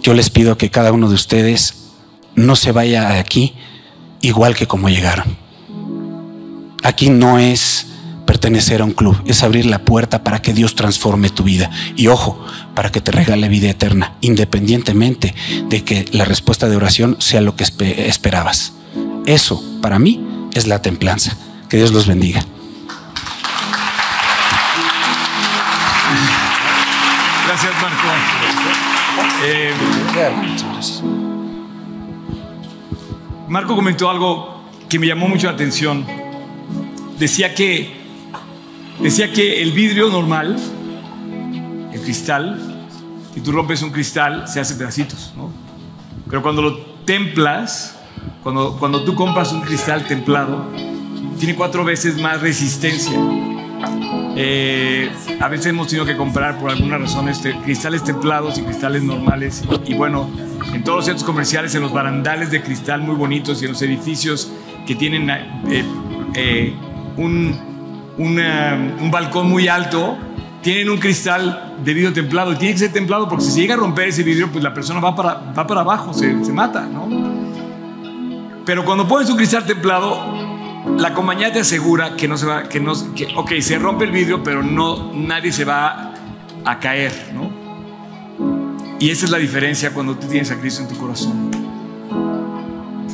Yo 0.06 0.14
les 0.14 0.30
pido 0.30 0.56
que 0.56 0.70
cada 0.70 0.92
uno 0.92 1.08
de 1.08 1.16
ustedes 1.16 1.88
no 2.36 2.54
se 2.54 2.70
vaya 2.70 3.18
aquí 3.18 3.56
igual 4.20 4.54
que 4.54 4.68
como 4.68 4.88
llegaron. 4.88 5.36
Aquí 6.84 7.10
no 7.10 7.40
es 7.40 7.88
pertenecer 8.24 8.82
a 8.82 8.84
un 8.84 8.92
club, 8.92 9.20
es 9.26 9.42
abrir 9.42 9.66
la 9.66 9.80
puerta 9.80 10.22
para 10.22 10.40
que 10.40 10.54
Dios 10.54 10.76
transforme 10.76 11.28
tu 11.28 11.42
vida. 11.42 11.72
Y 11.96 12.06
ojo, 12.06 12.40
para 12.76 12.92
que 12.92 13.00
te 13.00 13.10
regale 13.10 13.48
vida 13.48 13.68
eterna, 13.68 14.14
independientemente 14.20 15.34
de 15.68 15.82
que 15.82 16.04
la 16.12 16.24
respuesta 16.24 16.68
de 16.68 16.76
oración 16.76 17.16
sea 17.18 17.40
lo 17.40 17.56
que 17.56 17.64
esperabas. 17.64 18.74
Eso, 19.26 19.60
para 19.82 19.98
mí, 19.98 20.24
es 20.54 20.68
la 20.68 20.82
templanza. 20.82 21.36
Que 21.68 21.78
Dios 21.78 21.90
los 21.90 22.06
bendiga. 22.06 22.46
Gracias, 27.44 27.72
Marco. 27.82 28.95
Eh, 29.44 29.72
Marco 33.48 33.76
comentó 33.76 34.10
algo 34.10 34.62
que 34.88 34.98
me 34.98 35.06
llamó 35.06 35.28
mucho 35.28 35.46
la 35.46 35.52
atención. 35.52 36.06
Decía 37.18 37.54
que, 37.54 37.96
decía 39.00 39.32
que 39.32 39.62
el 39.62 39.72
vidrio 39.72 40.10
normal, 40.10 40.56
el 41.92 42.00
cristal, 42.00 42.88
si 43.34 43.40
tú 43.40 43.52
rompes 43.52 43.82
un 43.82 43.90
cristal, 43.90 44.48
se 44.48 44.60
hace 44.60 44.74
pedacitos, 44.74 45.32
¿no? 45.36 45.50
Pero 46.28 46.42
cuando 46.42 46.62
lo 46.62 46.76
templas, 47.04 47.98
cuando, 48.42 48.76
cuando 48.78 49.04
tú 49.04 49.14
compras 49.14 49.52
un 49.52 49.60
cristal 49.60 50.06
templado, 50.06 50.66
tiene 51.38 51.54
cuatro 51.54 51.84
veces 51.84 52.18
más 52.18 52.40
resistencia. 52.40 53.18
Eh, 54.38 55.10
a 55.40 55.48
veces 55.48 55.66
hemos 55.66 55.88
tenido 55.88 56.04
que 56.04 56.14
comprar 56.16 56.58
por 56.58 56.70
alguna 56.70 56.98
razón 56.98 57.28
este, 57.28 57.58
cristales 57.60 58.04
templados 58.04 58.58
y 58.58 58.62
cristales 58.62 59.02
normales. 59.02 59.64
Y 59.86 59.94
bueno, 59.94 60.30
en 60.74 60.84
todos 60.84 60.98
los 60.98 61.04
centros 61.06 61.24
comerciales, 61.24 61.74
en 61.74 61.82
los 61.82 61.92
barandales 61.92 62.50
de 62.50 62.62
cristal 62.62 63.00
muy 63.00 63.14
bonitos 63.14 63.62
y 63.62 63.64
en 63.64 63.72
los 63.72 63.82
edificios 63.82 64.52
que 64.86 64.94
tienen 64.94 65.30
eh, 65.30 65.84
eh, 66.34 66.74
un, 67.16 67.58
un 68.18 69.10
balcón 69.10 69.48
muy 69.48 69.68
alto, 69.68 70.18
tienen 70.66 70.90
un 70.90 70.98
cristal 70.98 71.76
de 71.84 71.94
vidrio 71.94 72.12
templado 72.12 72.52
y 72.52 72.56
tiene 72.56 72.74
que 72.74 72.80
ser 72.80 72.92
templado 72.92 73.28
porque 73.28 73.44
si 73.44 73.52
se 73.52 73.60
llega 73.60 73.74
a 73.74 73.76
romper 73.76 74.08
ese 74.08 74.22
vidrio, 74.22 74.50
pues 74.50 74.64
la 74.64 74.74
persona 74.74 75.00
va 75.00 75.14
para, 75.14 75.34
va 75.56 75.66
para 75.66 75.82
abajo, 75.82 76.12
se, 76.12 76.34
mata, 76.52 76.86
¿no? 76.86 77.08
Pero 78.64 78.84
cuando 78.84 79.06
pones 79.06 79.30
un 79.30 79.36
cristal 79.36 79.64
templado, 79.64 80.35
la 80.98 81.12
compañía 81.12 81.52
te 81.52 81.60
asegura 81.60 82.16
que 82.16 82.26
no 82.28 82.36
se 82.36 82.46
va, 82.46 82.68
que 82.68 82.80
no, 82.80 82.92
que, 83.14 83.28
ok, 83.36 83.52
se 83.60 83.78
rompe 83.78 84.04
el 84.04 84.12
vidrio, 84.12 84.42
pero 84.42 84.62
no, 84.62 85.12
nadie 85.12 85.52
se 85.52 85.64
va 85.64 86.14
a 86.64 86.78
caer, 86.80 87.32
¿no? 87.34 87.50
Y 88.98 89.10
esa 89.10 89.26
es 89.26 89.30
la 89.30 89.38
diferencia 89.38 89.92
cuando 89.92 90.16
tú 90.16 90.26
tienes 90.26 90.50
a 90.50 90.58
Cristo 90.58 90.82
en 90.82 90.88
tu 90.88 90.96
corazón. 90.96 91.50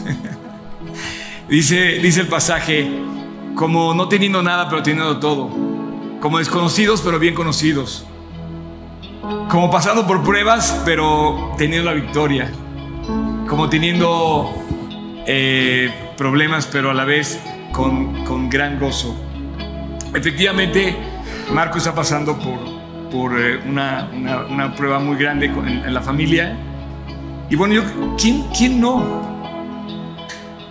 dice, 1.49 1.99
dice 1.99 2.21
el 2.21 2.29
pasaje, 2.29 2.89
como 3.57 3.93
no 3.95 4.09
teniendo 4.09 4.43
nada, 4.43 4.69
pero 4.69 4.83
teniendo 4.83 5.19
todo. 5.19 5.51
Como 6.21 6.39
desconocidos, 6.39 7.01
pero 7.01 7.19
bien 7.19 7.35
conocidos. 7.35 8.07
Como 9.51 9.71
pasando 9.71 10.07
por 10.07 10.23
pruebas, 10.23 10.81
pero 10.85 11.53
teniendo 11.59 11.91
la 11.91 11.95
victoria. 11.95 12.51
Como 13.49 13.69
teniendo 13.69 14.55
eh, 15.27 15.93
problemas, 16.17 16.67
pero 16.67 16.91
a 16.91 16.95
la 16.95 17.05
vez 17.05 17.41
con, 17.73 18.25
con 18.25 18.49
gran 18.49 18.79
gozo. 18.79 19.17
Efectivamente, 20.15 20.95
Marco 21.53 21.79
está 21.79 21.95
pasando 21.95 22.39
por, 22.39 22.59
por 23.11 23.41
eh, 23.41 23.61
una, 23.67 24.09
una, 24.49 24.75
prueba 24.75 24.99
muy 24.99 25.17
grande 25.17 25.47
en, 25.47 25.93
la 25.93 26.03
familia. 26.03 26.57
Y 27.49 27.57
bueno, 27.57 27.75
yo, 27.75 27.83
¿quién, 28.19 28.45
quién 28.57 28.81
no? 28.81 29.23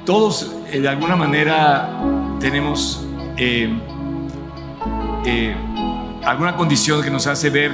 Todos 0.06 0.56
eh, 0.72 0.80
de 0.80 0.90
alguna 0.90 1.16
manera 1.16 1.90
tenemos 2.40 3.06
eh, 3.38 3.70
alguna 6.24 6.56
condición 6.56 7.04
que 7.04 7.10
nos 7.10 7.28
hace 7.28 7.50
ver 7.50 7.72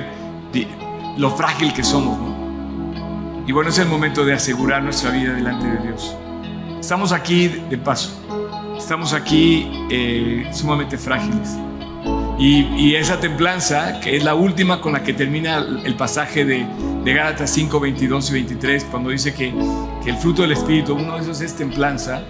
lo 1.17 1.31
frágil 1.31 1.73
que 1.73 1.83
somos. 1.83 2.17
Y 3.45 3.51
bueno, 3.51 3.69
es 3.69 3.79
el 3.79 3.87
momento 3.87 4.25
de 4.25 4.33
asegurar 4.33 4.83
nuestra 4.83 5.11
vida 5.11 5.33
delante 5.33 5.67
de 5.67 5.77
Dios. 5.87 6.15
Estamos 6.79 7.11
aquí 7.11 7.47
de 7.47 7.77
paso 7.77 8.27
estamos 8.87 9.11
aquí 9.11 9.69
eh, 9.89 10.47
sumamente 10.53 10.97
frágiles. 10.97 11.57
Y, 12.39 12.95
esa 12.95 13.19
templanza, 13.19 13.99
que 13.99 14.15
es 14.15 14.23
la 14.23 14.33
última 14.33 14.79
con 14.79 14.93
la 14.93 15.03
que 15.03 15.11
termina 15.11 15.57
el 15.57 15.95
pasaje 15.95 16.45
de, 16.45 16.65
de 17.03 17.13
Gálatas 17.13 17.49
5, 17.49 17.81
22 17.81 18.29
y 18.29 18.33
23, 18.33 18.85
cuando 18.85 19.09
dice 19.09 19.33
que, 19.33 19.53
que, 20.01 20.09
el 20.09 20.15
fruto 20.15 20.43
del 20.43 20.53
Espíritu, 20.53 20.93
uno 20.93 21.15
de 21.15 21.21
esos 21.21 21.41
es 21.41 21.53
templanza, 21.55 22.21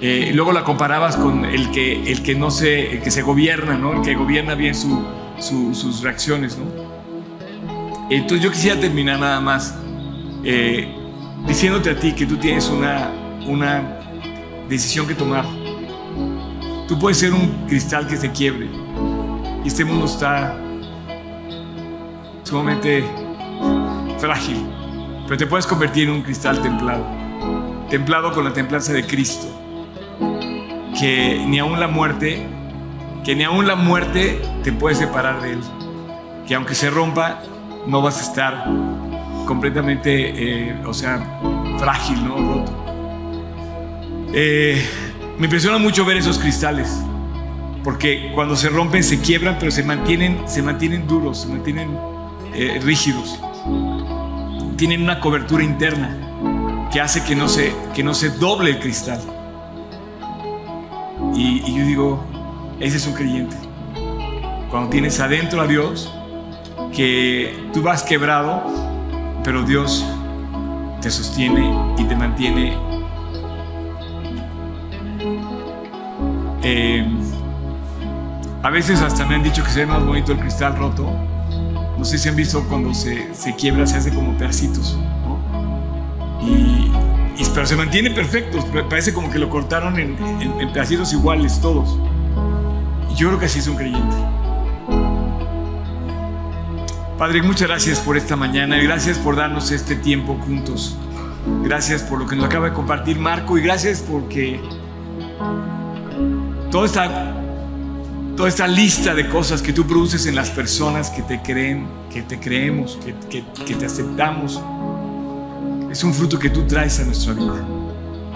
Eh, 0.00 0.30
luego 0.34 0.52
la 0.52 0.62
comparabas 0.62 1.16
con 1.16 1.44
el 1.44 1.70
que, 1.70 2.10
el 2.10 2.22
que 2.22 2.34
no 2.34 2.50
se, 2.50 2.92
el 2.92 3.02
que 3.02 3.10
se 3.10 3.22
gobierna, 3.22 3.76
¿no? 3.76 3.94
El 3.94 4.02
que 4.02 4.14
gobierna 4.14 4.54
bien 4.54 4.74
sus 4.74 6.02
reacciones, 6.02 6.56
¿no? 6.56 6.64
Entonces 8.10 8.42
yo 8.42 8.50
quisiera 8.50 8.80
terminar 8.80 9.20
nada 9.20 9.40
más 9.40 9.74
eh, 10.44 10.88
diciéndote 11.46 11.90
a 11.90 11.98
ti 11.98 12.12
que 12.12 12.26
tú 12.26 12.36
tienes 12.36 12.68
una, 12.68 13.10
una 13.46 14.00
decisión 14.68 15.06
que 15.06 15.14
tomar. 15.14 15.65
Tú 16.88 16.98
puedes 16.98 17.18
ser 17.18 17.32
un 17.32 17.66
cristal 17.66 18.06
que 18.06 18.16
se 18.16 18.30
quiebre 18.30 18.68
y 19.64 19.68
este 19.68 19.84
mundo 19.84 20.06
está 20.06 20.56
sumamente 22.44 23.04
frágil, 24.18 24.64
pero 25.24 25.36
te 25.36 25.46
puedes 25.46 25.66
convertir 25.66 26.08
en 26.08 26.14
un 26.14 26.22
cristal 26.22 26.62
templado, 26.62 27.04
templado 27.90 28.32
con 28.32 28.44
la 28.44 28.52
templanza 28.52 28.92
de 28.92 29.04
Cristo, 29.04 29.48
que 30.96 31.44
ni 31.48 31.58
aún 31.58 31.80
la 31.80 31.88
muerte, 31.88 32.46
que 33.24 33.34
ni 33.34 33.42
aún 33.42 33.66
la 33.66 33.74
muerte 33.74 34.40
te 34.62 34.70
puede 34.70 34.94
separar 34.94 35.42
de 35.42 35.54
Él, 35.54 35.60
que 36.46 36.54
aunque 36.54 36.76
se 36.76 36.88
rompa, 36.88 37.40
no 37.88 38.00
vas 38.00 38.20
a 38.20 38.22
estar 38.22 38.64
completamente, 39.44 40.68
eh, 40.68 40.76
o 40.86 40.94
sea, 40.94 41.40
frágil, 41.78 42.24
¿no? 42.24 42.36
Roto. 42.36 42.72
Eh, 44.32 44.84
me 45.38 45.44
impresiona 45.44 45.78
mucho 45.78 46.04
ver 46.04 46.16
esos 46.16 46.38
cristales, 46.38 46.88
porque 47.84 48.32
cuando 48.34 48.56
se 48.56 48.68
rompen 48.68 49.04
se 49.04 49.20
quiebran, 49.20 49.56
pero 49.58 49.70
se 49.70 49.82
mantienen, 49.82 50.42
se 50.46 50.62
mantienen 50.62 51.06
duros, 51.06 51.42
se 51.42 51.48
mantienen 51.48 51.90
eh, 52.54 52.80
rígidos. 52.82 53.38
Tienen 54.76 55.02
una 55.02 55.20
cobertura 55.20 55.62
interna 55.62 56.88
que 56.92 57.00
hace 57.00 57.22
que 57.24 57.34
no 57.34 57.48
se, 57.48 57.72
que 57.94 58.02
no 58.02 58.14
se 58.14 58.30
doble 58.30 58.70
el 58.70 58.78
cristal. 58.80 59.20
Y, 61.34 61.62
y 61.66 61.78
yo 61.78 61.86
digo, 61.86 62.24
ese 62.80 62.96
es 62.96 63.06
un 63.06 63.14
creyente. 63.14 63.56
Cuando 64.70 64.90
tienes 64.90 65.20
adentro 65.20 65.60
a 65.60 65.66
Dios, 65.66 66.10
que 66.94 67.54
tú 67.72 67.82
vas 67.82 68.02
quebrado, 68.02 68.64
pero 69.44 69.62
Dios 69.62 70.04
te 71.00 71.10
sostiene 71.10 71.72
y 71.98 72.04
te 72.04 72.16
mantiene. 72.16 72.85
Eh, 76.68 77.06
a 78.62 78.70
veces 78.70 79.00
hasta 79.00 79.24
me 79.24 79.36
han 79.36 79.42
dicho 79.44 79.62
que 79.62 79.70
se 79.70 79.80
ve 79.80 79.86
más 79.86 80.04
bonito 80.04 80.32
el 80.32 80.38
cristal 80.38 80.76
roto 80.76 81.08
no 81.98 82.04
sé 82.04 82.18
si 82.18 82.28
han 82.28 82.36
visto 82.36 82.62
cuando 82.68 82.92
se, 82.92 83.26
quiebra, 83.56 83.86
se 83.86 83.96
hace 83.96 84.12
como 84.12 84.36
pedacitos, 84.36 84.98
Y, 86.42 86.90
pero 87.54 87.66
se 87.66 87.76
mantiene 87.76 88.10
perfecto, 88.10 88.58
parece 88.88 89.14
como 89.14 89.30
que 89.30 89.38
lo 89.38 89.48
cortaron 89.48 89.98
en, 89.98 90.16
pedacitos 90.72 91.12
iguales 91.12 91.58
todos. 91.60 91.98
Yo 93.16 93.28
creo 93.28 93.38
que 93.38 93.46
así 93.46 93.60
es 93.60 93.68
un 93.68 93.76
creyente. 93.76 94.16
Padre, 97.18 97.42
muchas 97.42 97.68
gracias 97.68 97.98
por 98.00 98.18
esta 98.18 98.36
mañana 98.36 98.78
y 98.78 98.84
gracias 98.84 99.16
por 99.18 99.36
darnos 99.36 99.70
este 99.70 99.96
tiempo 99.96 100.38
juntos. 100.44 100.98
Gracias 101.62 102.02
por 102.02 102.18
lo 102.18 102.26
que 102.26 102.36
nos 102.36 102.44
acaba 102.44 102.68
de 102.68 102.74
compartir 102.74 103.18
Marco 103.18 103.56
y 103.56 103.62
gracias 103.62 104.00
porque 104.00 104.60
toda 106.76 108.48
esta 108.50 108.68
lista 108.68 109.14
de 109.14 109.30
cosas 109.30 109.62
que 109.62 109.72
tú 109.72 109.86
produces 109.86 110.26
en 110.26 110.34
las 110.34 110.50
personas 110.50 111.08
que 111.08 111.22
te 111.22 111.40
creen, 111.40 111.86
que 112.12 112.20
te 112.20 112.38
creemos, 112.38 112.98
que, 113.30 113.42
te 113.74 113.86
aceptamos, 113.86 114.60
es 115.90 116.04
un 116.04 116.12
fruto 116.12 116.38
que 116.38 116.50
tú 116.50 116.66
traes 116.66 117.00
a 117.00 117.04
nuestra 117.04 117.32
vida. 117.32 117.64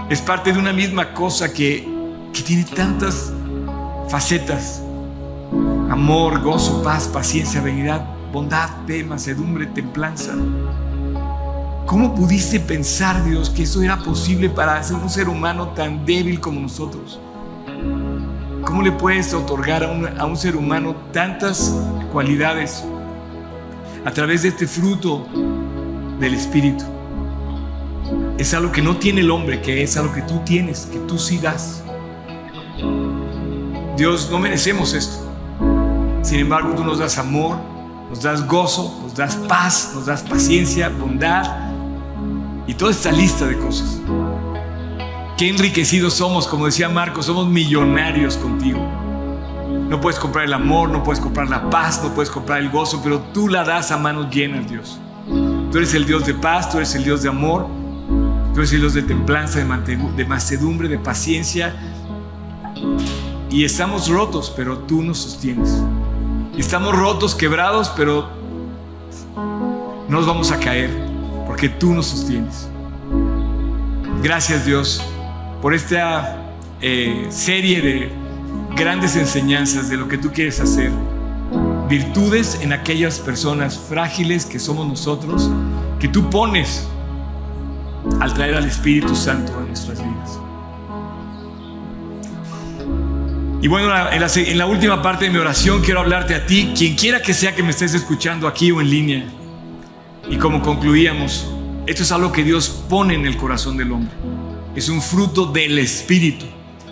Es 0.09 0.23
parte 0.23 0.55
de 0.55 0.59
una 0.59 0.73
misma 0.73 1.13
cosa 1.13 1.53
que, 1.53 1.87
que 2.33 2.41
tiene 2.41 2.65
tantas 2.65 3.31
facetas. 4.09 4.81
Amor, 5.91 6.41
gozo, 6.41 6.83
paz, 6.83 7.09
paciencia, 7.09 7.61
benignidad, 7.61 8.07
bondad, 8.33 8.71
fe, 8.87 9.05
mansedumbre, 9.05 9.67
templanza. 9.67 10.33
¿Cómo 11.85 12.15
pudiste 12.15 12.59
pensar, 12.59 13.23
Dios, 13.23 13.51
que 13.51 13.65
eso 13.65 13.83
era 13.83 13.99
posible 13.99 14.49
para 14.49 14.83
ser 14.83 14.97
un 14.97 15.11
ser 15.11 15.29
humano 15.29 15.69
tan 15.75 16.07
débil 16.07 16.41
como 16.41 16.59
nosotros? 16.59 17.21
¿Cómo 18.71 18.83
le 18.83 18.93
puedes 18.93 19.35
otorgar 19.35 19.83
a 19.83 20.25
un, 20.27 20.37
ser 20.37 20.55
humano 20.55 20.95
tantas 21.13 21.75
cualidades 22.13 22.85
a 24.05 24.13
través 24.13 24.43
de 24.43 24.51
este 24.51 24.69
fruto 24.69 25.27
del 26.21 26.35
Espíritu? 26.35 26.85
Es 28.39 28.55
algo 28.55 28.71
que 28.71 28.81
no 28.81 28.97
tiene 28.97 29.23
el 29.23 29.33
hombre, 29.33 29.61
que 29.61 29.83
es 29.83 29.97
algo 29.97 30.13
que 30.13 30.23
tú 30.23 30.39
tienes, 30.45 30.87
que 30.87 31.01
tú 31.01 31.19
sí 31.19 31.39
das. 31.39 31.83
Dios, 33.97 34.29
no 34.31 34.39
merecemos 34.39 34.95
esto. 34.95 35.19
Sin 36.23 36.39
embargo, 36.39 36.73
tú 36.77 36.85
nos 36.85 37.01
das 37.01 37.19
amor, 37.19 37.57
nos 38.09 38.23
das 38.23 38.47
gozo, 38.47 39.01
nos 39.03 39.17
das 39.17 39.35
paz, 39.49 39.91
nos 39.97 40.07
das 40.07 40.23
paciencia, 40.23 40.91
bondad 40.91 41.73
y 42.69 42.75
toda 42.75 42.93
esta 42.93 43.11
lista 43.11 43.47
de 43.49 43.59
cosas. 43.59 44.01
Qué 45.41 45.49
enriquecidos 45.49 46.13
somos, 46.13 46.47
como 46.47 46.67
decía 46.67 46.91
Marcos, 46.91 47.25
somos 47.25 47.49
millonarios 47.49 48.37
contigo. 48.37 48.79
No 49.89 49.99
puedes 49.99 50.21
comprar 50.21 50.45
el 50.45 50.53
amor, 50.53 50.91
no 50.91 51.03
puedes 51.03 51.19
comprar 51.19 51.49
la 51.49 51.71
paz, 51.71 52.03
no 52.05 52.15
puedes 52.15 52.29
comprar 52.29 52.61
el 52.61 52.69
gozo, 52.69 53.01
pero 53.03 53.21
tú 53.33 53.49
la 53.49 53.65
das 53.65 53.91
a 53.91 53.97
manos 53.97 54.29
llenas, 54.31 54.69
Dios. 54.69 55.01
Tú 55.73 55.79
eres 55.79 55.95
el 55.95 56.05
Dios 56.05 56.27
de 56.27 56.35
paz, 56.35 56.69
tú 56.69 56.77
eres 56.77 56.95
el 56.95 57.05
Dios 57.05 57.23
de 57.23 57.31
amor, 57.31 57.69
tú 58.53 58.61
eres 58.61 58.71
el 58.75 58.81
Dios 58.81 58.93
de 58.93 59.01
templanza, 59.01 59.61
de 59.61 60.25
mansedumbre, 60.27 60.89
de 60.89 60.99
paciencia. 60.99 61.75
Y 63.49 63.65
estamos 63.65 64.11
rotos, 64.11 64.53
pero 64.55 64.81
tú 64.81 65.01
nos 65.01 65.17
sostienes. 65.17 65.83
Estamos 66.59 66.95
rotos, 66.95 67.35
quebrados, 67.35 67.91
pero 67.97 68.29
no 69.35 70.19
nos 70.19 70.27
vamos 70.27 70.53
a 70.53 70.59
caer, 70.59 70.91
porque 71.47 71.71
tú 71.71 71.95
nos 71.95 72.09
sostienes. 72.09 72.69
Gracias 74.23 74.67
Dios 74.67 75.03
por 75.61 75.75
esta 75.75 76.37
eh, 76.81 77.27
serie 77.31 77.83
de 77.83 78.11
grandes 78.75 79.17
enseñanzas 79.17 79.91
de 79.91 79.97
lo 79.97 80.09
que 80.09 80.19
tú 80.19 80.31
quieres 80.33 80.61
hacer. 80.61 80.91
Virtudes 81.89 82.59
en 82.63 82.73
aquellas 82.73 83.19
personas 83.19 83.79
frágiles 83.79 84.47
que 84.47 84.59
somos 84.59 84.87
nosotros, 84.87 85.51
que 85.99 86.09
tú 86.09 86.31
pones 86.31 86.89
al 88.21 88.33
traer 88.33 88.55
al 88.55 88.65
Espíritu 88.65 89.15
Santo 89.15 89.53
a 89.59 89.63
nuestras 89.63 89.99
vidas. 89.99 90.39
Y 93.63 93.69
bueno, 93.69 93.89
en 94.11 94.21
la, 94.21 94.33
en 94.35 94.59
la, 94.59 94.67
última 94.67 95.03
parte 95.03 95.27
de 95.27 95.31
mi 95.31 95.37
oración 95.37 95.83
quiero 95.83 96.01
hablarte 96.01 96.35
a 96.35 96.47
ti, 96.47 96.73
quien 96.75 96.97
quiera 96.97 97.21
que 97.21 97.35
sea 97.35 97.55
que 97.55 97.63
me 97.63 97.71
estés 97.71 97.93
escuchando 97.93 98.49
aquí 98.49 98.71
o 98.71 98.81
en 98.81 98.89
línea. 98.89 99.25
Y 100.31 100.37
como 100.37 100.63
concluíamos, 100.63 101.53
esto 101.87 102.03
es 102.03 102.13
algo 102.13 102.33
que 102.33 102.43
Dios 102.43 102.71
pone 102.89 103.15
en 103.15 103.27
el 103.27 103.37
corazón 103.37 103.77
del 103.77 103.93
hombre 103.93 104.15
es 104.75 104.89
un 104.89 105.03
fruto 105.03 105.47
del 105.47 105.79
Espíritu, 105.79 106.47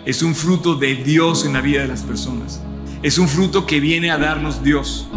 es 0.05 0.23
un 0.23 0.35
fruto 0.35 0.75
de 0.75 0.97
Dios 0.97 1.45
en 1.45 1.53
la 1.53 1.61
vida 1.61 1.83
de 1.83 1.89
las 1.89 2.03
personas, 2.03 2.61
es 3.03 3.19
un 3.19 3.29
fruto 3.29 3.67
que 3.67 3.79
viene 3.79 4.11
a 4.11 4.19
darnos 4.19 4.63
Dios. 4.63 5.09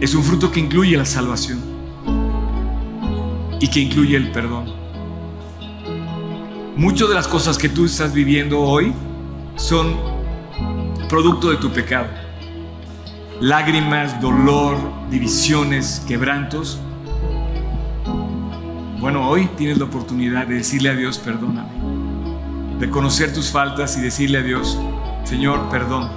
Es 0.00 0.14
un 0.14 0.24
fruto 0.24 0.50
que 0.50 0.58
incluye 0.58 0.96
la 0.96 1.04
salvación 1.04 1.60
y 3.60 3.68
que 3.68 3.80
incluye 3.80 4.16
el 4.16 4.32
perdón. 4.32 4.66
Muchas 6.76 7.08
de 7.08 7.14
las 7.14 7.28
cosas 7.28 7.56
que 7.56 7.68
tú 7.68 7.84
estás 7.84 8.12
viviendo 8.12 8.60
hoy 8.60 8.92
son 9.54 9.94
producto 11.08 11.50
de 11.50 11.56
tu 11.56 11.70
pecado. 11.70 12.08
Lágrimas, 13.40 14.20
dolor, 14.20 14.76
divisiones, 15.08 16.02
quebrantos 16.08 16.80
bueno, 19.02 19.28
hoy 19.28 19.48
tienes 19.56 19.78
la 19.78 19.86
oportunidad 19.86 20.46
de 20.46 20.54
decirle 20.54 20.88
a 20.88 20.94
Dios, 20.94 21.18
perdóname. 21.18 21.68
De 22.78 22.88
conocer 22.88 23.34
tus 23.34 23.50
faltas 23.50 23.96
y 23.98 24.00
decirle 24.00 24.38
a 24.38 24.42
Dios, 24.42 24.78
Señor, 25.24 25.68
perdón. 25.70 26.08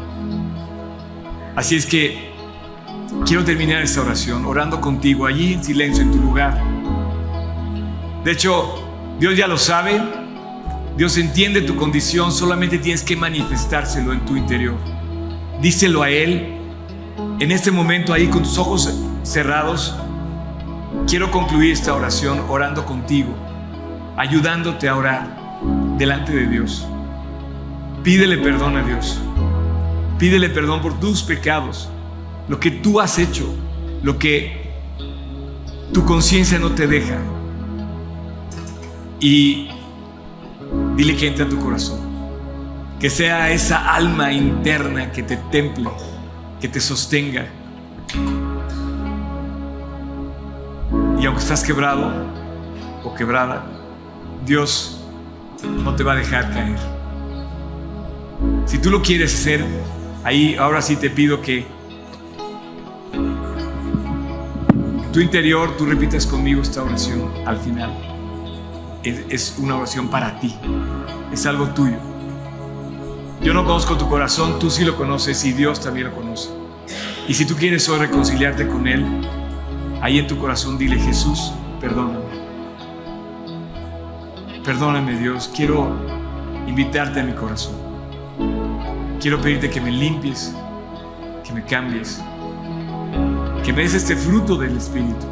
Así 1.56 1.76
es 1.76 1.88
que 1.88 2.32
quiero 3.26 3.44
terminar 3.44 3.82
esta 3.82 4.02
oración 4.02 4.46
orando 4.46 4.82
contigo 4.82 5.26
allí 5.26 5.54
en 5.54 5.64
silencio 5.64 6.04
en 6.04 6.12
tu 6.12 6.20
lugar. 6.20 6.62
De 8.24 8.32
hecho, 8.32 8.88
Dios 9.20 9.36
ya 9.36 9.48
lo 9.48 9.58
sabe. 9.58 10.00
Dios 10.96 11.18
entiende 11.18 11.62
tu 11.62 11.76
condición, 11.76 12.32
solamente 12.32 12.78
tienes 12.78 13.02
que 13.02 13.16
manifestárselo 13.16 14.14
en 14.14 14.24
tu 14.26 14.38
interior. 14.38 14.76
Díselo 15.60 16.04
a 16.04 16.12
Él 16.12 16.60
en 17.40 17.52
este 17.52 17.72
momento 17.72 18.14
ahí 18.14 18.28
con 18.28 18.44
tus 18.44 18.60
ojos 18.60 18.96
cerrados. 19.24 19.96
Quiero 21.08 21.30
concluir 21.30 21.72
esta 21.72 21.94
oración 21.94 22.46
orando 22.50 22.84
contigo, 22.86 23.30
ayudándote 24.18 24.90
a 24.90 24.96
orar 24.96 25.62
delante 25.98 26.34
de 26.34 26.48
Dios. 26.48 26.88
Pídele 28.04 28.38
perdón 28.40 28.76
a 28.76 28.84
Dios. 28.84 29.20
Pídele 30.18 30.50
perdón 30.50 30.82
por 30.82 31.00
tus 31.00 31.22
pecados, 31.22 31.90
lo 32.48 32.60
que 32.60 32.72
tú 32.72 33.00
has 33.00 33.20
hecho, 33.20 33.54
lo 34.02 34.18
que 34.18 34.72
tu 35.94 36.06
conciencia 36.06 36.58
no 36.60 36.72
te 36.72 36.88
deja. 36.88 37.18
y 39.20 39.70
dile 40.96 41.16
que 41.16 41.28
entre 41.28 41.46
a 41.46 41.50
tu 41.50 41.60
corazón. 41.60 42.00
Que 43.00 43.10
sea 43.10 43.52
esa 43.52 43.94
alma 43.94 44.32
interna 44.32 45.12
que 45.12 45.24
te 45.24 45.38
temple, 45.38 45.90
que 46.60 46.68
te 46.68 46.80
sostenga. 46.80 47.48
Aunque 51.26 51.42
estás 51.42 51.64
quebrado 51.64 52.12
o 53.04 53.16
quebrada, 53.16 53.66
Dios 54.46 55.02
no 55.64 55.96
te 55.96 56.04
va 56.04 56.14
a 56.14 56.16
dejar 56.16 56.52
caer. 56.54 56.78
Si 58.66 58.78
tú 58.78 58.92
lo 58.92 59.02
quieres 59.02 59.34
hacer, 59.34 59.66
ahí 60.24 60.56
ahora 60.56 60.82
sí 60.82 60.96
te 60.96 61.10
pido 61.10 61.42
que 61.42 61.66
tu 65.12 65.20
interior 65.20 65.78
tú 65.78 65.86
repitas 65.86 66.28
conmigo 66.28 66.62
esta 66.62 66.84
oración 66.84 67.32
al 67.46 67.58
final. 67.58 67.92
Es, 69.04 69.56
una 69.60 69.78
oración 69.78 70.10
para 70.10 70.40
ti, 70.40 70.54
es 71.32 71.46
algo 71.46 71.70
tuyo. 71.70 71.98
Yo 73.42 73.54
no 73.54 73.66
conozco 73.66 73.98
tu 73.98 74.10
corazón, 74.10 74.60
tú 74.60 74.70
sí 74.70 74.84
lo 74.84 74.98
conoces 74.98 75.46
y 75.46 75.54
Dios 75.54 75.80
también 75.80 76.08
lo 76.08 76.14
conoce. 76.16 76.50
Y 77.28 77.34
si 77.34 77.46
tú 77.46 77.56
quieres 77.56 77.88
hoy 77.88 78.00
reconciliarte 78.00 78.68
con 78.68 78.88
Él, 78.88 79.06
ahí 80.06 80.20
en 80.20 80.28
tu 80.28 80.38
corazón 80.38 80.78
dile 80.78 81.00
Jesús, 81.00 81.52
perdóname. 81.82 82.20
Perdóname 84.64 85.18
Dios, 85.18 85.50
quiero 85.56 85.98
invitarte 86.68 87.22
a 87.22 87.24
mi 87.24 87.34
corazón. 87.34 87.74
Quiero 89.20 89.42
pedirte 89.42 89.68
que 89.68 89.82
me 89.82 89.90
limpies, 89.90 90.54
que 91.44 91.52
me 91.54 91.66
cambies, 91.66 92.22
que 93.64 93.74
me 93.74 93.82
des 93.82 93.96
este 93.96 94.16
fruto 94.16 94.56
del 94.58 94.78
Espíritu, 94.78 95.26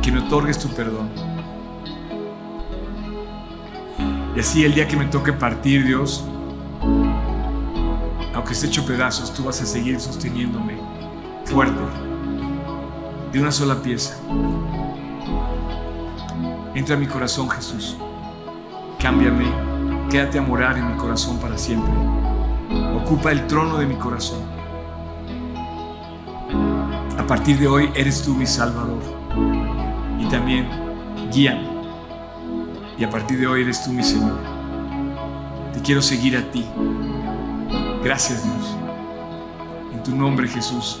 que 0.00 0.12
me 0.12 0.20
otorgues 0.20 0.56
tu 0.56 0.68
perdón. 0.68 1.10
Y 4.36 4.38
así 4.38 4.64
el 4.64 4.72
día 4.72 4.86
que 4.86 4.96
me 4.96 5.06
toque 5.06 5.32
partir, 5.32 5.84
Dios, 5.84 6.24
aunque 8.34 8.52
esté 8.52 8.68
hecho 8.68 8.86
pedazos, 8.86 9.34
tú 9.34 9.42
vas 9.42 9.60
a 9.60 9.66
seguir 9.66 9.98
sosteniéndome 9.98 10.76
fuerte, 11.44 11.82
de 13.32 13.40
una 13.40 13.50
sola 13.50 13.76
pieza. 13.82 14.14
Entra 16.74 16.96
a 16.96 16.98
mi 16.98 17.06
corazón, 17.06 17.48
Jesús. 17.48 17.96
Cámbiame, 18.98 19.46
quédate 20.10 20.38
a 20.38 20.42
morar 20.42 20.76
en 20.76 20.92
mi 20.92 20.98
corazón 20.98 21.38
para 21.38 21.56
siempre. 21.56 21.92
Ocupa 22.94 23.32
el 23.32 23.46
trono 23.46 23.78
de 23.78 23.86
mi 23.86 23.94
corazón. 23.96 24.40
A 27.18 27.26
partir 27.26 27.58
de 27.58 27.66
hoy 27.66 27.90
eres 27.94 28.22
tú 28.22 28.34
mi 28.34 28.46
Salvador. 28.46 29.02
Y 30.20 30.26
también 30.26 30.68
guíame. 31.32 31.70
Y 32.98 33.04
a 33.04 33.10
partir 33.10 33.38
de 33.38 33.46
hoy 33.46 33.62
eres 33.62 33.82
tú 33.82 33.92
mi 33.92 34.02
Señor. 34.02 34.38
Te 35.72 35.80
quiero 35.80 36.02
seguir 36.02 36.36
a 36.36 36.50
ti. 36.50 36.66
Gracias 38.04 38.44
Dios. 38.44 38.76
En 39.92 40.02
tu 40.02 40.14
nombre 40.14 40.46
Jesús. 40.48 41.00